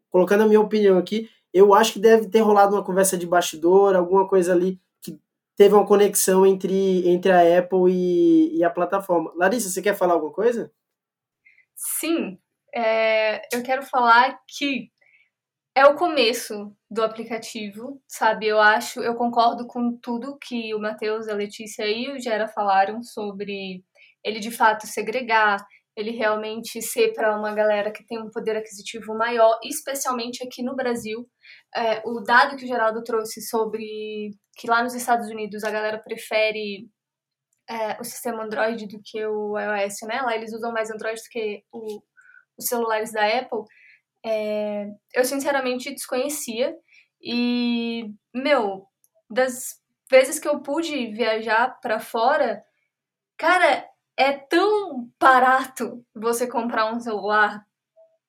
colocando 0.10 0.44
a 0.44 0.48
minha 0.48 0.62
opinião 0.62 0.98
aqui, 0.98 1.28
eu 1.54 1.74
acho 1.74 1.94
que 1.94 2.00
deve 2.00 2.30
ter 2.30 2.40
rolado 2.40 2.76
uma 2.76 2.84
conversa 2.84 3.18
de 3.18 3.28
bastidor, 3.28 3.96
alguma 3.96 4.28
coisa 4.28 4.54
ali 4.54 4.80
que 5.02 5.20
teve 5.56 5.76
uma 5.76 5.86
conexão 5.86 6.46
entre, 6.46 7.08
entre 7.10 7.32
a 7.32 7.60
Apple 7.60 7.92
e, 7.92 8.58
e 8.58 8.64
a 8.64 8.70
plataforma. 8.70 9.34
Larissa, 9.36 9.70
você 9.70 9.82
quer 9.82 9.98
falar 9.98 10.14
alguma 10.14 10.32
coisa? 10.32 10.72
Sim, 11.76 12.38
é, 12.74 13.42
eu 13.54 13.64
quero 13.64 13.84
falar 13.84 14.40
que 14.48 14.90
é 15.76 15.86
o 15.86 15.96
começo 15.96 16.76
do 16.90 17.02
aplicativo, 17.04 18.02
sabe? 18.08 18.48
Eu 18.48 18.60
acho, 18.60 19.02
eu 19.02 19.16
concordo 19.16 19.66
com 19.68 19.98
tudo 19.98 20.38
que 20.38 20.74
o 20.76 20.80
Matheus, 20.80 21.28
a 21.28 21.34
Letícia 21.34 21.86
e 21.88 22.12
o 22.12 22.20
Gera 22.20 22.48
falaram 22.48 23.02
sobre 23.02 23.84
ele 24.24 24.40
de 24.40 24.52
fato 24.52 24.86
segregar, 24.86 25.66
ele 25.96 26.12
realmente 26.12 26.82
ser 26.82 27.14
para 27.14 27.38
uma 27.38 27.54
galera 27.54 27.92
que 27.92 28.06
tem 28.06 28.20
um 28.20 28.30
poder 28.30 28.58
aquisitivo 28.58 29.16
maior, 29.16 29.60
especialmente 29.64 30.44
aqui 30.44 30.64
no 30.64 30.76
Brasil. 30.76 31.28
É, 31.76 32.02
o 32.06 32.22
dado 32.22 32.56
que 32.58 32.66
o 32.66 32.68
Geraldo 32.68 33.04
trouxe 33.04 33.42
sobre 33.42 34.32
que 34.58 34.68
lá 34.68 34.84
nos 34.84 34.94
Estados 34.94 35.30
Unidos 35.30 35.64
a 35.64 35.72
galera 35.72 36.00
prefere 36.00 36.88
é, 37.70 38.00
o 38.00 38.04
sistema 38.04 38.44
Android 38.44 38.88
do 38.88 39.02
que 39.04 39.26
o 39.26 39.58
iOS, 39.58 40.02
né? 40.04 40.22
Lá 40.22 40.36
eles 40.36 40.54
usam 40.54 40.72
mais 40.72 40.92
Android 40.92 41.16
do 41.16 41.30
que 41.30 41.64
o, 41.72 42.02
os 42.62 42.68
celulares 42.68 43.12
da 43.12 43.26
Apple, 43.26 43.64
é, 44.26 44.88
eu 45.14 45.26
sinceramente 45.26 45.92
desconhecia. 45.92 46.76
E, 47.22 48.12
meu, 48.34 48.88
das 49.30 49.80
vezes 50.10 50.40
que 50.40 50.48
eu 50.48 50.62
pude 50.62 51.08
viajar 51.14 51.80
para 51.82 52.00
fora, 52.00 52.64
cara, 53.38 53.88
é 54.18 54.34
tão 54.34 55.10
barato 55.20 56.06
você 56.14 56.48
comprar 56.48 56.94
um 56.94 57.00
celular, 57.00 57.66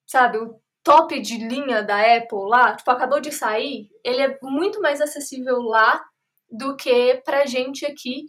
sabe? 0.07 0.37
O 0.37 0.59
top 0.83 1.19
de 1.21 1.37
linha 1.37 1.83
da 1.83 2.17
Apple 2.17 2.47
lá, 2.47 2.75
tipo, 2.75 2.89
acabou 2.91 3.19
de 3.19 3.31
sair, 3.31 3.89
ele 4.03 4.21
é 4.21 4.37
muito 4.41 4.81
mais 4.81 5.01
acessível 5.01 5.59
lá 5.61 6.03
do 6.49 6.75
que 6.75 7.21
pra 7.25 7.45
gente 7.45 7.85
aqui, 7.85 8.25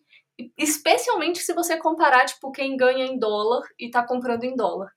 especialmente 0.56 1.40
se 1.40 1.52
você 1.52 1.76
comparar, 1.76 2.24
tipo, 2.26 2.50
quem 2.50 2.76
ganha 2.76 3.04
em 3.04 3.18
dólar 3.18 3.62
e 3.78 3.90
tá 3.90 4.06
comprando 4.06 4.44
em 4.44 4.56
dólar. 4.56 4.90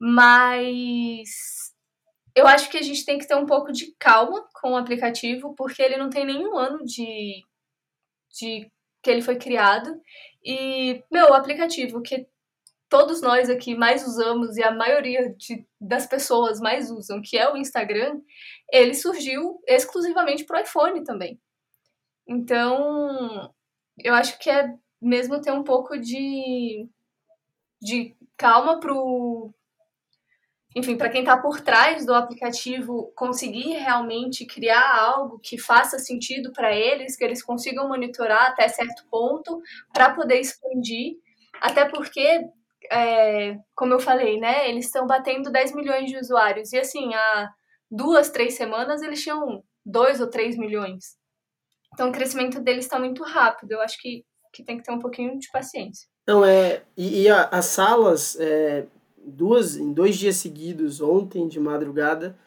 Mas 0.00 1.28
eu 2.34 2.46
acho 2.46 2.70
que 2.70 2.78
a 2.78 2.82
gente 2.82 3.04
tem 3.04 3.18
que 3.18 3.26
ter 3.26 3.34
um 3.34 3.46
pouco 3.46 3.72
de 3.72 3.94
calma 3.98 4.48
com 4.54 4.72
o 4.72 4.76
aplicativo, 4.76 5.54
porque 5.56 5.82
ele 5.82 5.96
não 5.96 6.08
tem 6.08 6.24
nenhum 6.24 6.56
ano 6.56 6.84
de, 6.84 7.42
de 8.30 8.70
que 9.02 9.10
ele 9.10 9.22
foi 9.22 9.36
criado. 9.36 10.00
E, 10.44 11.02
meu, 11.10 11.30
o 11.30 11.34
aplicativo 11.34 12.00
que 12.00 12.28
todos 12.88 13.20
nós 13.20 13.50
aqui 13.50 13.74
mais 13.74 14.06
usamos 14.06 14.56
e 14.56 14.62
a 14.62 14.70
maioria 14.70 15.34
de, 15.36 15.66
das 15.80 16.06
pessoas 16.06 16.60
mais 16.60 16.90
usam, 16.90 17.20
que 17.20 17.36
é 17.36 17.52
o 17.52 17.56
Instagram, 17.56 18.20
ele 18.72 18.94
surgiu 18.94 19.60
exclusivamente 19.66 20.44
para 20.44 20.58
o 20.58 20.62
iPhone 20.62 21.04
também. 21.04 21.40
Então, 22.26 23.52
eu 23.98 24.14
acho 24.14 24.38
que 24.38 24.48
é 24.48 24.74
mesmo 25.00 25.40
ter 25.40 25.52
um 25.52 25.64
pouco 25.64 25.98
de, 25.98 26.88
de 27.80 28.14
calma 28.36 28.80
pro 28.80 29.52
enfim, 30.76 30.96
para 30.96 31.08
quem 31.08 31.20
está 31.20 31.36
por 31.36 31.60
trás 31.60 32.04
do 32.04 32.14
aplicativo 32.14 33.10
conseguir 33.14 33.72
realmente 33.72 34.46
criar 34.46 34.98
algo 34.98 35.38
que 35.38 35.58
faça 35.58 35.98
sentido 35.98 36.52
para 36.52 36.74
eles, 36.74 37.16
que 37.16 37.24
eles 37.24 37.42
consigam 37.42 37.88
monitorar 37.88 38.50
até 38.50 38.68
certo 38.68 39.04
ponto 39.10 39.60
para 39.92 40.14
poder 40.14 40.40
expandir, 40.40 41.14
até 41.60 41.86
porque 41.86 42.42
é, 42.92 43.56
como 43.74 43.94
eu 43.94 44.00
falei, 44.00 44.38
né, 44.38 44.68
eles 44.68 44.86
estão 44.86 45.06
batendo 45.06 45.50
10 45.50 45.74
milhões 45.74 46.10
de 46.10 46.18
usuários 46.18 46.72
e 46.72 46.78
assim, 46.78 47.14
há 47.14 47.50
duas, 47.90 48.30
três 48.30 48.54
semanas 48.54 49.02
eles 49.02 49.22
tinham 49.22 49.62
2 49.84 50.20
ou 50.20 50.28
3 50.28 50.56
milhões. 50.56 51.16
Então 51.94 52.10
o 52.10 52.12
crescimento 52.12 52.60
deles 52.60 52.84
está 52.84 52.98
muito 52.98 53.22
rápido. 53.24 53.72
Eu 53.72 53.80
acho 53.80 54.00
que, 54.00 54.24
que 54.52 54.62
tem 54.62 54.76
que 54.76 54.84
ter 54.84 54.92
um 54.92 54.98
pouquinho 54.98 55.38
de 55.38 55.50
paciência. 55.50 56.06
Não, 56.26 56.44
é. 56.44 56.82
E, 56.96 57.22
e 57.22 57.28
a, 57.28 57.44
as 57.44 57.66
salas, 57.66 58.36
é, 58.38 58.86
duas, 59.26 59.76
em 59.76 59.92
dois 59.92 60.16
dias 60.16 60.36
seguidos, 60.36 61.00
ontem 61.00 61.46
de 61.48 61.60
madrugada, 61.60 62.38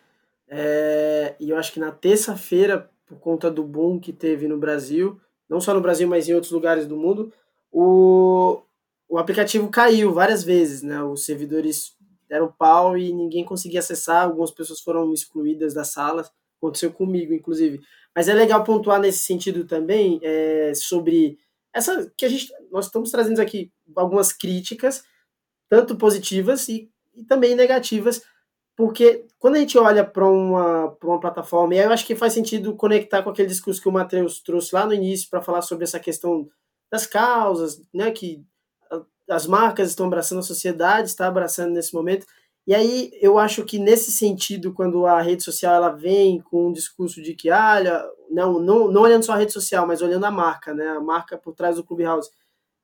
é, 0.47 1.36
e 1.39 1.49
eu 1.49 1.57
acho 1.57 1.72
que 1.72 1.80
na 1.80 1.91
terça-feira, 1.91 2.89
por 3.05 3.19
conta 3.19 3.49
do 3.49 3.63
boom 3.63 3.99
que 3.99 4.11
teve 4.11 4.47
no 4.47 4.57
Brasil, 4.57 5.19
não 5.49 5.61
só 5.61 5.74
no 5.74 5.82
Brasil, 5.82 6.07
mas 6.07 6.28
em 6.28 6.34
outros 6.34 6.51
lugares 6.51 6.86
do 6.86 6.97
mundo, 6.97 7.32
o, 7.72 8.61
o 9.07 9.17
aplicativo 9.17 9.69
caiu 9.69 10.13
várias 10.13 10.43
vezes, 10.43 10.82
né? 10.82 11.01
Os 11.03 11.26
servidores 11.26 11.95
deram 12.28 12.51
pau 12.51 12.97
e 12.97 13.11
ninguém 13.13 13.43
conseguia 13.43 13.80
acessar, 13.80 14.24
algumas 14.24 14.51
pessoas 14.51 14.80
foram 14.82 15.13
excluídas 15.13 15.74
das 15.74 15.89
salas, 15.89 16.32
aconteceu 16.57 16.91
comigo, 16.91 17.34
inclusive. 17.34 17.82
Mas 18.15 18.28
é 18.28 18.34
legal 18.34 18.63
pontuar 18.63 18.99
nesse 18.99 19.26
sentido 19.26 19.65
também 19.65 20.19
é, 20.22 20.74
sobre 20.76 21.38
essa 21.74 22.11
que 22.17 22.26
a 22.26 22.30
gente 22.30 22.53
nós 22.69 22.86
estamos 22.86 23.09
trazendo 23.09 23.41
aqui 23.41 23.72
algumas 23.95 24.34
críticas 24.34 25.03
tanto 25.72 25.95
positivas 25.95 26.67
e, 26.67 26.91
e 27.15 27.24
também 27.24 27.55
negativas, 27.55 28.22
porque 28.76 29.26
quando 29.39 29.55
a 29.55 29.59
gente 29.59 29.78
olha 29.78 30.03
para 30.03 30.28
uma, 30.28 30.97
uma 31.01 31.17
plataforma, 31.17 31.74
e 31.74 31.80
aí 31.80 31.86
eu 31.86 31.93
acho 31.93 32.05
que 32.05 32.13
faz 32.13 32.34
sentido 32.34 32.76
conectar 32.76 33.24
com 33.24 33.30
aquele 33.30 33.47
discurso 33.47 33.82
que 33.82 33.88
o 33.88 33.91
Matheus 33.91 34.41
trouxe 34.41 34.76
lá 34.76 34.86
no 34.86 34.93
início 34.93 35.30
para 35.30 35.41
falar 35.41 35.61
sobre 35.61 35.86
essa 35.86 35.97
questão 35.97 36.45
das 36.91 37.07
causas, 37.07 37.82
né, 37.93 38.11
que 38.11 38.43
as 39.30 39.47
marcas 39.47 39.88
estão 39.88 40.07
abraçando, 40.07 40.39
a 40.39 40.43
sociedade 40.43 41.07
está 41.07 41.28
abraçando 41.28 41.72
nesse 41.72 41.93
momento. 41.93 42.26
E 42.67 42.76
aí 42.76 43.09
eu 43.22 43.39
acho 43.39 43.63
que 43.63 43.80
nesse 43.80 44.11
sentido, 44.11 44.74
quando 44.74 45.05
a 45.05 45.22
rede 45.22 45.41
social 45.41 45.74
ela 45.74 45.89
vem 45.89 46.41
com 46.41 46.67
um 46.67 46.74
discurso 46.74 47.22
de 47.22 47.34
que, 47.34 47.49
olha, 47.49 48.03
não, 48.30 48.59
não, 48.59 48.91
não 48.91 49.03
olhando 49.03 49.24
só 49.24 49.32
a 49.32 49.38
rede 49.38 49.53
social, 49.53 49.88
mas 49.88 50.01
olhando 50.01 50.26
a 50.26 50.32
marca, 50.32 50.74
né, 50.74 50.89
a 50.89 50.99
marca 50.99 51.38
por 51.38 51.53
trás 51.55 51.78
do 51.78 51.84
Clubhouse, 51.86 52.30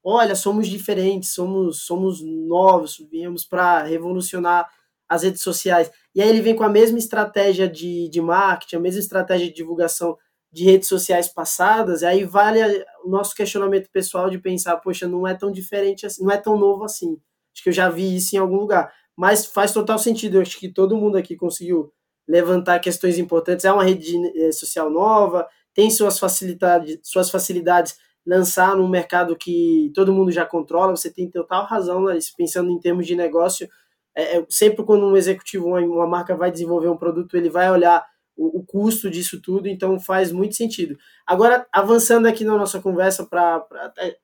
olha, 0.04 0.36
somos 0.36 0.68
diferentes, 0.68 1.34
somos, 1.34 1.84
somos 1.86 2.22
novos, 2.22 2.98
viemos 3.10 3.46
para 3.46 3.84
revolucionar 3.84 4.68
as 5.08 5.24
redes 5.24 5.42
sociais. 5.42 5.90
E 6.14 6.22
aí 6.22 6.30
ele 6.30 6.42
vem 6.42 6.56
com 6.56 6.64
a 6.64 6.70
mesma 6.70 6.98
estratégia 6.98 7.68
de, 7.68 8.10
de 8.10 8.22
marketing, 8.22 8.76
a 8.78 8.80
mesma 8.80 9.00
estratégia 9.00 9.48
de 9.48 9.54
divulgação 9.54 10.18
de 10.52 10.64
redes 10.64 10.88
sociais 10.88 11.28
passadas, 11.28 12.02
e 12.02 12.06
aí 12.06 12.24
vale 12.24 12.60
o 13.04 13.10
nosso 13.10 13.36
questionamento 13.36 13.90
pessoal 13.92 14.30
de 14.30 14.40
pensar, 14.40 14.78
poxa, 14.78 15.08
não 15.08 15.28
é 15.28 15.34
tão 15.34 15.52
diferente 15.52 16.06
assim, 16.06 16.24
não 16.24 16.32
é 16.32 16.38
tão 16.38 16.58
novo 16.58 16.84
assim. 16.84 17.20
Acho 17.54 17.64
que 17.64 17.70
eu 17.70 17.74
já 17.74 17.90
vi 17.90 18.16
isso 18.16 18.36
em 18.36 18.40
algum 18.40 18.58
lugar. 18.58 18.92
Mas 19.16 19.46
faz 19.46 19.74
total 19.74 20.00
sentido, 20.00 20.38
eu 20.38 20.42
acho 20.42 20.60
que 20.60 20.70
todo 20.70 20.96
mundo 20.96 21.18
aqui 21.18 21.36
conseguiu 21.36 21.92
levantar 22.28 22.80
questões 22.80 23.18
importantes. 23.18 23.66
É 23.66 23.72
uma 23.72 23.84
rede 23.84 24.16
eh, 24.38 24.52
social 24.52 24.90
nova, 24.90 25.48
tem 25.74 25.90
suas 25.90 26.20
facilidades, 26.20 27.00
suas 27.04 27.30
facilidades 27.30 27.98
lançar 28.28 28.76
num 28.76 28.90
mercado 28.90 29.38
que 29.38 29.90
todo 29.96 30.14
mundo 30.14 30.32
já 30.32 30.46
controla, 30.46 30.94
você 30.94 31.10
tem 31.10 31.32
total 31.32 31.66
razão, 31.66 32.02
Larissa, 32.02 32.34
pensando 32.38 32.70
em 32.70 32.78
termos 32.78 33.08
de 33.08 33.16
negócio, 33.16 33.70
é, 34.14 34.40
é, 34.40 34.46
sempre 34.50 34.84
quando 34.84 35.06
um 35.06 35.16
executivo, 35.16 35.68
uma, 35.68 36.06
marca 36.06 36.36
vai 36.36 36.52
desenvolver 36.52 36.90
um 36.90 36.98
produto, 36.98 37.38
ele 37.38 37.50
vai 37.50 37.72
olhar 37.72 38.06
o, 38.36 38.60
o 38.60 38.66
custo 38.66 39.10
disso 39.10 39.42
tudo, 39.42 39.70
então 39.70 39.98
faz 39.98 40.32
muito 40.32 40.56
sentido. 40.56 40.98
Agora, 41.26 41.66
avançando 41.72 42.28
aqui 42.28 42.44
na 42.44 42.58
nossa 42.58 42.82
conversa 42.82 43.26
para 43.26 43.66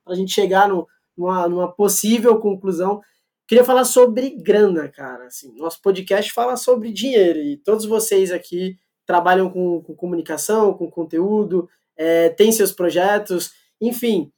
a 0.06 0.14
gente 0.14 0.32
chegar 0.32 0.68
no, 0.68 0.86
numa, 1.16 1.48
numa 1.48 1.72
possível 1.72 2.38
conclusão, 2.38 3.00
queria 3.48 3.64
falar 3.64 3.84
sobre 3.84 4.30
grana, 4.30 4.86
cara. 4.88 5.26
Assim, 5.26 5.56
nosso 5.56 5.80
podcast 5.80 6.30
fala 6.30 6.56
sobre 6.56 6.92
dinheiro 6.92 7.38
e 7.38 7.56
todos 7.56 7.86
vocês 7.86 8.30
aqui 8.30 8.76
trabalham 9.06 9.48
com, 9.48 9.82
com 9.82 9.94
comunicação, 9.94 10.74
com 10.74 10.90
conteúdo, 10.90 11.68
é, 11.96 12.28
têm 12.30 12.52
seus 12.52 12.72
projetos, 12.72 13.52
enfim, 13.88 14.30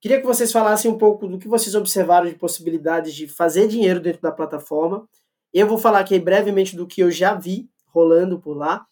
queria 0.00 0.20
que 0.20 0.26
vocês 0.26 0.52
falassem 0.52 0.90
um 0.90 0.98
pouco 0.98 1.26
do 1.26 1.38
que 1.38 1.48
vocês 1.48 1.74
observaram 1.74 2.28
de 2.28 2.34
possibilidades 2.34 3.14
de 3.14 3.28
fazer 3.28 3.68
dinheiro 3.68 4.00
dentro 4.00 4.22
da 4.22 4.32
plataforma. 4.32 5.08
Eu 5.52 5.66
vou 5.66 5.78
falar 5.78 6.00
aqui 6.00 6.18
brevemente 6.18 6.76
do 6.76 6.86
que 6.86 7.02
eu 7.02 7.10
já 7.10 7.34
vi 7.34 7.68
rolando 7.86 8.40
por 8.40 8.56
lá. 8.56 8.86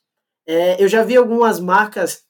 É, 0.46 0.82
eu 0.82 0.88
já 0.88 1.02
vi 1.02 1.16
algumas 1.16 1.60
marcas 1.60 2.24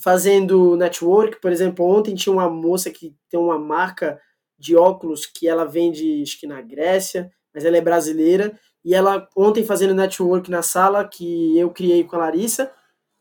fazendo 0.00 0.76
network, 0.76 1.40
por 1.40 1.50
exemplo, 1.50 1.84
ontem 1.84 2.14
tinha 2.14 2.32
uma 2.32 2.48
moça 2.48 2.90
que 2.90 3.14
tem 3.30 3.40
uma 3.40 3.58
marca 3.58 4.20
de 4.58 4.76
óculos 4.76 5.24
que 5.24 5.48
ela 5.48 5.64
vende, 5.64 6.22
acho 6.22 6.38
que 6.38 6.46
na 6.46 6.60
Grécia, 6.60 7.30
mas 7.54 7.64
ela 7.64 7.76
é 7.76 7.80
brasileira, 7.80 8.58
e 8.84 8.94
ela 8.94 9.28
ontem 9.36 9.64
fazendo 9.64 9.94
network 9.94 10.50
na 10.50 10.62
sala 10.62 11.08
que 11.08 11.56
eu 11.56 11.70
criei 11.70 12.04
com 12.04 12.16
a 12.16 12.20
Larissa, 12.20 12.70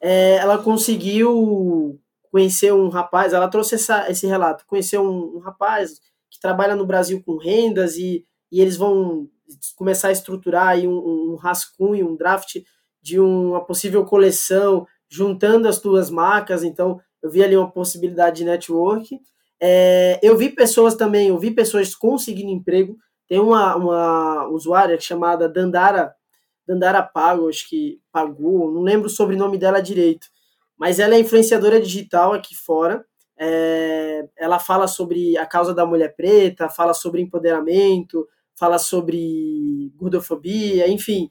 é, 0.01 0.35
ela 0.35 0.57
conseguiu 0.57 1.99
conheceu 2.31 2.77
um 2.77 2.89
rapaz, 2.89 3.33
ela 3.33 3.47
trouxe 3.47 3.75
essa, 3.75 4.09
esse 4.09 4.25
relato, 4.27 4.65
conheceu 4.67 5.01
um, 5.01 5.37
um, 5.37 5.39
rapaz 5.39 5.99
que 6.29 6.39
trabalha 6.39 6.75
no 6.75 6.85
Brasil 6.85 7.21
com 7.25 7.37
rendas 7.37 7.97
e, 7.97 8.25
e 8.51 8.61
eles 8.61 8.77
vão 8.77 9.29
começar 9.75 10.09
a 10.09 10.11
estruturar 10.11 10.69
aí 10.69 10.87
um, 10.87 11.31
um 11.31 11.35
rascunho, 11.35 12.09
um 12.09 12.15
draft 12.15 12.57
de 13.01 13.19
uma 13.19 13.63
possível 13.63 14.03
coleção, 14.05 14.85
juntando 15.09 15.67
as 15.67 15.79
duas 15.79 16.09
marcas, 16.09 16.63
então 16.63 16.99
eu 17.21 17.29
vi 17.29 17.43
ali 17.43 17.55
uma 17.55 17.71
possibilidade 17.71 18.37
de 18.37 18.45
network. 18.45 19.19
É, 19.61 20.19
eu 20.21 20.37
vi 20.37 20.49
pessoas 20.49 20.95
também, 20.95 21.29
eu 21.29 21.39
vi 21.39 21.51
pessoas 21.51 21.95
conseguindo 21.95 22.51
emprego, 22.51 22.97
tem 23.27 23.39
uma, 23.39 23.75
uma 23.75 24.47
usuária 24.49 24.99
chamada 24.99 25.49
Dandara, 25.49 26.13
Dandara 26.67 27.01
Pago, 27.01 27.49
acho 27.49 27.67
que 27.69 27.99
pagou, 28.11 28.71
não 28.71 28.81
lembro 28.81 29.07
o 29.07 29.09
sobrenome 29.09 29.57
dela 29.57 29.81
direito, 29.81 30.27
mas 30.77 30.99
ela 30.99 31.15
é 31.15 31.19
influenciadora 31.19 31.81
digital 31.81 32.33
aqui 32.33 32.55
fora. 32.55 33.03
É, 33.39 34.27
ela 34.37 34.59
fala 34.59 34.87
sobre 34.87 35.37
a 35.37 35.45
causa 35.45 35.73
da 35.73 35.85
mulher 35.85 36.15
preta, 36.15 36.69
fala 36.69 36.93
sobre 36.93 37.21
empoderamento, 37.21 38.27
fala 38.55 38.79
sobre 38.79 39.91
gordofobia, 39.95 40.89
enfim. 40.89 41.29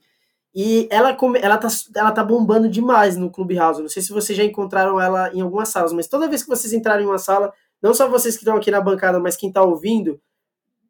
E 0.54 0.88
ela, 0.90 1.14
ela, 1.42 1.58
tá, 1.58 1.68
ela 1.94 2.12
tá 2.12 2.24
bombando 2.24 2.68
demais 2.68 3.16
no 3.16 3.30
Clubhouse. 3.30 3.82
Não 3.82 3.88
sei 3.88 4.02
se 4.02 4.12
vocês 4.12 4.36
já 4.36 4.42
encontraram 4.42 4.98
ela 4.98 5.30
em 5.34 5.42
algumas 5.42 5.68
salas, 5.68 5.92
mas 5.92 6.08
toda 6.08 6.28
vez 6.28 6.42
que 6.42 6.48
vocês 6.48 6.72
entrarem 6.72 7.04
em 7.04 7.08
uma 7.08 7.18
sala, 7.18 7.52
não 7.82 7.92
só 7.92 8.08
vocês 8.08 8.36
que 8.36 8.42
estão 8.42 8.56
aqui 8.56 8.70
na 8.70 8.80
bancada, 8.80 9.20
mas 9.20 9.36
quem 9.36 9.50
está 9.50 9.62
ouvindo, 9.62 10.18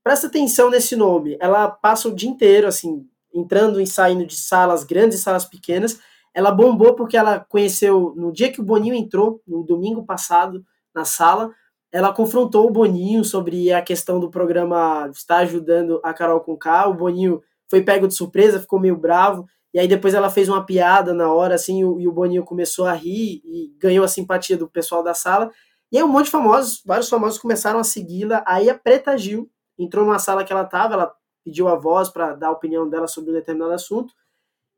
presta 0.04 0.28
atenção 0.28 0.70
nesse 0.70 0.94
nome. 0.94 1.36
Ela 1.40 1.68
passa 1.68 2.08
o 2.08 2.14
dia 2.14 2.30
inteiro, 2.30 2.68
assim, 2.68 3.08
entrando 3.34 3.80
e 3.80 3.86
saindo 3.88 4.24
de 4.24 4.36
salas 4.36 4.84
grandes 4.84 5.18
e 5.18 5.22
salas 5.22 5.44
pequenas, 5.44 5.98
ela 6.36 6.50
bombou 6.50 6.94
porque 6.94 7.16
ela 7.16 7.40
conheceu, 7.40 8.12
no 8.14 8.30
dia 8.30 8.52
que 8.52 8.60
o 8.60 8.62
Boninho 8.62 8.94
entrou, 8.94 9.40
no 9.48 9.64
domingo 9.64 10.04
passado, 10.04 10.62
na 10.94 11.02
sala, 11.02 11.50
ela 11.90 12.12
confrontou 12.12 12.66
o 12.66 12.70
Boninho 12.70 13.24
sobre 13.24 13.72
a 13.72 13.80
questão 13.80 14.20
do 14.20 14.28
programa 14.28 15.08
estar 15.10 15.38
ajudando 15.38 15.98
a 16.04 16.12
Carol 16.12 16.40
com 16.40 16.54
K. 16.54 16.88
O 16.88 16.94
Boninho 16.94 17.40
foi 17.70 17.80
pego 17.82 18.06
de 18.06 18.14
surpresa, 18.14 18.60
ficou 18.60 18.78
meio 18.78 18.98
bravo. 18.98 19.46
E 19.72 19.78
aí 19.78 19.88
depois 19.88 20.12
ela 20.12 20.28
fez 20.28 20.46
uma 20.46 20.62
piada 20.62 21.14
na 21.14 21.32
hora, 21.32 21.54
assim, 21.54 21.80
e 21.80 22.06
o, 22.06 22.12
Boninho 22.12 22.44
começou 22.44 22.84
a 22.84 22.92
rir 22.92 23.40
e 23.42 23.74
ganhou 23.78 24.04
a 24.04 24.08
simpatia 24.08 24.58
do 24.58 24.68
pessoal 24.68 25.02
da 25.02 25.14
sala. 25.14 25.50
E 25.90 25.96
aí 25.96 26.04
um 26.04 26.08
monte 26.08 26.26
de 26.26 26.32
famosos, 26.32 26.82
vários 26.84 27.08
famosos 27.08 27.38
começaram 27.38 27.80
a 27.80 27.84
segui-la. 27.84 28.44
Aí 28.46 28.68
a 28.68 28.78
Preta 28.78 29.16
Gil 29.16 29.50
entrou 29.78 30.04
numa 30.04 30.18
sala 30.18 30.44
que 30.44 30.52
ela 30.52 30.64
estava, 30.64 30.92
ela 30.92 31.14
pediu 31.42 31.66
a 31.66 31.76
voz 31.76 32.10
para 32.10 32.34
dar 32.34 32.48
a 32.48 32.52
opinião 32.52 32.86
dela 32.86 33.06
sobre 33.06 33.30
um 33.30 33.34
determinado 33.34 33.72
assunto. 33.72 34.12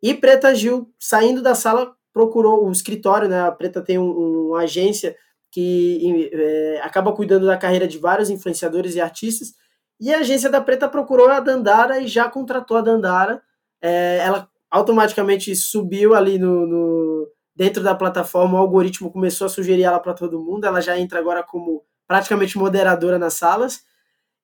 E 0.03 0.15
Preta 0.15 0.55
Gil, 0.55 0.93
saindo 0.99 1.43
da 1.43 1.55
sala, 1.55 1.95
procurou 2.13 2.67
o 2.67 2.73
escritório, 2.73 3.29
né? 3.29 3.41
A 3.43 3.53
Preta 3.53 3.83
tem 3.83 3.99
um, 3.99 4.49
uma 4.49 4.61
agência 4.61 5.17
que 5.51 6.31
é, 6.33 6.81
acaba 6.83 7.13
cuidando 7.13 7.47
da 7.47 7.57
carreira 7.57 7.89
de 7.89 7.99
vários 7.99 8.31
influenciadores 8.31 8.95
e 8.95 9.01
artistas. 9.01 9.55
E 10.01 10.13
a 10.13 10.19
agência 10.19 10.51
da 10.51 10.61
Preta 10.61 10.89
procurou 10.89 11.29
a 11.29 11.41
Dandara 11.41 12.01
e 12.01 12.07
já 12.07 12.29
contratou 12.29 12.77
a 12.77 12.81
Dandara. 12.81 13.43
É, 13.83 14.19
ela 14.19 14.49
automaticamente 14.71 15.55
subiu 15.57 16.15
ali 16.15 16.39
no, 16.39 16.67
no, 16.67 17.29
dentro 17.57 17.83
da 17.83 17.95
plataforma, 17.95 18.59
o 18.59 18.61
algoritmo 18.61 19.11
começou 19.11 19.47
a 19.47 19.51
sugerir 19.51 19.83
ela 19.83 19.99
para 19.99 20.15
todo 20.15 20.41
mundo. 20.41 20.65
Ela 20.65 20.81
já 20.81 20.99
entra 20.99 21.19
agora 21.19 21.43
como 21.43 21.83
praticamente 22.07 22.57
moderadora 22.57 23.19
nas 23.19 23.35
salas. 23.35 23.83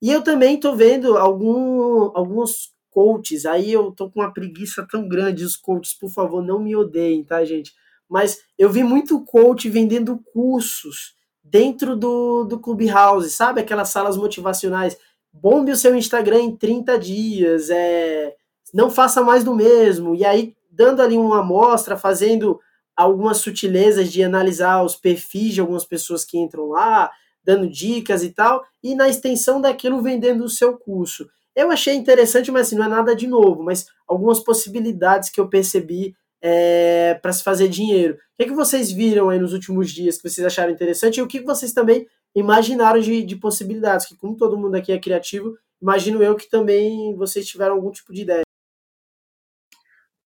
E 0.03 0.11
eu 0.11 0.23
também 0.23 0.57
estou 0.57 0.77
vendo 0.77 1.17
algum, 1.17 2.11
alguns 2.15 2.74
coaches. 2.95 3.45
Aí 3.45 3.73
eu 3.73 3.91
tô 3.91 4.09
com 4.09 4.21
uma 4.21 4.33
preguiça 4.33 4.87
tão 4.89 5.09
grande. 5.09 5.45
Os 5.45 5.57
coaches, 5.57 5.93
por 5.93 6.11
favor, 6.11 6.43
não 6.43 6.61
me 6.61 6.77
odeiem, 6.77 7.25
tá, 7.25 7.45
gente? 7.45 7.73
Mas 8.09 8.39
eu 8.57 8.71
vi 8.71 8.85
muito 8.85 9.21
coach 9.25 9.69
vendendo 9.69 10.19
cursos 10.33 11.15
dentro 11.43 11.97
do, 11.97 12.45
do 12.45 12.61
Clubhouse, 12.61 13.31
sabe? 13.31 13.61
Aquelas 13.61 13.89
salas 13.89 14.17
motivacionais. 14.17 14.97
Bombe 15.33 15.73
o 15.73 15.77
seu 15.77 15.97
Instagram 15.97 16.41
em 16.41 16.57
30 16.57 16.97
dias, 16.97 17.69
é, 17.69 18.37
não 18.73 18.89
faça 18.89 19.21
mais 19.21 19.43
do 19.43 19.53
mesmo. 19.53 20.15
E 20.15 20.25
aí, 20.25 20.55
dando 20.71 21.03
ali 21.03 21.17
uma 21.17 21.41
amostra, 21.41 21.97
fazendo 21.97 22.61
algumas 22.97 23.39
sutilezas 23.39 24.13
de 24.13 24.23
analisar 24.23 24.85
os 24.85 24.95
perfis 24.95 25.55
de 25.55 25.61
algumas 25.61 25.85
pessoas 25.85 26.25
que 26.25 26.39
entram 26.39 26.69
lá, 26.69 27.11
dando 27.43 27.69
dicas 27.69 28.23
e 28.23 28.31
tal, 28.31 28.65
e 28.83 28.95
na 28.95 29.09
extensão 29.09 29.61
daquilo 29.61 30.01
vendendo 30.01 30.45
o 30.45 30.49
seu 30.49 30.79
curso. 30.79 31.29
Eu 31.55 31.71
achei 31.71 31.95
interessante, 31.95 32.51
mas 32.51 32.67
assim, 32.67 32.77
não 32.77 32.87
é 32.87 32.89
nada 32.89 33.15
de 33.15 33.27
novo, 33.27 33.63
mas 33.63 33.87
algumas 34.07 34.41
possibilidades 34.41 35.31
que 35.31 35.41
eu 35.41 35.49
percebi 35.49 36.15
é, 36.43 37.15
para 37.23 37.33
se 37.33 37.43
fazer 37.43 37.69
dinheiro. 37.69 38.15
O 38.15 38.19
que, 38.37 38.43
é 38.43 38.47
que 38.47 38.53
vocês 38.53 38.93
viram 38.93 39.31
aí 39.31 39.39
nos 39.39 39.55
últimos 39.55 39.91
dias 39.91 40.17
que 40.17 40.29
vocês 40.29 40.47
acharam 40.47 40.73
interessante 40.73 41.17
e 41.17 41.23
o 41.23 41.27
que, 41.27 41.41
vocês 41.41 41.73
também 41.73 42.07
imaginaram 42.35 43.01
de, 43.01 43.23
de 43.23 43.37
possibilidades? 43.37 44.07
Que 44.07 44.17
como 44.17 44.37
todo 44.37 44.59
mundo 44.59 44.75
aqui 44.75 44.93
é 44.93 44.99
criativo, 44.99 45.57
imagino 45.81 46.23
eu 46.23 46.37
que 46.37 46.49
também 46.51 47.17
vocês 47.17 47.47
tiveram 47.47 47.77
algum 47.77 47.91
tipo 47.91 48.13
de 48.13 48.23
ideia. 48.23 48.43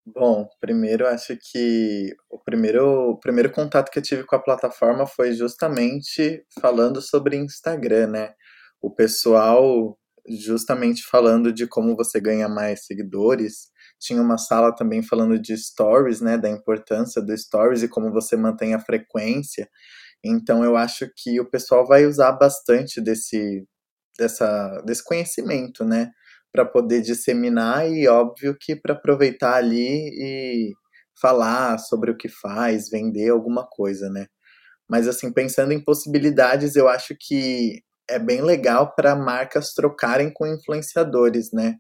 Bom, 0.05 0.49
primeiro 0.59 1.07
acho 1.07 1.37
que 1.37 2.17
o 2.29 2.39
primeiro, 2.39 3.11
o 3.11 3.21
primeiro 3.21 3.53
contato 3.53 3.91
que 3.91 3.99
eu 3.99 4.03
tive 4.03 4.25
com 4.25 4.35
a 4.35 4.43
plataforma 4.43 5.07
foi 5.07 5.33
justamente 5.33 6.45
falando 6.61 7.01
sobre 7.01 7.37
Instagram, 7.37 8.09
né? 8.09 8.35
O 8.81 8.91
pessoal 8.91 9.97
justamente 10.31 11.05
falando 11.05 11.53
de 11.53 11.67
como 11.67 11.97
você 11.97 12.21
ganha 12.21 12.49
mais 12.49 12.87
seguidores. 12.87 13.69
Tinha 14.01 14.23
uma 14.23 14.39
sala 14.39 14.75
também 14.75 15.03
falando 15.03 15.39
de 15.39 15.57
stories, 15.57 16.21
né, 16.21 16.39
da 16.39 16.49
importância 16.51 17.21
do 17.23 17.37
stories 17.37 17.83
e 17.83 17.89
como 17.89 18.13
você 18.13 18.37
mantém 18.37 18.75
a 18.75 18.81
frequência. 18.81 19.69
Então 20.25 20.65
eu 20.65 20.77
acho 20.77 21.11
que 21.17 21.41
o 21.41 21.51
pessoal 21.51 21.87
vai 21.87 22.07
usar 22.07 22.33
bastante 22.33 23.01
desse 23.01 23.65
dessa 24.19 24.83
desse 24.87 25.05
conhecimento, 25.05 25.85
né, 25.85 26.11
para 26.53 26.65
poder 26.67 27.03
disseminar 27.03 27.91
e 27.91 28.09
óbvio 28.09 28.57
que 28.61 28.77
para 28.77 28.95
aproveitar 28.95 29.55
ali 29.57 30.11
e 30.21 30.73
falar 31.21 31.79
sobre 31.79 32.11
o 32.13 32.17
que 32.17 32.29
faz, 32.29 32.89
vender 32.91 33.31
alguma 33.31 33.67
coisa, 33.69 34.09
né? 34.11 34.27
Mas 34.89 35.09
assim, 35.09 35.33
pensando 35.33 35.73
em 35.73 35.83
possibilidades, 35.85 36.77
eu 36.77 36.89
acho 36.89 37.15
que 37.19 37.83
é 38.09 38.19
bem 38.19 38.41
legal 38.43 38.95
para 38.95 39.15
marcas 39.15 39.73
trocarem 39.75 40.33
com 40.33 40.47
influenciadores, 40.47 41.53
né? 41.53 41.77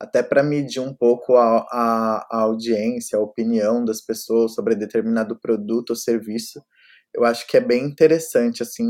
Até 0.00 0.22
para 0.22 0.42
medir 0.42 0.80
um 0.80 0.94
pouco 0.94 1.36
a, 1.36 1.58
a, 1.70 2.28
a, 2.30 2.40
audiência, 2.42 3.18
a 3.18 3.22
opinião 3.22 3.84
das 3.84 4.00
pessoas 4.00 4.54
sobre 4.54 4.74
determinado 4.74 5.38
produto 5.38 5.90
ou 5.90 5.96
serviço. 5.96 6.62
Eu 7.14 7.24
acho 7.24 7.46
que 7.46 7.56
é 7.56 7.60
bem 7.60 7.84
interessante, 7.84 8.62
assim, 8.62 8.84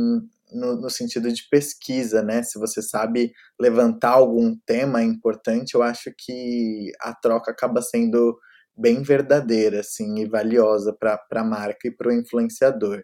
no, 0.53 0.77
no 0.77 0.91
sentido 0.91 1.33
de 1.33 1.49
pesquisa, 1.51 2.23
né? 2.23 2.43
Se 2.43 2.59
você 2.59 2.81
sabe 2.81 3.33
levantar 3.61 4.13
algum 4.13 4.57
tema 4.67 5.03
importante, 5.03 5.75
eu 5.75 5.83
acho 5.83 6.13
que 6.17 6.93
a 7.01 7.15
troca 7.15 7.51
acaba 7.51 7.83
sendo 7.83 8.39
bem 8.77 9.03
verdadeira, 9.03 9.81
assim, 9.81 10.21
e 10.21 10.29
valiosa 10.29 10.97
para 10.99 11.19
a 11.31 11.45
marca 11.45 11.89
e 11.89 11.91
para 11.91 12.09
o 12.09 12.13
influenciador. 12.13 13.03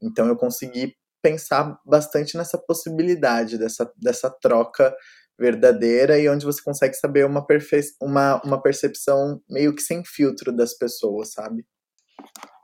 Então 0.00 0.26
eu 0.26 0.36
consegui 0.36 0.94
pensar 1.22 1.78
bastante 1.84 2.36
nessa 2.36 2.58
possibilidade 2.58 3.58
dessa, 3.58 3.90
dessa 3.96 4.30
troca 4.30 4.94
verdadeira 5.38 6.18
e 6.18 6.28
onde 6.28 6.46
você 6.46 6.62
consegue 6.62 6.94
saber 6.94 7.26
uma, 7.26 7.46
perfe 7.46 7.80
uma, 8.00 8.40
uma 8.42 8.60
percepção 8.60 9.40
meio 9.48 9.74
que 9.74 9.82
sem 9.82 10.04
filtro 10.04 10.54
das 10.54 10.74
pessoas, 10.74 11.32
sabe? 11.32 11.64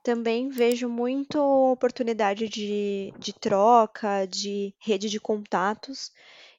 Também 0.03 0.48
vejo 0.48 0.88
muito 0.88 1.38
oportunidade 1.38 2.48
de, 2.48 3.12
de 3.18 3.32
troca, 3.32 4.26
de 4.26 4.74
rede 4.80 5.09
de 5.09 5.20
contatos. 5.20 6.11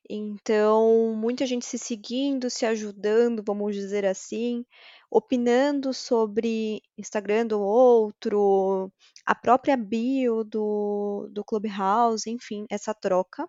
Então, 0.09 1.13
muita 1.15 1.45
gente 1.45 1.65
se 1.65 1.77
seguindo, 1.77 2.49
se 2.49 2.65
ajudando, 2.65 3.43
vamos 3.45 3.75
dizer 3.75 4.05
assim, 4.05 4.65
opinando 5.09 5.93
sobre 5.93 6.81
Instagram 6.97 7.47
do 7.47 7.61
outro, 7.61 8.91
a 9.25 9.33
própria 9.35 9.77
bio 9.77 10.43
do, 10.43 11.29
do 11.31 11.43
Clubhouse, 11.43 12.29
enfim, 12.29 12.65
essa 12.69 12.93
troca. 12.93 13.47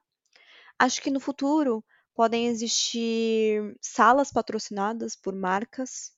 Acho 0.78 1.02
que 1.02 1.10
no 1.10 1.20
futuro 1.20 1.84
podem 2.14 2.46
existir 2.48 3.76
salas 3.82 4.32
patrocinadas 4.32 5.16
por 5.16 5.34
marcas 5.34 6.14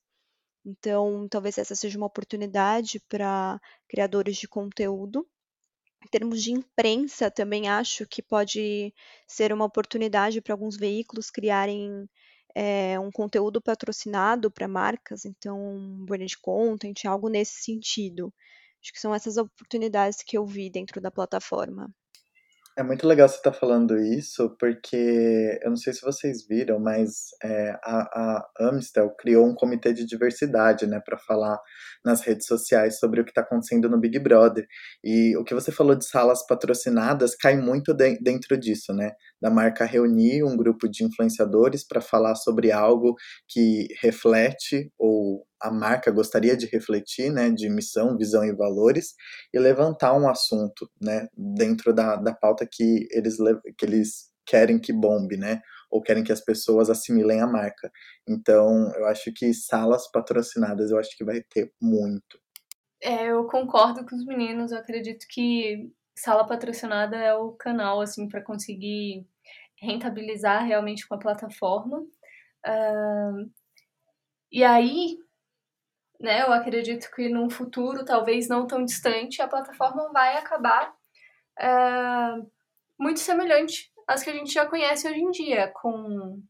então, 0.67 1.29
talvez 1.29 1.59
essa 1.59 1.77
seja 1.77 1.97
uma 1.97 2.09
oportunidade 2.09 2.99
para 3.09 3.61
criadores 3.89 4.37
de 4.37 4.49
conteúdo. 4.49 5.25
Em 6.07 6.09
termos 6.09 6.41
de 6.41 6.53
imprensa, 6.53 7.29
também 7.33 7.69
acho 7.69 8.07
que 8.07 8.23
pode 8.23 8.95
ser 9.27 9.53
uma 9.53 9.65
oportunidade 9.65 10.41
para 10.41 10.55
alguns 10.55 10.77
veículos 10.77 11.33
criarem 11.33 12.09
é, 12.55 12.99
um 13.01 13.11
conteúdo 13.11 13.61
patrocinado 13.61 14.49
para 14.49 14.69
marcas, 14.69 15.25
então, 15.25 15.59
branded 16.07 16.39
content, 16.41 17.05
algo 17.07 17.29
nesse 17.29 17.61
sentido. 17.61 18.33
Acho 18.81 18.93
que 18.93 19.01
são 19.01 19.13
essas 19.13 19.37
oportunidades 19.37 20.23
que 20.23 20.39
eu 20.39 20.47
vi 20.47 20.71
dentro 20.71 21.01
da 21.01 21.11
plataforma. 21.11 21.93
É 22.79 22.83
muito 22.83 23.07
legal 23.07 23.27
você 23.27 23.37
estar 23.37 23.53
tá 23.53 23.59
falando 23.59 23.97
isso, 23.99 24.55
porque 24.61 25.59
eu 25.63 25.71
não 25.71 25.79
sei 25.79 25.95
se 25.95 26.03
vocês 26.03 26.47
viram, 26.47 26.79
mas 26.79 27.29
é, 27.43 27.71
a, 27.83 28.43
a 28.61 28.69
Amstel 28.69 29.09
criou 29.17 29.47
um 29.47 29.55
comitê 29.55 29.95
de 29.95 30.05
diversidade, 30.05 30.87
né, 30.87 31.01
para 31.01 31.17
falar 31.17 31.59
nas 32.05 32.21
redes 32.21 32.47
sociais 32.47 32.99
sobre 32.99 33.23
o 33.23 33.25
que 33.25 33.31
está 33.31 33.41
acontecendo 33.41 33.89
no 33.89 33.99
Big 33.99 34.19
Brother. 34.19 34.67
E 35.03 35.35
o 35.39 35.43
que 35.43 35.55
você 35.55 35.73
falou 35.73 35.97
de 35.97 36.07
salas 36.07 36.47
patrocinadas 36.47 37.35
cai 37.35 37.57
muito 37.57 37.95
de, 37.95 38.19
dentro 38.21 38.59
disso, 38.59 38.93
né, 38.93 39.13
da 39.41 39.49
marca 39.49 39.87
reunir 39.87 40.45
um 40.45 40.55
grupo 40.55 40.87
de 40.87 41.03
influenciadores 41.03 41.83
para 41.83 42.03
falar 42.03 42.35
sobre 42.35 42.73
algo 42.73 43.15
que 43.49 43.89
reflete 44.03 44.93
ou 44.99 45.46
a 45.61 45.71
marca 45.71 46.11
gostaria 46.11 46.57
de 46.57 46.67
refletir, 46.67 47.33
né, 47.33 47.51
de 47.51 47.69
missão, 47.69 48.17
visão 48.17 48.45
e 48.45 48.55
valores, 48.55 49.15
e 49.53 49.59
levantar 49.59 50.15
um 50.15 50.29
assunto, 50.29 50.91
né, 51.01 51.29
dentro 51.37 51.93
da, 51.93 52.17
da 52.17 52.35
pauta 52.35 52.67
que 52.71 53.09
eles, 53.11 53.37
que 53.79 53.85
eles 53.85 54.31
querem 54.45 54.79
que 54.79 54.93
bombe, 54.93 55.37
né, 55.37 55.61
ou 55.91 56.03
querem 56.03 56.25
que 56.25 56.33
as 56.33 56.41
pessoas 56.41 56.91
assimilem 56.91 57.41
a 57.41 57.47
marca. 57.47 57.91
Então, 58.29 58.93
eu 58.97 59.07
acho 59.07 59.33
que 59.33 59.53
salas 59.55 60.11
patrocinadas, 60.11 60.91
eu 60.91 60.99
acho 60.99 61.17
que 61.17 61.25
vai 61.25 61.43
ter 61.43 61.73
muito. 61.81 62.39
É, 63.01 63.27
eu 63.27 63.45
concordo 63.47 64.05
com 64.05 64.17
os 64.17 64.25
meninos, 64.25 64.73
eu 64.73 64.79
acredito 64.79 65.27
que 65.29 65.91
sala 66.17 66.47
patrocinada 66.47 67.17
é 67.17 67.35
o 67.35 67.53
canal, 67.53 68.01
assim, 68.01 68.29
para 68.29 68.43
conseguir 68.43 69.27
rentabilizar 69.81 70.65
realmente 70.65 71.07
com 71.07 71.15
a 71.15 71.19
plataforma. 71.19 71.99
Uh, 72.67 73.51
e 74.51 74.65
aí, 74.65 75.19
né? 76.21 76.43
Eu 76.43 76.53
acredito 76.53 77.11
que 77.15 77.29
num 77.29 77.51
futuro, 77.51 78.05
talvez 78.05 78.49
não 78.49 78.67
tão 78.67 78.85
distante, 78.85 79.43
a 79.43 79.49
plataforma 79.49 80.11
vai 80.13 80.37
acabar 80.37 80.95
é, 81.59 81.69
muito 82.99 83.21
semelhante 83.21 83.93
às 84.07 84.23
que 84.23 84.31
a 84.31 84.33
gente 84.33 84.53
já 84.53 84.67
conhece 84.67 85.09
hoje 85.09 85.21
em 85.21 85.31
dia, 85.31 85.69
com 85.75 86.41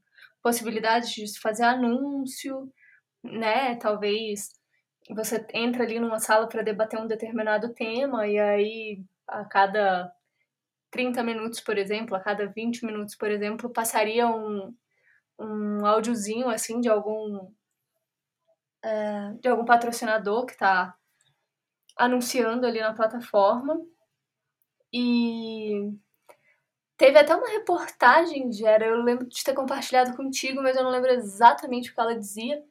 possibilidades 0.43 1.11
de 1.11 1.41
fazer 1.41 1.65
anúncio, 1.65 2.73
né? 3.23 3.77
Talvez 3.77 4.51
você 5.11 5.45
entra 5.55 5.85
ali 5.85 5.99
numa 5.99 6.19
sala 6.19 6.49
para 6.49 6.63
debater 6.63 7.01
um 7.01 7.07
determinado 7.07 7.73
tema 7.75 8.27
e 8.27 8.39
aí 8.39 9.03
a 9.27 9.45
cada 9.45 10.13
30 10.91 11.23
minutos, 11.23 11.61
por 11.61 11.79
exemplo, 11.79 12.17
a 12.17 12.21
cada 12.21 12.47
20 12.47 12.85
minutos, 12.85 13.15
por 13.15 13.31
exemplo, 13.31 13.71
passaria 13.73 14.29
um, 14.29 14.75
um 15.39 15.87
áudiozinho 15.87 16.49
assim 16.49 16.81
de 16.81 16.89
algum 16.89 17.51
é, 18.87 19.33
de 19.41 19.49
algum 19.49 19.65
patrocinador 19.65 20.47
que 20.47 20.53
está 20.53 20.95
anunciando 21.97 22.67
ali 22.67 22.81
na 22.81 22.95
plataforma. 22.95 23.81
E 24.93 25.93
teve 26.97 27.19
até 27.19 27.35
uma 27.35 27.49
reportagem, 27.49 28.53
Gera, 28.53 28.87
eu 28.87 29.03
lembro 29.03 29.27
de 29.27 29.43
ter 29.43 29.55
compartilhado 29.55 30.17
contigo, 30.17 30.63
mas 30.63 30.77
eu 30.77 30.85
não 30.85 30.91
lembro 30.91 31.11
exatamente 31.11 31.91
o 31.91 31.95
que 31.95 32.01
ela 32.01 32.17
dizia. 32.17 32.63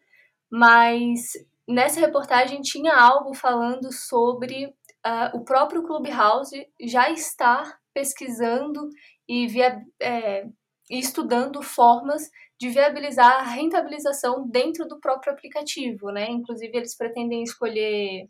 Mas 0.49 1.33
nessa 1.67 1.99
reportagem 1.99 2.61
tinha 2.61 2.95
algo 2.95 3.33
falando 3.33 3.91
sobre 3.91 4.67
uh, 4.67 5.37
o 5.37 5.43
próprio 5.43 5.83
Clubhouse 5.83 6.65
já 6.79 7.09
estar 7.09 7.77
pesquisando 7.93 8.89
e, 9.27 9.47
via, 9.47 9.81
é, 9.99 10.47
e 10.89 10.99
estudando 10.99 11.61
formas 11.61 12.29
de 12.59 12.69
viabilizar 12.69 13.39
a 13.39 13.43
rentabilização 13.43 14.47
dentro 14.47 14.87
do 14.87 14.99
próprio 14.99 15.33
aplicativo, 15.33 16.11
né? 16.11 16.29
Inclusive 16.29 16.77
eles 16.77 16.95
pretendem 16.95 17.43
escolher 17.43 18.29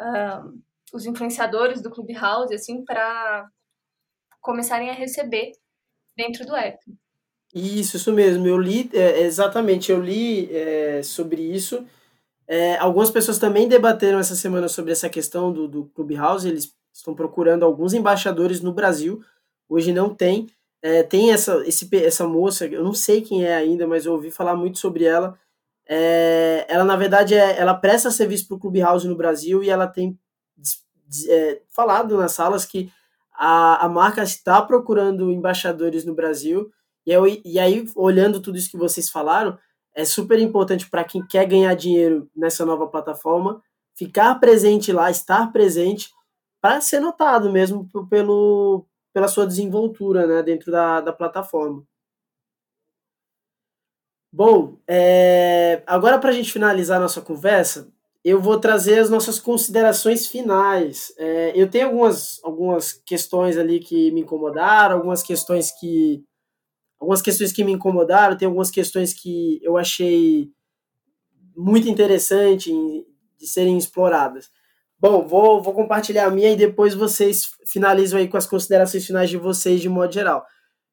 uh, 0.00 0.60
os 0.92 1.06
influenciadores 1.06 1.80
do 1.82 1.90
Clubhouse 1.90 2.54
assim 2.54 2.84
para 2.84 3.48
começarem 4.40 4.90
a 4.90 4.94
receber 4.94 5.52
dentro 6.16 6.44
do 6.44 6.56
app. 6.56 6.78
Isso, 7.54 7.96
isso 7.96 8.12
mesmo. 8.12 8.46
Eu 8.46 8.58
li, 8.58 8.88
é, 8.92 9.20
exatamente, 9.22 9.90
eu 9.90 10.00
li 10.00 10.54
é, 10.54 11.02
sobre 11.02 11.42
isso. 11.42 11.84
É, 12.46 12.76
algumas 12.78 13.10
pessoas 13.10 13.38
também 13.38 13.68
debateram 13.68 14.18
essa 14.18 14.34
semana 14.34 14.68
sobre 14.68 14.92
essa 14.92 15.08
questão 15.08 15.52
do, 15.52 15.68
do 15.68 15.84
Clubhouse. 15.86 16.48
Eles 16.48 16.74
estão 16.92 17.14
procurando 17.14 17.64
alguns 17.64 17.92
embaixadores 17.92 18.60
no 18.60 18.72
Brasil. 18.72 19.22
Hoje 19.68 19.92
não 19.92 20.14
tem. 20.14 20.48
É, 20.82 21.02
tem 21.02 21.32
essa, 21.32 21.62
esse, 21.66 21.88
essa 21.96 22.26
moça, 22.26 22.66
eu 22.66 22.82
não 22.82 22.94
sei 22.94 23.20
quem 23.20 23.44
é 23.44 23.54
ainda, 23.54 23.86
mas 23.86 24.06
eu 24.06 24.12
ouvi 24.12 24.30
falar 24.30 24.56
muito 24.56 24.78
sobre 24.78 25.04
ela. 25.04 25.38
É, 25.86 26.64
ela, 26.68 26.84
na 26.84 26.96
verdade, 26.96 27.34
é, 27.34 27.58
ela 27.58 27.74
presta 27.74 28.10
serviço 28.10 28.48
para 28.48 28.56
o 28.56 28.60
Clubhouse 28.60 29.06
no 29.06 29.16
Brasil 29.16 29.62
e 29.62 29.68
ela 29.68 29.86
tem 29.86 30.18
é, 31.28 31.60
falado 31.68 32.16
nas 32.16 32.32
salas 32.32 32.64
que 32.64 32.90
a, 33.32 33.84
a 33.84 33.88
marca 33.88 34.22
está 34.22 34.62
procurando 34.62 35.30
embaixadores 35.30 36.04
no 36.04 36.14
Brasil. 36.14 36.70
E, 37.06 37.12
eu, 37.12 37.26
e 37.26 37.58
aí, 37.58 37.84
olhando 37.96 38.40
tudo 38.40 38.56
isso 38.56 38.70
que 38.70 38.76
vocês 38.76 39.10
falaram, 39.10 39.58
é 39.94 40.04
super 40.04 40.38
importante 40.38 40.88
para 40.88 41.04
quem 41.04 41.26
quer 41.26 41.46
ganhar 41.46 41.74
dinheiro 41.74 42.30
nessa 42.34 42.64
nova 42.64 42.86
plataforma, 42.86 43.62
ficar 43.94 44.34
presente 44.36 44.92
lá, 44.92 45.10
estar 45.10 45.50
presente, 45.52 46.10
para 46.60 46.80
ser 46.80 47.00
notado 47.00 47.50
mesmo 47.50 47.88
pelo, 48.08 48.86
pela 49.12 49.28
sua 49.28 49.46
desenvoltura 49.46 50.26
né, 50.26 50.42
dentro 50.42 50.70
da, 50.70 51.00
da 51.00 51.12
plataforma. 51.12 51.84
Bom, 54.32 54.78
é, 54.88 55.82
agora 55.86 56.18
para 56.18 56.30
a 56.30 56.32
gente 56.32 56.52
finalizar 56.52 56.98
a 56.98 57.00
nossa 57.00 57.20
conversa, 57.20 57.92
eu 58.24 58.40
vou 58.40 58.60
trazer 58.60 58.98
as 59.00 59.10
nossas 59.10 59.38
considerações 59.40 60.26
finais. 60.26 61.12
É, 61.18 61.52
eu 61.54 61.68
tenho 61.68 61.86
algumas, 61.86 62.38
algumas 62.44 62.92
questões 62.92 63.56
ali 63.56 63.80
que 63.80 64.10
me 64.12 64.20
incomodaram, 64.20 64.96
algumas 64.96 65.22
questões 65.22 65.72
que 65.78 66.24
algumas 67.00 67.22
questões 67.22 67.52
que 67.52 67.64
me 67.64 67.72
incomodaram, 67.72 68.36
tem 68.36 68.46
algumas 68.46 68.70
questões 68.70 69.14
que 69.14 69.58
eu 69.62 69.78
achei 69.78 70.50
muito 71.56 71.88
interessante 71.88 72.70
de 73.38 73.46
serem 73.46 73.78
exploradas. 73.78 74.50
Bom, 75.00 75.26
vou, 75.26 75.62
vou 75.62 75.72
compartilhar 75.72 76.26
a 76.26 76.30
minha 76.30 76.50
e 76.50 76.56
depois 76.56 76.92
vocês 76.92 77.52
finalizam 77.66 78.18
aí 78.18 78.28
com 78.28 78.36
as 78.36 78.46
considerações 78.46 79.06
finais 79.06 79.30
de 79.30 79.38
vocês 79.38 79.80
de 79.80 79.88
modo 79.88 80.12
geral. 80.12 80.40
O 80.40 80.44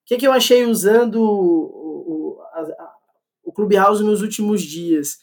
que, 0.05 0.15
que 0.15 0.25
eu 0.25 0.31
achei 0.31 0.65
usando 0.65 1.21
o, 1.21 2.37
o, 2.37 2.41
a, 2.53 2.93
o 3.43 3.51
Clubhouse 3.51 4.01
nos 4.01 4.21
últimos 4.21 4.61
dias? 4.61 5.17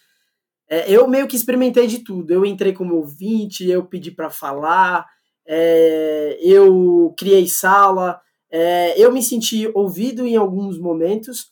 É, 0.69 0.91
eu 0.93 1.09
meio 1.09 1.27
que 1.27 1.35
experimentei 1.35 1.87
de 1.87 2.01
tudo. 2.01 2.31
Eu 2.31 2.45
entrei 2.45 2.75
como 2.75 2.97
ouvinte, 2.97 3.67
eu 3.67 3.87
pedi 3.87 4.11
para 4.11 4.29
falar, 4.29 5.07
é, 5.47 6.37
eu 6.43 7.15
criei 7.17 7.49
sala, 7.49 8.21
é, 8.51 9.01
eu 9.03 9.11
me 9.11 9.23
senti 9.23 9.67
ouvido 9.75 10.27
em 10.27 10.37
alguns 10.37 10.79
momentos. 10.79 11.51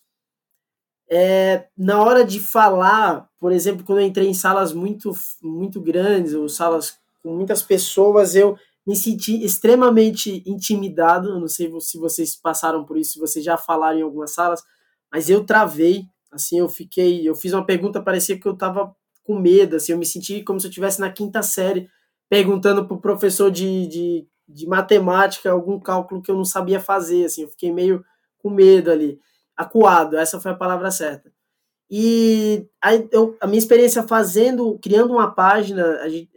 É, 1.09 1.65
na 1.75 1.99
hora 1.99 2.23
de 2.23 2.39
falar, 2.39 3.27
por 3.39 3.51
exemplo, 3.51 3.83
quando 3.83 4.01
eu 4.01 4.05
entrei 4.05 4.27
em 4.27 4.35
salas 4.35 4.71
muito, 4.71 5.11
muito 5.41 5.81
grandes, 5.81 6.35
ou 6.35 6.47
salas 6.47 7.01
com 7.23 7.33
muitas 7.35 7.61
pessoas, 7.61 8.35
eu 8.35 8.57
me 8.85 8.95
senti 8.95 9.43
extremamente 9.43 10.43
intimidado. 10.45 11.39
Não 11.39 11.47
sei 11.47 11.71
se 11.79 11.97
vocês 11.97 12.35
passaram 12.35 12.85
por 12.85 12.97
isso, 12.97 13.13
se 13.13 13.19
vocês 13.19 13.43
já 13.43 13.57
falaram 13.57 13.99
em 13.99 14.03
algumas 14.03 14.33
salas, 14.33 14.63
mas 15.11 15.29
eu 15.29 15.45
travei. 15.45 16.05
Assim, 16.31 16.59
eu 16.59 16.69
fiquei. 16.69 17.27
Eu 17.27 17.35
fiz 17.35 17.53
uma 17.53 17.65
pergunta, 17.65 18.01
parecia 18.01 18.39
que 18.39 18.47
eu 18.47 18.53
estava 18.53 18.95
com 19.23 19.39
medo. 19.39 19.77
Assim, 19.77 19.93
eu 19.93 19.97
me 19.97 20.05
senti 20.05 20.43
como 20.43 20.59
se 20.59 20.67
eu 20.67 20.69
estivesse 20.69 20.99
na 20.99 21.11
quinta 21.11 21.41
série, 21.41 21.89
perguntando 22.29 22.85
para 22.85 22.95
o 22.97 23.01
professor 23.01 23.49
de, 23.51 23.87
de 23.87 24.27
de 24.47 24.67
matemática, 24.67 25.51
algum 25.51 25.79
cálculo 25.79 26.21
que 26.21 26.29
eu 26.29 26.35
não 26.35 26.45
sabia 26.45 26.79
fazer, 26.79 27.25
assim, 27.25 27.43
eu 27.43 27.49
fiquei 27.49 27.71
meio 27.71 28.03
com 28.39 28.49
medo 28.49 28.91
ali, 28.91 29.19
acuado, 29.55 30.17
essa 30.17 30.39
foi 30.39 30.51
a 30.51 30.55
palavra 30.55 30.91
certa. 30.91 31.31
E 31.89 32.67
aí 32.81 33.07
eu, 33.11 33.37
a 33.39 33.47
minha 33.47 33.59
experiência 33.59 34.03
fazendo, 34.03 34.77
criando 34.79 35.13
uma 35.13 35.31
página, 35.33 35.99
a 36.01 36.09
gente, 36.09 36.29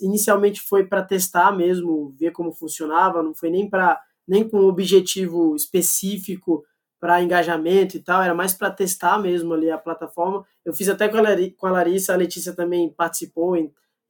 inicialmente 0.00 0.60
foi 0.60 0.84
para 0.86 1.02
testar 1.02 1.52
mesmo, 1.52 2.14
ver 2.18 2.32
como 2.32 2.52
funcionava, 2.52 3.22
não 3.22 3.34
foi 3.34 3.50
nem 3.50 3.68
para 3.68 4.00
nem 4.26 4.46
com 4.46 4.58
objetivo 4.66 5.56
específico 5.56 6.62
para 7.00 7.22
engajamento 7.22 7.96
e 7.96 8.00
tal, 8.00 8.22
era 8.22 8.34
mais 8.34 8.52
para 8.52 8.70
testar 8.70 9.18
mesmo 9.18 9.54
ali 9.54 9.70
a 9.70 9.78
plataforma. 9.78 10.44
Eu 10.64 10.74
fiz 10.74 10.88
até 10.88 11.08
com 11.08 11.16
a, 11.16 11.22
com 11.56 11.66
a 11.66 11.70
Larissa, 11.70 12.12
a 12.12 12.16
Letícia 12.16 12.52
também 12.52 12.90
participou, 12.90 13.54
a 13.54 13.58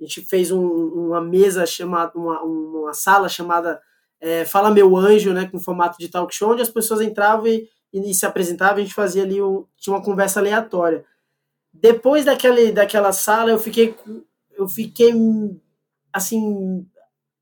gente 0.04 0.22
fez 0.22 0.50
um, 0.50 0.64
uma 0.66 1.20
mesa 1.20 1.64
chamada, 1.66 2.12
uma, 2.16 2.42
uma 2.42 2.94
sala 2.94 3.28
chamada 3.28 3.80
é, 4.20 4.44
Fala 4.44 4.70
Meu 4.70 4.96
Anjo, 4.96 5.32
né, 5.32 5.46
com 5.46 5.58
formato 5.58 5.98
de 5.98 6.08
talk 6.08 6.34
show, 6.34 6.52
onde 6.52 6.62
as 6.62 6.70
pessoas 6.70 7.00
entravam 7.00 7.46
e, 7.46 7.68
e 7.92 8.14
se 8.14 8.26
apresentavam, 8.26 8.76
a 8.76 8.80
gente 8.80 8.94
fazia 8.94 9.22
ali, 9.22 9.40
um, 9.40 9.64
tinha 9.76 9.94
uma 9.94 10.02
conversa 10.02 10.40
aleatória. 10.40 11.04
Depois 11.72 12.24
daquele, 12.24 12.72
daquela 12.72 13.12
sala, 13.12 13.50
eu 13.50 13.58
fiquei, 13.58 13.94
eu 14.58 14.68
fiquei, 14.68 15.12
assim, 16.12 16.86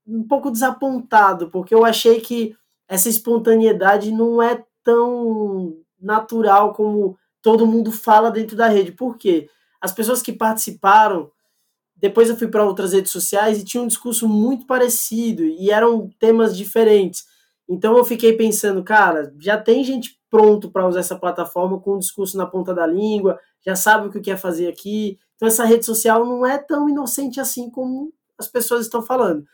um 0.06 0.22
pouco 0.26 0.50
desapontado, 0.50 1.50
porque 1.50 1.74
eu 1.74 1.84
achei 1.84 2.20
que 2.20 2.56
essa 2.88 3.08
espontaneidade 3.08 4.12
não 4.12 4.42
é 4.42 4.64
tão 4.84 5.76
natural 6.00 6.72
como 6.72 7.18
todo 7.42 7.66
mundo 7.66 7.90
fala 7.92 8.30
dentro 8.30 8.56
da 8.56 8.68
rede. 8.68 8.92
Por 8.92 9.16
quê? 9.18 9.48
As 9.80 9.92
pessoas 9.92 10.22
que 10.22 10.32
participaram 10.32 11.30
depois 11.96 12.28
eu 12.28 12.36
fui 12.36 12.48
para 12.48 12.64
outras 12.64 12.92
redes 12.92 13.10
sociais 13.10 13.58
e 13.58 13.64
tinha 13.64 13.82
um 13.82 13.86
discurso 13.86 14.28
muito 14.28 14.66
parecido 14.66 15.42
e 15.44 15.70
eram 15.70 16.10
temas 16.18 16.56
diferentes. 16.56 17.24
Então 17.68 17.96
eu 17.96 18.04
fiquei 18.04 18.34
pensando, 18.34 18.84
cara, 18.84 19.34
já 19.40 19.56
tem 19.58 19.82
gente 19.82 20.18
pronto 20.30 20.70
para 20.70 20.86
usar 20.86 21.00
essa 21.00 21.16
plataforma 21.18 21.80
com 21.80 21.94
um 21.96 21.98
discurso 21.98 22.36
na 22.36 22.46
ponta 22.46 22.74
da 22.74 22.86
língua, 22.86 23.38
já 23.64 23.74
sabe 23.74 24.08
o 24.08 24.12
que 24.12 24.20
quer 24.20 24.36
fazer 24.36 24.68
aqui. 24.68 25.18
Então 25.37 25.49
essa 25.49 25.64
rede 25.64 25.84
social 25.84 26.24
não 26.24 26.45
é 26.45 26.59
tão 26.59 26.89
inocente 26.89 27.41
assim 27.41 27.70
como 27.70 28.12
as 28.39 28.49
pessoas 28.49 28.82
estão 28.87 29.03
falando. 29.03 29.45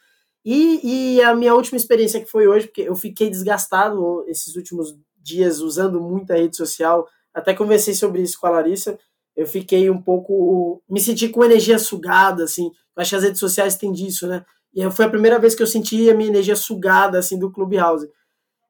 E, 0.45 1.17
e 1.17 1.23
a 1.23 1.35
minha 1.35 1.55
última 1.55 1.77
experiência 1.77 2.21
que 2.21 2.31
foi 2.31 2.49
hoje, 2.49 2.67
porque 2.67 2.83
eu 2.83 2.97
fiquei 2.97 3.31
desgastado 3.31 4.25
esses 4.27 4.57
últimos 4.57 4.97
dias 5.17 5.61
usando 5.61 6.01
muita 6.01 6.35
rede 6.35 6.57
social, 6.57 7.07
até 7.33 7.55
conversei 7.55 7.95
sobre 7.95 8.23
isso 8.23 8.39
com 8.41 8.47
a 8.49 8.51
Larissa, 8.51 8.99
eu 9.37 9.47
fiquei 9.47 9.89
um 9.89 10.01
pouco. 10.01 10.83
Me 10.89 11.01
senti 11.01 11.29
com 11.29 11.45
energia 11.45 11.79
sugada, 11.79 12.45
assim. 12.45 12.71
Acho 12.97 13.11
que 13.11 13.17
as 13.17 13.23
redes 13.23 13.41
sociais 13.41 13.77
têm 13.77 13.93
disso, 13.93 14.27
né? 14.27 14.45
E 14.75 14.89
foi 14.91 15.07
a 15.07 15.11
primeira 15.11 15.39
vez 15.39 15.55
que 15.55 15.63
eu 15.63 15.67
senti 15.67 16.11
a 16.11 16.15
minha 16.15 16.29
energia 16.29 16.57
sugada, 16.57 17.19
assim, 17.19 17.39
do 17.39 17.51
Clubhouse. 17.51 18.09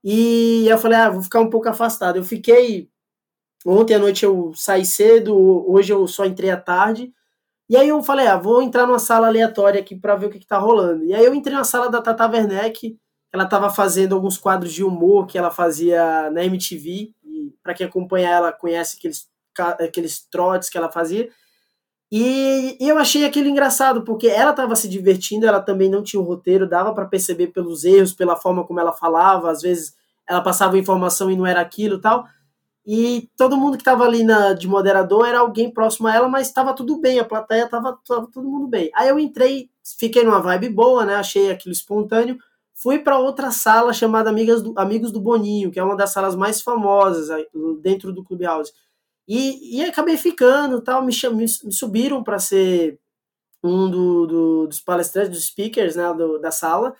E 0.04 0.66
eu 0.68 0.78
falei, 0.78 0.98
ah, 0.98 1.10
vou 1.10 1.22
ficar 1.22 1.40
um 1.40 1.50
pouco 1.50 1.68
afastado. 1.68 2.16
Eu 2.16 2.24
fiquei. 2.24 2.88
Ontem 3.66 3.94
à 3.94 3.98
noite 3.98 4.24
eu 4.24 4.52
saí 4.54 4.84
cedo, 4.84 5.36
hoje 5.70 5.92
eu 5.92 6.06
só 6.08 6.24
entrei 6.24 6.50
à 6.50 6.56
tarde. 6.56 7.12
E 7.68 7.76
aí 7.76 7.88
eu 7.88 8.02
falei, 8.02 8.26
ah, 8.26 8.36
vou 8.36 8.62
entrar 8.62 8.86
numa 8.86 8.98
sala 8.98 9.28
aleatória 9.28 9.80
aqui 9.80 9.96
para 9.96 10.16
ver 10.16 10.26
o 10.26 10.30
que, 10.30 10.38
que 10.38 10.46
tá 10.46 10.58
rolando. 10.58 11.04
E 11.04 11.14
aí 11.14 11.24
eu 11.24 11.34
entrei 11.34 11.54
na 11.54 11.64
sala 11.64 11.88
da 11.90 12.02
Tata 12.02 12.28
Werneck, 12.28 12.98
ela 13.32 13.44
estava 13.44 13.70
fazendo 13.70 14.14
alguns 14.14 14.36
quadros 14.36 14.72
de 14.72 14.84
humor 14.84 15.26
que 15.26 15.38
ela 15.38 15.50
fazia 15.50 16.30
na 16.30 16.44
MTV. 16.44 17.14
E 17.24 17.54
para 17.62 17.74
quem 17.74 17.86
acompanha 17.86 18.28
ela, 18.28 18.52
conhece 18.52 18.96
aqueles 18.98 19.30
aqueles 19.78 20.26
trotes 20.30 20.68
que 20.68 20.78
ela 20.78 20.90
fazia. 20.90 21.28
E, 22.10 22.76
e 22.78 22.88
eu 22.88 22.98
achei 22.98 23.24
aquilo 23.24 23.48
engraçado, 23.48 24.04
porque 24.04 24.26
ela 24.26 24.50
estava 24.50 24.76
se 24.76 24.86
divertindo, 24.88 25.46
ela 25.46 25.60
também 25.60 25.88
não 25.88 26.02
tinha 26.02 26.20
um 26.20 26.24
roteiro, 26.24 26.68
dava 26.68 26.92
para 26.94 27.06
perceber 27.06 27.48
pelos 27.48 27.84
erros, 27.84 28.12
pela 28.12 28.36
forma 28.36 28.66
como 28.66 28.80
ela 28.80 28.92
falava, 28.92 29.50
às 29.50 29.62
vezes 29.62 29.94
ela 30.28 30.42
passava 30.42 30.78
informação 30.78 31.30
e 31.30 31.36
não 31.36 31.46
era 31.46 31.60
aquilo 31.60 31.98
tal. 31.98 32.26
E 32.84 33.30
todo 33.36 33.56
mundo 33.56 33.76
que 33.76 33.82
estava 33.82 34.04
ali 34.04 34.24
na, 34.24 34.54
de 34.54 34.66
moderador 34.66 35.26
era 35.26 35.38
alguém 35.38 35.70
próximo 35.72 36.08
a 36.08 36.14
ela, 36.14 36.28
mas 36.28 36.48
estava 36.48 36.74
tudo 36.74 37.00
bem, 37.00 37.20
a 37.20 37.24
plateia 37.24 37.64
estava 37.64 37.96
todo 38.04 38.42
mundo 38.48 38.66
bem. 38.66 38.90
Aí 38.94 39.08
eu 39.08 39.18
entrei, 39.20 39.70
fiquei 39.98 40.24
numa 40.24 40.40
vibe 40.40 40.68
boa, 40.70 41.04
né? 41.04 41.14
Achei 41.14 41.50
aquilo 41.50 41.72
espontâneo. 41.72 42.36
Fui 42.74 42.98
para 42.98 43.18
outra 43.18 43.52
sala 43.52 43.92
chamada 43.92 44.30
Amigas 44.30 44.62
do, 44.62 44.74
Amigos 44.76 45.12
do 45.12 45.20
Boninho, 45.20 45.70
que 45.70 45.78
é 45.78 45.84
uma 45.84 45.96
das 45.96 46.10
salas 46.10 46.34
mais 46.34 46.60
famosas 46.60 47.28
dentro 47.80 48.12
do 48.12 48.24
Clubhouse. 48.24 48.72
E, 49.28 49.78
e 49.78 49.84
acabei 49.84 50.16
ficando, 50.16 50.80
tal, 50.82 51.04
me, 51.04 51.12
me, 51.32 51.44
me 51.44 51.72
subiram 51.72 52.24
para 52.24 52.40
ser 52.40 52.98
um 53.62 53.88
do, 53.88 54.26
do, 54.26 54.66
dos 54.66 54.80
palestrantes, 54.80 55.30
dos 55.30 55.46
speakers, 55.46 55.94
né, 55.94 56.12
do, 56.12 56.40
da 56.40 56.50
sala. 56.50 56.94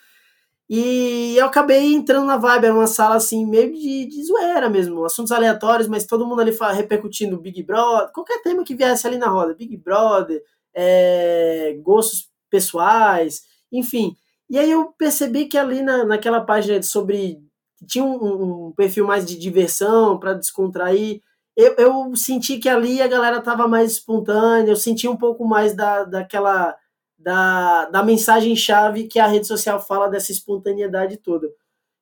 E 0.71 1.37
eu 1.37 1.47
acabei 1.47 1.93
entrando 1.93 2.27
na 2.27 2.37
vibe, 2.37 2.65
era 2.65 2.75
uma 2.75 2.87
sala 2.87 3.17
assim, 3.17 3.47
meio 3.47 3.73
de, 3.73 4.07
de 4.07 4.25
zoeira 4.25 4.71
mesmo, 4.71 5.05
assuntos 5.05 5.33
aleatórios, 5.33 5.89
mas 5.89 6.07
todo 6.07 6.27
mundo 6.27 6.41
ali 6.41 6.53
fala, 6.53 6.73
repercutindo 6.73 7.41
Big 7.41 7.63
Brother, 7.63 8.11
qualquer 8.13 8.41
tema 8.43 8.65
que 8.65 8.75
viesse 8.75 9.07
ali 9.07 9.19
na 9.19 9.29
roda, 9.29 9.55
Big 9.55 9.77
Brother, 9.77 10.43
é, 10.75 11.79
gostos 11.83 12.31
pessoais, 12.51 13.43
enfim. 13.71 14.17
E 14.49 14.59
aí 14.59 14.71
eu 14.71 14.93
percebi 14.99 15.47
que 15.47 15.59
ali 15.59 15.83
na, 15.83 16.05
naquela 16.05 16.41
página 16.41 16.83
sobre 16.83 17.41
tinha 17.87 18.05
um, 18.05 18.69
um 18.69 18.73
perfil 18.73 19.07
mais 19.07 19.25
de 19.27 19.39
diversão 19.39 20.19
para 20.19 20.35
descontrair. 20.35 21.21
Eu, 21.57 21.75
eu, 21.77 22.17
senti 22.17 22.59
que 22.59 22.69
ali 22.69 23.03
a 23.03 23.09
galera 23.09 23.41
tava 23.41 23.69
mais 23.69 23.93
espontânea, 23.93 24.71
eu 24.73 24.77
senti 24.77 25.09
um 25.09 25.17
pouco 25.17 25.45
mais 25.47 25.75
da, 25.75 26.05
daquela 26.05 26.75
da, 27.23 27.87
da 27.87 28.03
mensagem-chave 28.03 29.07
que 29.07 29.19
a 29.19 29.27
rede 29.27 29.47
social 29.47 29.81
fala 29.81 30.09
dessa 30.09 30.33
espontaneidade 30.33 31.17
toda. 31.17 31.53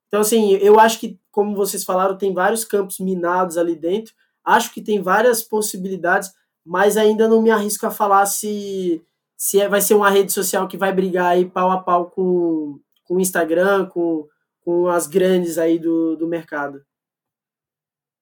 Então, 0.09 0.21
assim, 0.21 0.55
eu 0.55 0.81
acho 0.81 0.99
que, 0.99 1.18
como 1.31 1.55
vocês 1.55 1.85
falaram, 1.85 2.18
tem 2.18 2.35
vários 2.35 2.64
campos 2.64 2.99
minados 2.99 3.57
ali 3.57 3.77
dentro. 3.77 4.12
Acho 4.45 4.73
que 4.73 4.83
tem 4.83 5.01
várias 5.01 5.43
possibilidades, 5.43 6.33
mas 6.64 6.97
ainda 6.97 7.29
não 7.29 7.41
me 7.41 7.51
arrisco 7.51 7.87
a 7.87 7.91
falar 7.91 8.27
se, 8.27 9.03
se 9.37 9.61
é, 9.61 9.68
vai 9.68 9.81
ser 9.81 9.95
uma 9.95 10.11
rede 10.11 10.33
social 10.33 10.66
que 10.66 10.77
vai 10.77 10.93
brigar 10.93 11.27
aí 11.27 11.45
pau 11.45 11.71
a 11.71 11.79
pau 11.79 12.11
com, 12.11 12.81
com 13.05 13.14
o 13.14 13.21
Instagram, 13.21 13.87
com, 13.87 14.27
com 14.64 14.89
as 14.89 15.07
grandes 15.07 15.59
aí 15.59 15.79
do, 15.79 16.16
do 16.16 16.27
mercado. 16.27 16.85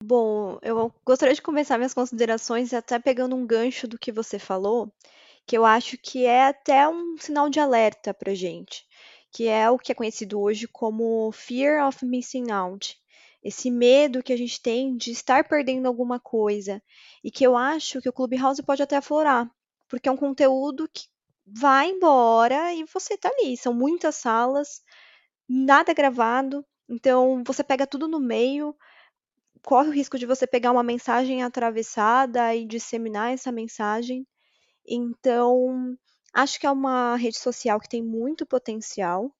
Bom, 0.03 0.59
eu 0.61 0.93
gostaria 1.05 1.35
de 1.35 1.41
começar 1.41 1.77
minhas 1.77 1.93
considerações 1.93 2.73
até 2.73 2.99
pegando 2.99 3.35
um 3.35 3.45
gancho 3.45 3.87
do 3.87 3.97
que 3.97 4.11
você 4.11 4.39
falou, 4.39 4.89
que 5.49 5.57
eu 5.57 5.65
acho 5.65 5.97
que 5.97 6.27
é 6.27 6.45
até 6.45 6.87
um 6.87 7.17
sinal 7.17 7.49
de 7.49 7.59
alerta 7.59 8.13
para 8.13 8.35
gente, 8.35 8.85
que 9.31 9.47
é 9.47 9.67
o 9.67 9.79
que 9.79 9.91
é 9.91 9.95
conhecido 9.95 10.39
hoje 10.39 10.67
como 10.67 11.31
fear 11.31 11.87
of 11.87 12.05
missing 12.05 12.51
out. 12.51 12.95
Esse 13.43 13.71
medo 13.71 14.21
que 14.21 14.31
a 14.31 14.37
gente 14.37 14.61
tem 14.61 14.95
de 14.95 15.09
estar 15.09 15.49
perdendo 15.49 15.87
alguma 15.87 16.19
coisa. 16.19 16.79
E 17.23 17.31
que 17.31 17.43
eu 17.43 17.57
acho 17.57 17.99
que 17.99 18.07
o 18.07 18.13
Clubhouse 18.13 18.61
pode 18.61 18.83
até 18.83 18.97
aflorar, 18.97 19.49
porque 19.87 20.07
é 20.07 20.11
um 20.11 20.17
conteúdo 20.17 20.87
que 20.87 21.07
vai 21.47 21.89
embora 21.89 22.71
e 22.75 22.83
você 22.83 23.17
tá 23.17 23.29
ali. 23.29 23.57
São 23.57 23.73
muitas 23.73 24.17
salas, 24.17 24.83
nada 25.49 25.95
gravado, 25.95 26.63
então 26.87 27.43
você 27.43 27.63
pega 27.63 27.87
tudo 27.87 28.07
no 28.07 28.19
meio, 28.19 28.75
corre 29.63 29.89
o 29.89 29.93
risco 29.93 30.19
de 30.19 30.27
você 30.27 30.45
pegar 30.45 30.71
uma 30.71 30.83
mensagem 30.83 31.41
atravessada 31.41 32.53
e 32.53 32.67
disseminar 32.67 33.33
essa 33.33 33.51
mensagem. 33.51 34.27
Então, 34.89 35.95
acho 36.33 36.59
que 36.59 36.65
é 36.65 36.71
uma 36.71 37.15
rede 37.15 37.37
social 37.37 37.79
que 37.79 37.87
tem 37.87 38.03
muito 38.03 38.45
potencial, 38.45 39.31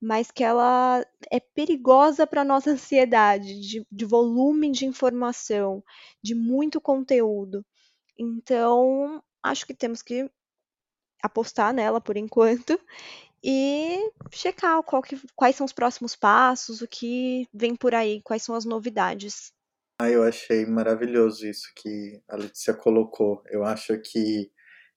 mas 0.00 0.30
que 0.30 0.42
ela 0.42 1.04
é 1.30 1.38
perigosa 1.38 2.26
para 2.26 2.40
a 2.40 2.44
nossa 2.44 2.70
ansiedade 2.72 3.60
de, 3.60 3.86
de 3.90 4.04
volume 4.04 4.70
de 4.70 4.86
informação, 4.86 5.84
de 6.22 6.34
muito 6.34 6.80
conteúdo. 6.80 7.64
Então, 8.18 9.22
acho 9.42 9.66
que 9.66 9.74
temos 9.74 10.00
que 10.00 10.30
apostar 11.22 11.72
nela 11.72 12.00
por 12.00 12.16
enquanto 12.16 12.78
e 13.42 14.10
checar 14.30 14.82
que, 15.02 15.20
quais 15.36 15.56
são 15.56 15.66
os 15.66 15.72
próximos 15.72 16.16
passos, 16.16 16.80
o 16.80 16.88
que 16.88 17.46
vem 17.52 17.76
por 17.76 17.94
aí, 17.94 18.22
quais 18.22 18.42
são 18.42 18.54
as 18.54 18.64
novidades. 18.64 19.52
Ah, 19.98 20.10
eu 20.10 20.22
achei 20.22 20.66
maravilhoso 20.66 21.46
isso 21.46 21.70
que 21.76 22.20
a 22.28 22.36
Letícia 22.36 22.74
colocou. 22.74 23.42
Eu 23.46 23.64
acho 23.64 23.98
que 24.00 24.50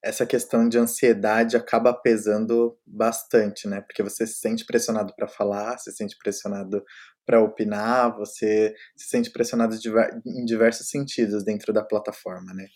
essa 0.04 0.26
questão 0.26 0.70
de 0.70 0.78
ansiedade 0.78 1.58
acaba 1.58 1.94
pesando 1.94 2.78
bastante, 2.86 3.68
né? 3.68 3.82
Porque 3.82 4.04
você 4.04 4.26
se 4.28 4.40
sente 4.40 4.66
pressionado 4.66 5.14
para 5.16 5.28
falar, 5.28 5.78
se 5.80 5.92
sente 5.92 6.16
pressionado 6.18 6.84
para 7.26 7.42
opinar, 7.42 8.16
você 8.16 8.74
se 8.96 9.10
sente 9.10 9.32
pressionado 9.32 9.76
em 10.26 10.46
diversos 10.46 10.90
sentidos 10.90 11.44
dentro 11.44 11.74
da 11.74 11.84
plataforma, 11.84 12.54
né? 12.54 12.68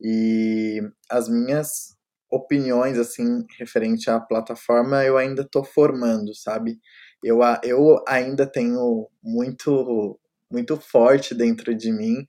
E 0.00 0.80
as 1.10 1.28
minhas 1.28 1.96
opiniões, 2.30 2.98
assim, 2.98 3.44
referente 3.58 4.08
à 4.10 4.20
plataforma, 4.20 5.04
eu 5.04 5.16
ainda 5.16 5.42
estou 5.42 5.64
formando, 5.64 6.34
sabe? 6.34 6.78
Eu, 7.22 7.40
eu 7.64 8.02
ainda 8.06 8.46
tenho 8.46 9.08
muito 9.22 10.18
muito 10.50 10.78
forte 10.78 11.34
dentro 11.34 11.74
de 11.74 11.92
mim 11.92 12.24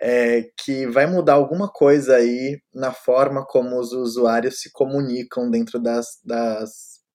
é, 0.00 0.44
que 0.58 0.86
vai 0.86 1.06
mudar 1.06 1.34
alguma 1.34 1.68
coisa 1.68 2.16
aí 2.16 2.58
na 2.74 2.92
forma 2.92 3.44
como 3.46 3.78
os 3.78 3.92
usuários 3.92 4.60
se 4.60 4.70
comunicam 4.72 5.50
dentro 5.50 5.78
das, 5.78 6.06
das 6.24 6.70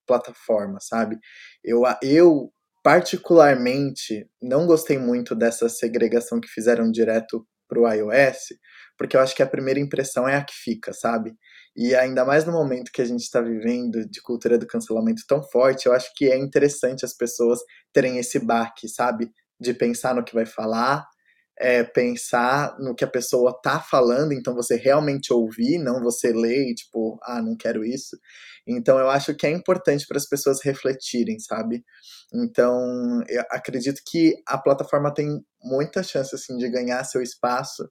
plataformas, 0.06 0.88
sabe? 0.88 1.18
Eu, 1.64 1.84
eu, 2.02 2.52
particularmente, 2.84 4.28
não 4.42 4.68
gostei 4.68 4.98
muito 5.00 5.36
dessa 5.36 5.68
segregação 5.68 6.40
que 6.40 6.48
fizeram 6.48 6.92
direto 6.92 7.46
para 7.68 7.80
o 7.80 7.92
iOS, 7.92 8.54
porque 8.98 9.18
eu 9.18 9.22
acho 9.22 9.36
que 9.36 9.42
a 9.42 9.48
primeira 9.48 9.80
impressão 9.80 10.28
é 10.28 10.36
a 10.36 10.44
que 10.44 10.54
fica, 10.54 10.94
sabe? 10.94 11.34
E 11.76 11.96
ainda 11.96 12.24
mais 12.24 12.46
no 12.46 12.54
momento 12.54 12.92
que 12.94 13.02
a 13.02 13.06
gente 13.06 13.22
está 13.24 13.42
vivendo 13.42 14.08
de 14.08 14.22
cultura 14.22 14.58
do 14.58 14.68
cancelamento 14.68 15.24
tão 15.28 15.42
forte, 15.44 15.88
eu 15.88 15.94
acho 15.94 16.12
que 16.16 16.30
é 16.32 16.38
interessante 16.38 17.04
as 17.04 17.14
pessoas 17.14 17.60
terem 17.92 18.20
esse 18.20 18.40
baque, 18.40 18.88
sabe? 18.88 19.32
de 19.60 19.74
pensar 19.74 20.16
no 20.16 20.24
que 20.24 20.34
vai 20.34 20.46
falar, 20.46 21.06
é, 21.58 21.84
pensar 21.84 22.78
no 22.80 22.94
que 22.94 23.04
a 23.04 23.10
pessoa 23.10 23.58
tá 23.62 23.80
falando, 23.80 24.34
então 24.34 24.54
você 24.54 24.76
realmente 24.76 25.32
ouvir, 25.32 25.78
não 25.78 26.02
você 26.02 26.34
ler 26.34 26.72
e 26.72 26.76
tipo, 26.76 27.18
ah, 27.24 27.42
não 27.42 27.56
quero 27.56 27.84
isso. 27.86 28.18
Então 28.68 29.00
eu 29.00 29.10
acho 29.10 29.34
que 29.36 29.48
é 29.48 29.52
importante 29.52 30.06
para 30.08 30.18
as 30.18 30.28
pessoas 30.28 30.62
refletirem, 30.64 31.40
sabe? 31.40 31.84
Então 32.34 33.24
eu 33.30 33.44
acredito 33.52 34.02
que 34.06 34.36
a 34.48 34.58
plataforma 34.58 35.14
tem 35.14 35.42
muita 35.64 36.04
chance 36.04 36.36
assim 36.36 36.58
de 36.58 36.70
ganhar 36.70 37.04
seu 37.06 37.22
espaço, 37.22 37.90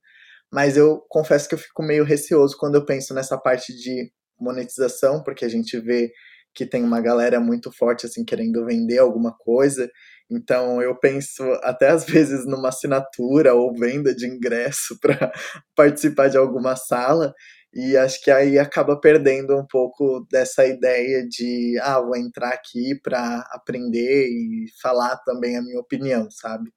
mas 0.53 0.77
eu 0.77 1.05
confesso 1.09 1.49
que 1.49 1.55
eu 1.55 1.59
fico 1.59 1.83
meio 1.83 2.05
receoso 2.05 2.57
quando 2.59 2.75
eu 2.77 2.85
penso 2.85 3.15
nessa 3.15 3.39
parte 3.39 3.75
de 3.75 4.13
monetização, 4.39 5.23
porque 5.23 5.45
a 5.45 5.49
gente 5.49 5.79
vê 5.81 6.13
que 6.55 6.67
tem 6.67 6.85
uma 6.85 7.01
galera 7.01 7.41
muito 7.41 7.73
forte 7.73 8.07
assim 8.07 8.25
querendo 8.25 8.65
vender 8.65 8.99
alguma 8.99 9.33
coisa 9.37 9.91
então 10.31 10.81
eu 10.83 10.99
penso 10.99 11.43
até 11.63 11.91
às 11.91 12.05
vezes 12.05 12.47
numa 12.47 12.69
assinatura 12.71 13.55
ou 13.55 13.75
venda 13.75 14.15
de 14.15 14.27
ingresso 14.27 14.99
para 15.03 15.33
participar 15.77 16.29
de 16.29 16.37
alguma 16.39 16.77
sala 16.77 17.35
e 17.75 17.97
acho 17.97 18.23
que 18.23 18.31
aí 18.31 18.59
acaba 18.59 18.99
perdendo 19.01 19.57
um 19.59 19.67
pouco 19.67 20.27
dessa 20.31 20.65
ideia 20.65 21.27
de 21.29 21.77
ah, 21.83 22.01
vou 22.01 22.17
entrar 22.17 22.51
aqui 22.51 22.95
para 23.03 23.41
aprender 23.51 24.29
e 24.29 24.67
falar 24.81 25.17
também 25.25 25.57
a 25.57 25.63
minha 25.63 25.81
opinião, 25.81 26.31
sabe? 26.31 26.71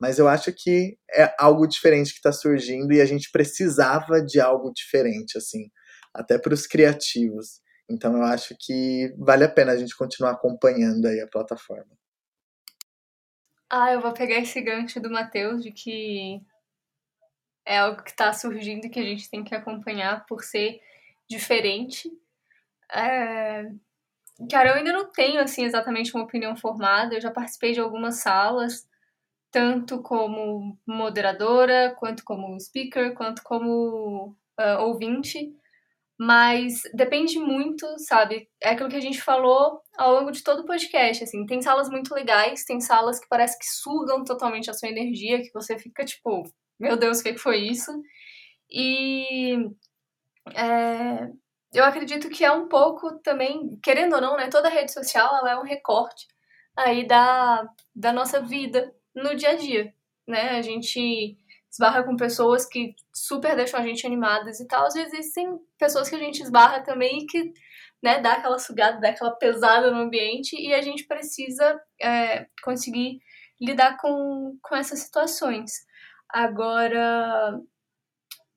Mas 0.00 0.18
eu 0.18 0.28
acho 0.28 0.52
que 0.52 0.96
é 1.12 1.34
algo 1.38 1.66
diferente 1.66 2.12
que 2.12 2.18
está 2.18 2.32
surgindo 2.32 2.92
e 2.92 3.00
a 3.00 3.06
gente 3.06 3.30
precisava 3.32 4.22
de 4.22 4.40
algo 4.40 4.72
diferente, 4.72 5.36
assim, 5.38 5.68
até 6.14 6.38
para 6.38 6.54
os 6.54 6.66
criativos. 6.66 7.60
Então 7.90 8.16
eu 8.16 8.22
acho 8.24 8.54
que 8.60 9.12
vale 9.18 9.44
a 9.44 9.48
pena 9.48 9.72
a 9.72 9.76
gente 9.76 9.96
continuar 9.96 10.32
acompanhando 10.32 11.06
aí 11.06 11.20
a 11.20 11.28
plataforma. 11.28 11.96
Ah, 13.70 13.92
eu 13.92 14.00
vou 14.00 14.12
pegar 14.12 14.38
esse 14.38 14.60
gancho 14.60 15.00
do 15.00 15.10
Matheus 15.10 15.62
de 15.62 15.72
que 15.72 16.40
é 17.64 17.78
algo 17.78 18.02
que 18.02 18.10
está 18.10 18.32
surgindo 18.32 18.86
e 18.86 18.88
que 18.88 19.00
a 19.00 19.02
gente 19.02 19.28
tem 19.28 19.42
que 19.42 19.54
acompanhar 19.54 20.24
por 20.26 20.44
ser 20.44 20.80
diferente. 21.28 22.10
É... 22.92 23.68
Cara, 24.50 24.70
eu 24.70 24.74
ainda 24.74 24.92
não 24.92 25.10
tenho 25.10 25.40
assim 25.40 25.64
exatamente 25.64 26.14
uma 26.14 26.24
opinião 26.24 26.56
formada. 26.56 27.14
Eu 27.14 27.20
já 27.20 27.30
participei 27.30 27.72
de 27.72 27.80
algumas 27.80 28.16
salas, 28.16 28.88
tanto 29.50 30.00
como 30.02 30.78
moderadora, 30.86 31.94
quanto 31.98 32.24
como 32.24 32.58
speaker, 32.60 33.14
quanto 33.14 33.42
como 33.42 34.36
uh, 34.60 34.82
ouvinte. 34.82 35.52
Mas 36.18 36.80
depende 36.94 37.38
muito, 37.38 37.86
sabe? 37.98 38.48
É 38.62 38.70
aquilo 38.70 38.88
que 38.88 38.96
a 38.96 39.00
gente 39.00 39.20
falou 39.20 39.82
ao 39.98 40.14
longo 40.14 40.30
de 40.30 40.42
todo 40.42 40.60
o 40.60 40.66
podcast, 40.66 41.24
assim. 41.24 41.44
Tem 41.44 41.60
salas 41.60 41.90
muito 41.90 42.14
legais, 42.14 42.64
tem 42.64 42.80
salas 42.80 43.20
que 43.20 43.28
parece 43.28 43.58
que 43.58 43.66
sugam 43.66 44.24
totalmente 44.24 44.70
a 44.70 44.74
sua 44.74 44.88
energia, 44.88 45.42
que 45.42 45.52
você 45.52 45.78
fica 45.78 46.04
tipo, 46.04 46.44
meu 46.80 46.96
Deus, 46.96 47.20
o 47.20 47.22
que 47.22 47.36
foi 47.36 47.58
isso? 47.58 47.92
E 48.70 49.56
é, 50.54 51.28
eu 51.74 51.84
acredito 51.84 52.28
que 52.30 52.44
é 52.44 52.50
um 52.52 52.68
pouco 52.68 53.18
também, 53.20 53.78
querendo 53.82 54.14
ou 54.14 54.20
não, 54.20 54.36
né? 54.36 54.48
Toda 54.48 54.68
rede 54.68 54.92
social 54.92 55.36
ela 55.36 55.52
é 55.52 55.58
um 55.58 55.64
recorte 55.64 56.26
aí 56.76 57.06
da, 57.06 57.68
da 57.94 58.12
nossa 58.12 58.40
vida 58.40 58.94
no 59.14 59.34
dia 59.34 59.50
a 59.50 59.54
dia, 59.56 59.94
né? 60.26 60.50
A 60.58 60.62
gente 60.62 61.36
esbarra 61.70 62.02
com 62.02 62.16
pessoas 62.16 62.66
que 62.66 62.94
super 63.14 63.54
deixam 63.56 63.80
a 63.80 63.82
gente 63.82 64.06
animadas 64.06 64.60
e 64.60 64.66
tal. 64.66 64.86
Às 64.86 64.94
vezes 64.94 65.12
existem 65.12 65.58
pessoas 65.78 66.08
que 66.08 66.14
a 66.14 66.18
gente 66.18 66.42
esbarra 66.42 66.82
também 66.82 67.20
e 67.20 67.26
que 67.26 67.52
né, 68.02 68.20
dá 68.20 68.34
aquela 68.34 68.58
sugada, 68.58 69.00
dá 69.00 69.10
aquela 69.10 69.32
pesada 69.32 69.90
no 69.90 70.00
ambiente 70.00 70.56
e 70.56 70.72
a 70.74 70.80
gente 70.80 71.06
precisa 71.06 71.80
é, 72.00 72.46
conseguir 72.62 73.18
lidar 73.60 73.96
com, 73.98 74.58
com 74.62 74.76
essas 74.76 75.00
situações. 75.00 75.72
Agora, 76.28 77.58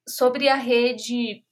sobre 0.07 0.49
a 0.49 0.55
rede 0.55 1.43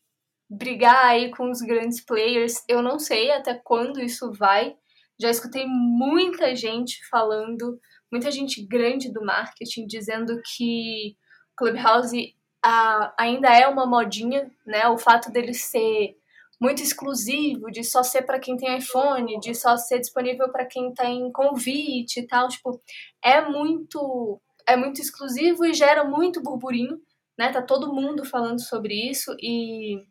brigar 0.50 1.06
aí 1.06 1.32
com 1.32 1.50
os 1.50 1.60
grandes 1.62 2.04
players, 2.04 2.64
eu 2.68 2.82
não 2.82 3.00
sei 3.00 3.32
até 3.32 3.54
quando 3.54 4.02
isso 4.02 4.32
vai. 4.32 4.76
Já 5.20 5.30
escutei 5.30 5.66
muita 5.68 6.56
gente 6.56 7.00
falando, 7.10 7.80
muita 8.12 8.32
gente 8.32 8.66
grande 8.66 9.12
do 9.12 9.26
marketing 9.26 9.86
dizendo 9.88 10.40
que 10.56 11.18
Clubhouse 11.58 12.36
a, 12.64 13.14
ainda 13.18 13.50
é 13.50 13.68
uma 13.68 13.86
modinha, 13.86 14.52
né? 14.66 14.88
O 14.88 14.98
fato 14.98 15.32
dele 15.32 15.54
ser 15.54 16.16
muito 16.60 16.82
exclusivo, 16.82 17.72
de 17.72 17.84
só 17.84 18.04
ser 18.04 18.24
para 18.24 18.40
quem 18.40 18.58
tem 18.58 18.78
iPhone, 18.78 19.40
de 19.40 19.54
só 19.54 19.78
ser 19.78 20.00
disponível 20.00 20.50
para 20.50 20.66
quem 20.66 20.94
tem 20.94 21.32
convite 21.32 22.20
e 22.20 22.28
tal, 22.28 22.48
tipo, 22.48 22.82
é 23.24 23.42
muito 23.42 24.42
é 24.68 24.76
muito 24.76 25.00
exclusivo 25.02 25.66
e 25.66 25.74
gera 25.74 26.04
muito 26.04 26.42
burburinho, 26.44 27.00
né? 27.38 27.52
Tá 27.52 27.62
todo 27.62 27.94
mundo 27.94 28.26
falando 28.26 28.60
sobre 28.62 28.94
isso 29.10 29.36
e 29.40 30.04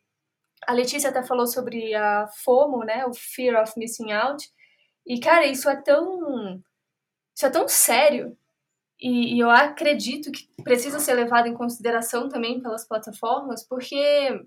a 0.67 0.73
Letícia 0.73 1.11
até 1.11 1.23
falou 1.23 1.47
sobre 1.47 1.95
a 1.95 2.29
FOMO, 2.45 2.85
né? 2.85 3.07
O 3.07 3.15
Fear 3.15 3.63
of 3.63 3.73
Missing 3.79 4.13
Out. 4.13 4.49
E 5.07 5.21
cara, 5.21 5.47
isso 5.47 5.69
é 5.69 5.77
tão 5.83 6.63
isso 7.35 7.47
é 7.47 7.51
tão 7.51 7.69
sério 7.69 8.37
e, 9.01 9.37
e 9.37 9.41
eu 9.41 9.51
acredito 9.51 10.33
que 10.33 10.49
precisa 10.63 10.99
ser 10.99 11.15
levado 11.15 11.49
em 11.49 11.55
consideração 11.55 12.29
também 12.29 12.61
pelas 12.61 12.87
plataformas, 12.87 13.67
porque 13.67 14.41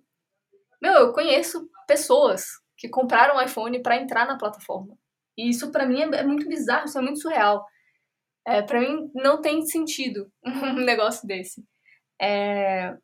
meu, 0.81 0.93
eu 0.93 1.13
conheço 1.13 1.69
pessoas 1.87 2.45
que 2.77 2.87
compraram 2.87 3.35
um 3.35 3.41
iPhone 3.41 3.81
para 3.81 3.97
entrar 3.97 4.25
na 4.25 4.37
plataforma. 4.37 4.97
E 5.37 5.49
isso 5.49 5.71
para 5.71 5.85
mim 5.85 6.01
é, 6.01 6.19
é, 6.19 6.23
muito 6.23 6.47
bizarro, 6.47 6.85
isso 6.85 6.97
é 6.97 7.01
muito 7.01 7.19
surreal. 7.19 7.65
É, 8.47 8.61
para 8.61 8.79
mim 8.79 9.11
não 9.13 9.41
tem 9.41 9.65
sentido 9.65 10.31
um 10.43 10.73
negócio 10.75 11.27
desse. 11.27 11.63
É... 12.21 12.95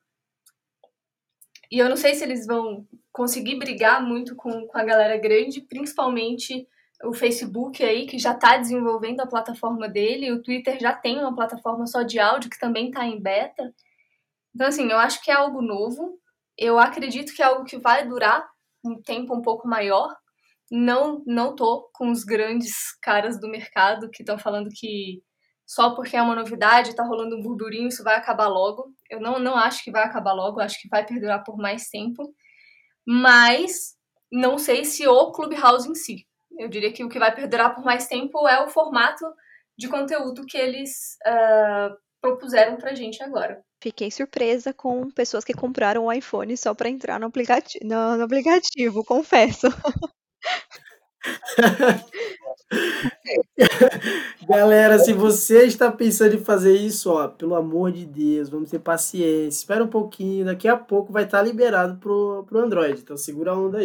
E 1.71 1.79
eu 1.79 1.89
não 1.89 1.97
sei 1.97 2.15
se 2.15 2.23
eles 2.23 2.45
vão 2.45 2.87
conseguir 3.11 3.57
brigar 3.57 4.01
muito 4.01 4.35
com, 4.35 4.67
com 4.67 4.77
a 4.77 4.83
galera 4.83 5.17
grande, 5.17 5.61
principalmente 5.61 6.67
o 7.05 7.13
Facebook 7.13 7.83
aí, 7.83 8.05
que 8.05 8.17
já 8.17 8.33
está 8.33 8.57
desenvolvendo 8.57 9.21
a 9.21 9.27
plataforma 9.27 9.87
dele, 9.87 10.31
o 10.31 10.41
Twitter 10.41 10.79
já 10.79 10.93
tem 10.93 11.19
uma 11.19 11.35
plataforma 11.35 11.85
só 11.87 12.01
de 12.01 12.19
áudio 12.19 12.49
que 12.49 12.59
também 12.59 12.87
está 12.87 13.05
em 13.05 13.21
beta. 13.21 13.73
Então, 14.53 14.67
assim, 14.67 14.89
eu 14.89 14.97
acho 14.97 15.21
que 15.21 15.31
é 15.31 15.33
algo 15.33 15.61
novo, 15.61 16.19
eu 16.57 16.79
acredito 16.79 17.33
que 17.33 17.41
é 17.41 17.45
algo 17.45 17.65
que 17.65 17.77
vai 17.77 18.07
durar 18.07 18.47
um 18.83 19.01
tempo 19.01 19.35
um 19.35 19.41
pouco 19.41 19.67
maior. 19.67 20.15
Não, 20.71 21.23
não 21.25 21.55
tô 21.55 21.89
com 21.93 22.09
os 22.09 22.23
grandes 22.23 22.97
caras 23.01 23.39
do 23.39 23.47
mercado 23.47 24.09
que 24.09 24.23
estão 24.23 24.37
falando 24.37 24.69
que 24.73 25.21
só 25.65 25.95
porque 25.95 26.15
é 26.15 26.21
uma 26.21 26.35
novidade, 26.35 26.91
está 26.91 27.03
rolando 27.03 27.35
um 27.35 27.41
burburinho, 27.41 27.87
isso 27.87 28.03
vai 28.03 28.15
acabar 28.15 28.47
logo. 28.47 28.93
Eu 29.09 29.19
não, 29.19 29.39
não 29.39 29.55
acho 29.55 29.83
que 29.83 29.91
vai 29.91 30.03
acabar 30.03 30.33
logo, 30.33 30.59
acho 30.59 30.79
que 30.81 30.87
vai 30.87 31.05
perdurar 31.05 31.43
por 31.43 31.57
mais 31.57 31.89
tempo. 31.89 32.33
Mas 33.05 33.95
não 34.31 34.57
sei 34.57 34.85
se 34.85 35.07
o 35.07 35.31
Clubhouse 35.31 35.89
em 35.89 35.95
si. 35.95 36.25
Eu 36.57 36.69
diria 36.69 36.91
que 36.91 37.03
o 37.03 37.09
que 37.09 37.19
vai 37.19 37.33
perdurar 37.33 37.75
por 37.75 37.83
mais 37.83 38.07
tempo 38.07 38.47
é 38.47 38.63
o 38.63 38.69
formato 38.69 39.25
de 39.77 39.87
conteúdo 39.87 40.45
que 40.45 40.57
eles 40.57 41.17
uh, 41.27 41.95
propuseram 42.21 42.77
pra 42.77 42.95
gente 42.95 43.21
agora. 43.21 43.61
Fiquei 43.81 44.09
surpresa 44.09 44.73
com 44.73 45.11
pessoas 45.11 45.43
que 45.43 45.53
compraram 45.53 46.05
o 46.05 46.11
iPhone 46.11 46.55
só 46.57 46.73
para 46.73 46.89
entrar 46.89 47.19
no, 47.19 47.27
aplicati 47.27 47.79
no, 47.83 48.17
no 48.17 48.23
aplicativo, 48.23 49.03
confesso. 49.03 49.67
Galera, 54.47 54.99
se 54.99 55.13
você 55.13 55.65
está 55.65 55.91
pensando 55.91 56.35
em 56.35 56.43
fazer 56.43 56.75
isso, 56.75 57.11
ó, 57.11 57.27
pelo 57.27 57.55
amor 57.55 57.91
de 57.91 58.05
Deus, 58.05 58.49
vamos 58.49 58.69
ter 58.69 58.79
paciência. 58.79 59.59
Espera 59.59 59.83
um 59.83 59.87
pouquinho, 59.87 60.45
daqui 60.45 60.67
a 60.67 60.77
pouco 60.77 61.11
vai 61.11 61.25
estar 61.25 61.41
liberado 61.41 61.97
pro, 61.99 62.45
pro 62.47 62.59
Android. 62.59 63.01
Então 63.01 63.17
segura 63.17 63.51
a 63.51 63.57
onda 63.57 63.79
aí. 63.79 63.84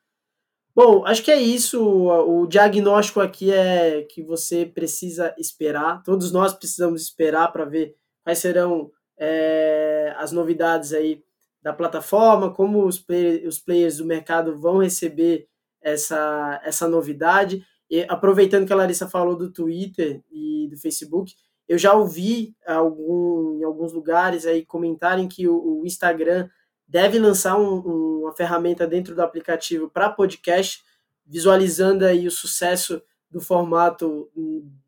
Bom, 0.83 1.05
acho 1.05 1.22
que 1.22 1.31
é 1.31 1.39
isso. 1.39 1.78
O 1.78 2.47
diagnóstico 2.47 3.20
aqui 3.20 3.53
é 3.53 4.01
que 4.05 4.22
você 4.22 4.64
precisa 4.64 5.35
esperar. 5.37 6.03
Todos 6.03 6.33
nós 6.33 6.55
precisamos 6.55 7.03
esperar 7.03 7.53
para 7.53 7.66
ver 7.66 7.95
quais 8.24 8.39
serão 8.39 8.91
é, 9.18 10.14
as 10.16 10.33
novidades 10.33 10.95
aí 10.95 11.22
da 11.62 11.74
plataforma, 11.74 12.51
como 12.51 12.87
os, 12.87 12.99
play, 12.99 13.47
os 13.47 13.59
players 13.59 13.99
do 13.99 14.07
mercado 14.07 14.59
vão 14.59 14.78
receber 14.78 15.47
essa, 15.83 16.59
essa 16.64 16.89
novidade. 16.89 17.62
E 17.91 18.07
aproveitando 18.09 18.66
que 18.66 18.72
a 18.72 18.76
Larissa 18.76 19.07
falou 19.07 19.37
do 19.37 19.53
Twitter 19.53 20.22
e 20.33 20.66
do 20.70 20.78
Facebook, 20.78 21.35
eu 21.68 21.76
já 21.76 21.93
ouvi 21.93 22.57
algum, 22.66 23.59
em 23.61 23.64
alguns 23.64 23.93
lugares 23.93 24.47
aí 24.47 24.64
comentarem 24.64 25.28
que 25.28 25.47
o, 25.47 25.83
o 25.83 25.85
Instagram 25.85 26.49
deve 26.91 27.18
lançar 27.20 27.57
um, 27.57 28.20
uma 28.22 28.34
ferramenta 28.34 28.86
dentro 28.86 29.14
do 29.14 29.22
aplicativo 29.22 29.88
para 29.88 30.11
podcast, 30.11 30.82
visualizando 31.24 32.05
aí 32.05 32.26
o 32.26 32.30
sucesso 32.30 33.01
do 33.30 33.41
formato 33.41 34.28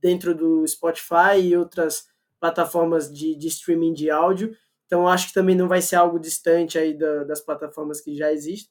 dentro 0.01 0.35
do 0.35 0.67
Spotify 0.67 1.39
e 1.41 1.57
outras 1.57 2.07
plataformas 2.41 3.13
de, 3.13 3.37
de 3.37 3.47
streaming 3.47 3.95
de 3.95 4.11
áudio. 4.11 4.57
Então, 4.85 5.07
acho 5.07 5.29
que 5.29 5.35
também 5.35 5.55
não 5.55 5.69
vai 5.69 5.81
ser 5.81 5.95
algo 5.95 6.19
distante 6.19 6.77
aí 6.77 6.93
da, 6.93 7.23
das 7.23 7.41
plataformas 7.41 8.01
que 8.01 8.17
já 8.17 8.33
existem. 8.33 8.69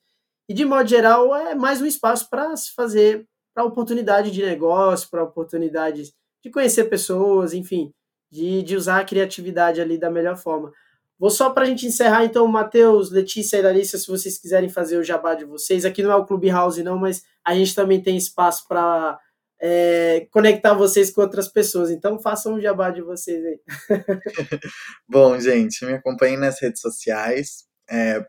E, 0.49 0.53
de 0.53 0.65
modo 0.65 0.89
geral, 0.89 1.33
é 1.33 1.55
mais 1.55 1.81
um 1.81 1.85
espaço 1.85 2.29
para 2.29 2.53
se 2.57 2.73
fazer, 2.73 3.25
para 3.53 3.63
oportunidade 3.63 4.29
de 4.29 4.43
negócio, 4.43 5.09
para 5.09 5.23
oportunidades 5.23 6.13
de 6.43 6.49
conhecer 6.49 6.85
pessoas, 6.89 7.53
enfim, 7.53 7.93
de, 8.29 8.61
de 8.61 8.75
usar 8.75 8.99
a 8.99 9.05
criatividade 9.05 9.79
ali 9.79 9.97
da 9.97 10.11
melhor 10.11 10.35
forma. 10.35 10.73
Vou 11.21 11.29
só 11.29 11.51
para 11.51 11.65
a 11.65 11.67
gente 11.67 11.85
encerrar, 11.85 12.25
então, 12.25 12.47
Matheus, 12.47 13.11
Letícia 13.11 13.57
e 13.57 13.61
Larissa, 13.61 13.95
se 13.95 14.07
vocês 14.07 14.39
quiserem 14.39 14.69
fazer 14.69 14.97
o 14.97 15.03
jabá 15.03 15.35
de 15.35 15.45
vocês. 15.45 15.85
Aqui 15.85 16.01
não 16.01 16.11
é 16.11 16.15
o 16.15 16.25
Clubhouse, 16.25 16.81
não, 16.81 16.97
mas 16.97 17.21
a 17.45 17.53
gente 17.53 17.75
também 17.75 18.01
tem 18.01 18.17
espaço 18.17 18.67
para 18.67 19.19
é, 19.61 20.27
conectar 20.31 20.73
vocês 20.73 21.11
com 21.11 21.21
outras 21.21 21.47
pessoas. 21.47 21.91
Então 21.91 22.17
façam 22.17 22.55
o 22.55 22.59
jabá 22.59 22.89
de 22.89 23.03
vocês 23.03 23.45
aí. 23.45 23.59
Bom, 25.07 25.39
gente, 25.39 25.85
me 25.85 25.93
acompanhem 25.93 26.37
nas 26.37 26.59
redes 26.59 26.81
sociais. 26.81 27.65
É, 27.87 28.25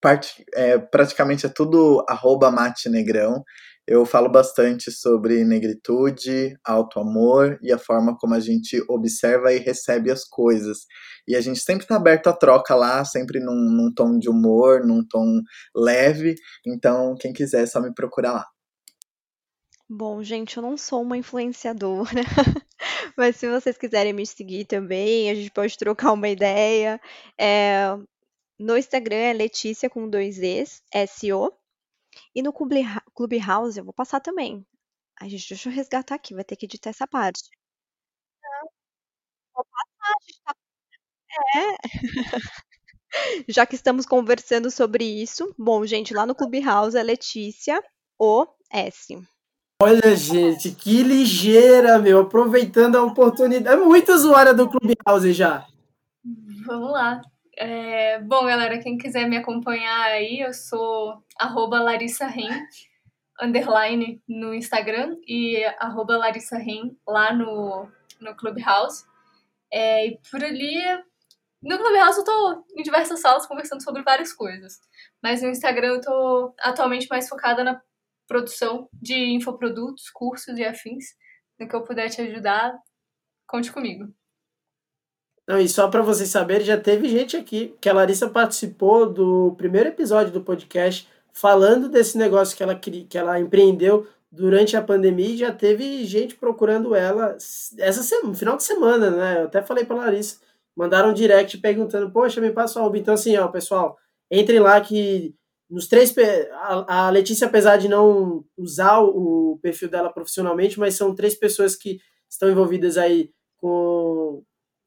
part, 0.00 0.44
é, 0.54 0.78
praticamente 0.78 1.46
é 1.46 1.48
tudo 1.48 2.04
arroba 2.08 2.50
mate 2.50 2.88
negrão. 2.88 3.44
Eu 3.86 4.06
falo 4.06 4.28
bastante 4.28 4.92
sobre 4.92 5.44
negritude, 5.44 6.56
auto-amor 6.64 7.58
e 7.60 7.72
a 7.72 7.78
forma 7.78 8.16
como 8.16 8.34
a 8.34 8.40
gente 8.40 8.80
observa 8.88 9.52
e 9.52 9.58
recebe 9.58 10.10
as 10.10 10.24
coisas. 10.24 10.86
E 11.26 11.34
a 11.34 11.40
gente 11.40 11.58
sempre 11.58 11.84
está 11.84 11.96
aberto 11.96 12.28
à 12.28 12.32
troca 12.32 12.76
lá, 12.76 13.04
sempre 13.04 13.40
num, 13.40 13.54
num 13.54 13.92
tom 13.92 14.18
de 14.18 14.28
humor, 14.28 14.86
num 14.86 15.04
tom 15.04 15.40
leve. 15.74 16.36
Então, 16.64 17.16
quem 17.18 17.32
quiser, 17.32 17.64
é 17.64 17.66
só 17.66 17.80
me 17.80 17.92
procurar 17.92 18.32
lá. 18.32 18.46
Bom, 19.88 20.22
gente, 20.22 20.56
eu 20.56 20.62
não 20.62 20.76
sou 20.76 21.02
uma 21.02 21.18
influenciadora, 21.18 22.22
mas 23.16 23.36
se 23.36 23.46
vocês 23.48 23.76
quiserem 23.76 24.12
me 24.12 24.24
seguir 24.24 24.64
também, 24.64 25.28
a 25.28 25.34
gente 25.34 25.50
pode 25.50 25.76
trocar 25.76 26.12
uma 26.12 26.28
ideia. 26.28 27.00
É, 27.38 27.94
no 28.58 28.78
Instagram 28.78 29.16
é 29.16 29.32
Letícia 29.32 29.90
com 29.90 30.08
dois 30.08 30.38
Es, 30.38 30.82
S-O. 30.94 31.52
E 32.34 32.42
no 32.42 32.52
Clubhouse 32.52 33.78
eu 33.78 33.84
vou 33.84 33.92
passar 33.94 34.20
também. 34.20 34.66
A 35.20 35.28
gente, 35.28 35.48
deixa 35.48 35.68
eu 35.68 35.72
resgatar 35.72 36.14
aqui, 36.14 36.34
vai 36.34 36.44
ter 36.44 36.56
que 36.56 36.66
editar 36.66 36.90
essa 36.90 37.06
parte. 37.06 37.42
Não, 38.42 38.68
vou 39.54 39.64
passar, 39.64 40.12
a 40.12 40.24
gente 40.24 40.42
tá... 40.44 40.54
É. 41.54 41.76
Já 43.48 43.66
que 43.66 43.74
estamos 43.74 44.06
conversando 44.06 44.70
sobre 44.70 45.04
isso, 45.04 45.54
bom, 45.58 45.84
gente, 45.84 46.14
lá 46.14 46.26
no 46.26 46.34
Clubhouse 46.34 46.96
é 46.96 47.02
Letícia 47.02 47.82
O 48.18 48.46
S. 48.70 49.18
Olha, 49.82 50.14
gente, 50.14 50.70
que 50.70 51.02
ligeira, 51.02 51.98
meu. 51.98 52.20
Aproveitando 52.20 52.96
a 52.96 53.02
oportunidade. 53.02 53.80
É 53.80 53.84
muito 53.84 54.12
usuária 54.12 54.54
do 54.54 54.68
Clubhouse 54.70 55.32
já. 55.32 55.66
Vamos 56.64 56.92
lá. 56.92 57.20
É, 57.64 58.18
bom, 58.18 58.44
galera, 58.44 58.80
quem 58.80 58.98
quiser 58.98 59.28
me 59.28 59.36
acompanhar 59.36 60.06
aí, 60.06 60.40
eu 60.40 60.52
sou 60.52 61.22
arroba 61.38 61.80
Larissa 61.80 62.26
Ren, 62.26 62.66
underline 63.40 64.20
no 64.28 64.52
Instagram 64.52 65.16
e 65.28 65.64
arroba 65.78 66.16
Larissa 66.16 66.58
Ren 66.58 66.96
lá 67.06 67.32
no, 67.32 67.88
no 68.20 68.34
Clubhouse. 68.34 69.04
É, 69.72 70.08
e 70.08 70.18
por 70.28 70.42
ali, 70.42 70.74
no 71.62 71.78
Clubhouse 71.78 72.18
eu 72.18 72.24
tô 72.24 72.64
em 72.76 72.82
diversas 72.82 73.20
salas 73.20 73.46
conversando 73.46 73.80
sobre 73.80 74.02
várias 74.02 74.32
coisas. 74.32 74.80
Mas 75.22 75.40
no 75.40 75.48
Instagram 75.48 75.86
eu 75.86 76.00
tô 76.00 76.54
atualmente 76.58 77.06
mais 77.08 77.28
focada 77.28 77.62
na 77.62 77.80
produção 78.26 78.88
de 78.92 79.14
infoprodutos, 79.14 80.10
cursos 80.10 80.58
e 80.58 80.64
afins. 80.64 81.14
No 81.60 81.68
que 81.68 81.76
eu 81.76 81.84
puder 81.84 82.10
te 82.10 82.22
ajudar, 82.22 82.76
conte 83.46 83.70
comigo. 83.70 84.12
Não, 85.52 85.60
e 85.60 85.68
só 85.68 85.86
para 85.86 86.00
vocês 86.00 86.30
saberem, 86.30 86.64
já 86.64 86.78
teve 86.78 87.06
gente 87.10 87.36
aqui 87.36 87.76
que 87.78 87.86
a 87.86 87.92
Larissa 87.92 88.26
participou 88.26 89.12
do 89.12 89.54
primeiro 89.54 89.90
episódio 89.90 90.32
do 90.32 90.40
podcast 90.40 91.06
falando 91.30 91.90
desse 91.90 92.16
negócio 92.16 92.56
que 92.56 92.62
ela, 92.62 92.74
que 92.74 93.18
ela 93.18 93.38
empreendeu 93.38 94.06
durante 94.30 94.78
a 94.78 94.82
pandemia 94.82 95.28
e 95.28 95.36
já 95.36 95.52
teve 95.52 96.06
gente 96.06 96.36
procurando 96.36 96.94
ela 96.94 97.36
essa 97.76 98.02
semana, 98.02 98.34
final 98.34 98.56
de 98.56 98.64
semana, 98.64 99.10
né? 99.10 99.42
Eu 99.42 99.44
até 99.44 99.60
falei 99.60 99.84
para 99.84 99.96
Larissa, 99.96 100.38
mandaram 100.74 101.10
um 101.10 101.14
direct 101.14 101.58
perguntando, 101.58 102.10
poxa, 102.10 102.40
me 102.40 102.50
passa 102.50 102.82
o 102.82 102.96
Então, 102.96 103.12
assim, 103.12 103.36
ó, 103.36 103.46
pessoal, 103.48 103.98
entrem 104.30 104.58
lá 104.58 104.80
que 104.80 105.34
nos 105.68 105.86
três 105.86 106.14
a, 106.88 107.10
Letícia 107.10 107.46
apesar 107.46 107.76
de 107.76 107.88
não 107.88 108.42
usar 108.56 109.00
o 109.00 109.58
perfil 109.60 109.90
dela 109.90 110.10
profissionalmente 110.10 110.80
mas 110.80 110.94
são 110.94 111.14
três 111.14 111.34
pessoas 111.34 111.76
que 111.76 112.00
estão 112.26 112.50
envolvidas 112.50 112.96
aí 112.96 113.30
com 113.58 114.42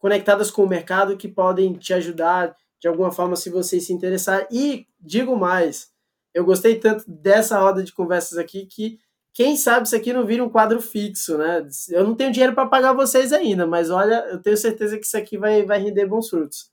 conectadas 0.05 0.51
com 0.51 0.63
o 0.63 0.69
mercado 0.69 1.17
que 1.17 1.27
podem 1.27 1.73
te 1.73 1.91
ajudar 1.91 2.55
de 2.79 2.87
alguma 2.87 3.11
forma 3.11 3.35
se 3.35 3.49
você 3.49 3.79
se 3.79 3.91
interessar 3.91 4.47
e 4.51 4.85
digo 4.99 5.35
mais 5.35 5.91
Eu 6.31 6.45
gostei 6.45 6.79
tanto 6.79 7.03
dessa 7.07 7.59
roda 7.59 7.81
de 7.83 7.91
conversas 7.91 8.37
aqui 8.37 8.67
que 8.67 8.99
quem 9.33 9.57
sabe 9.57 9.87
isso 9.87 9.95
aqui 9.95 10.13
não 10.13 10.23
vira 10.23 10.43
um 10.43 10.49
quadro 10.49 10.79
fixo, 10.79 11.39
né? 11.39 11.67
Eu 11.89 12.03
não 12.03 12.15
tenho 12.15 12.31
dinheiro 12.31 12.53
para 12.53 12.67
pagar 12.67 12.93
vocês 12.93 13.33
ainda, 13.33 13.65
mas 13.65 13.89
olha, 13.89 14.23
eu 14.29 14.39
tenho 14.39 14.55
certeza 14.55 14.95
que 14.99 15.05
isso 15.07 15.17
aqui 15.17 15.39
vai, 15.39 15.63
vai 15.65 15.79
render 15.79 16.05
bons 16.05 16.29
frutos. 16.29 16.71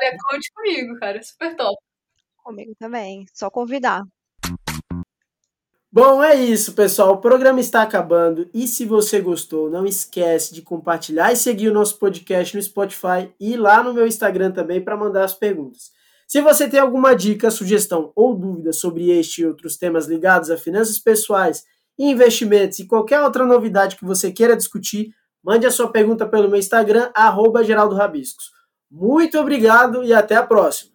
Olha, 0.00 0.16
conte 0.22 0.52
comigo, 0.54 0.98
cara, 1.00 1.22
super 1.22 1.56
top. 1.56 1.76
Comigo 2.44 2.74
também, 2.78 3.26
só 3.34 3.50
convidar. 3.50 4.02
Bom, 5.92 6.22
é 6.22 6.36
isso, 6.36 6.74
pessoal. 6.74 7.14
O 7.14 7.20
programa 7.20 7.58
está 7.58 7.82
acabando 7.82 8.48
e 8.54 8.68
se 8.68 8.84
você 8.84 9.20
gostou, 9.20 9.68
não 9.68 9.84
esquece 9.84 10.54
de 10.54 10.62
compartilhar 10.62 11.32
e 11.32 11.36
seguir 11.36 11.68
o 11.68 11.74
nosso 11.74 11.98
podcast 11.98 12.56
no 12.56 12.62
Spotify 12.62 13.28
e 13.40 13.56
lá 13.56 13.82
no 13.82 13.92
meu 13.92 14.06
Instagram 14.06 14.52
também 14.52 14.80
para 14.80 14.96
mandar 14.96 15.24
as 15.24 15.34
perguntas. 15.34 15.90
Se 16.28 16.40
você 16.40 16.68
tem 16.68 16.78
alguma 16.78 17.12
dica, 17.12 17.50
sugestão 17.50 18.12
ou 18.14 18.36
dúvida 18.36 18.72
sobre 18.72 19.10
este 19.10 19.42
e 19.42 19.46
outros 19.46 19.76
temas 19.76 20.06
ligados 20.06 20.48
a 20.48 20.56
finanças 20.56 21.00
pessoais, 21.00 21.64
investimentos 21.98 22.78
e 22.78 22.86
qualquer 22.86 23.20
outra 23.22 23.44
novidade 23.44 23.96
que 23.96 24.04
você 24.04 24.30
queira 24.30 24.56
discutir, 24.56 25.10
mande 25.42 25.66
a 25.66 25.72
sua 25.72 25.90
pergunta 25.90 26.24
pelo 26.24 26.48
meu 26.48 26.60
Instagram, 26.60 27.10
arroba 27.12 27.64
Geraldo 27.64 27.96
Rabiscos. 27.96 28.52
Muito 28.88 29.36
obrigado 29.40 30.04
e 30.04 30.14
até 30.14 30.36
a 30.36 30.46
próxima! 30.46 30.92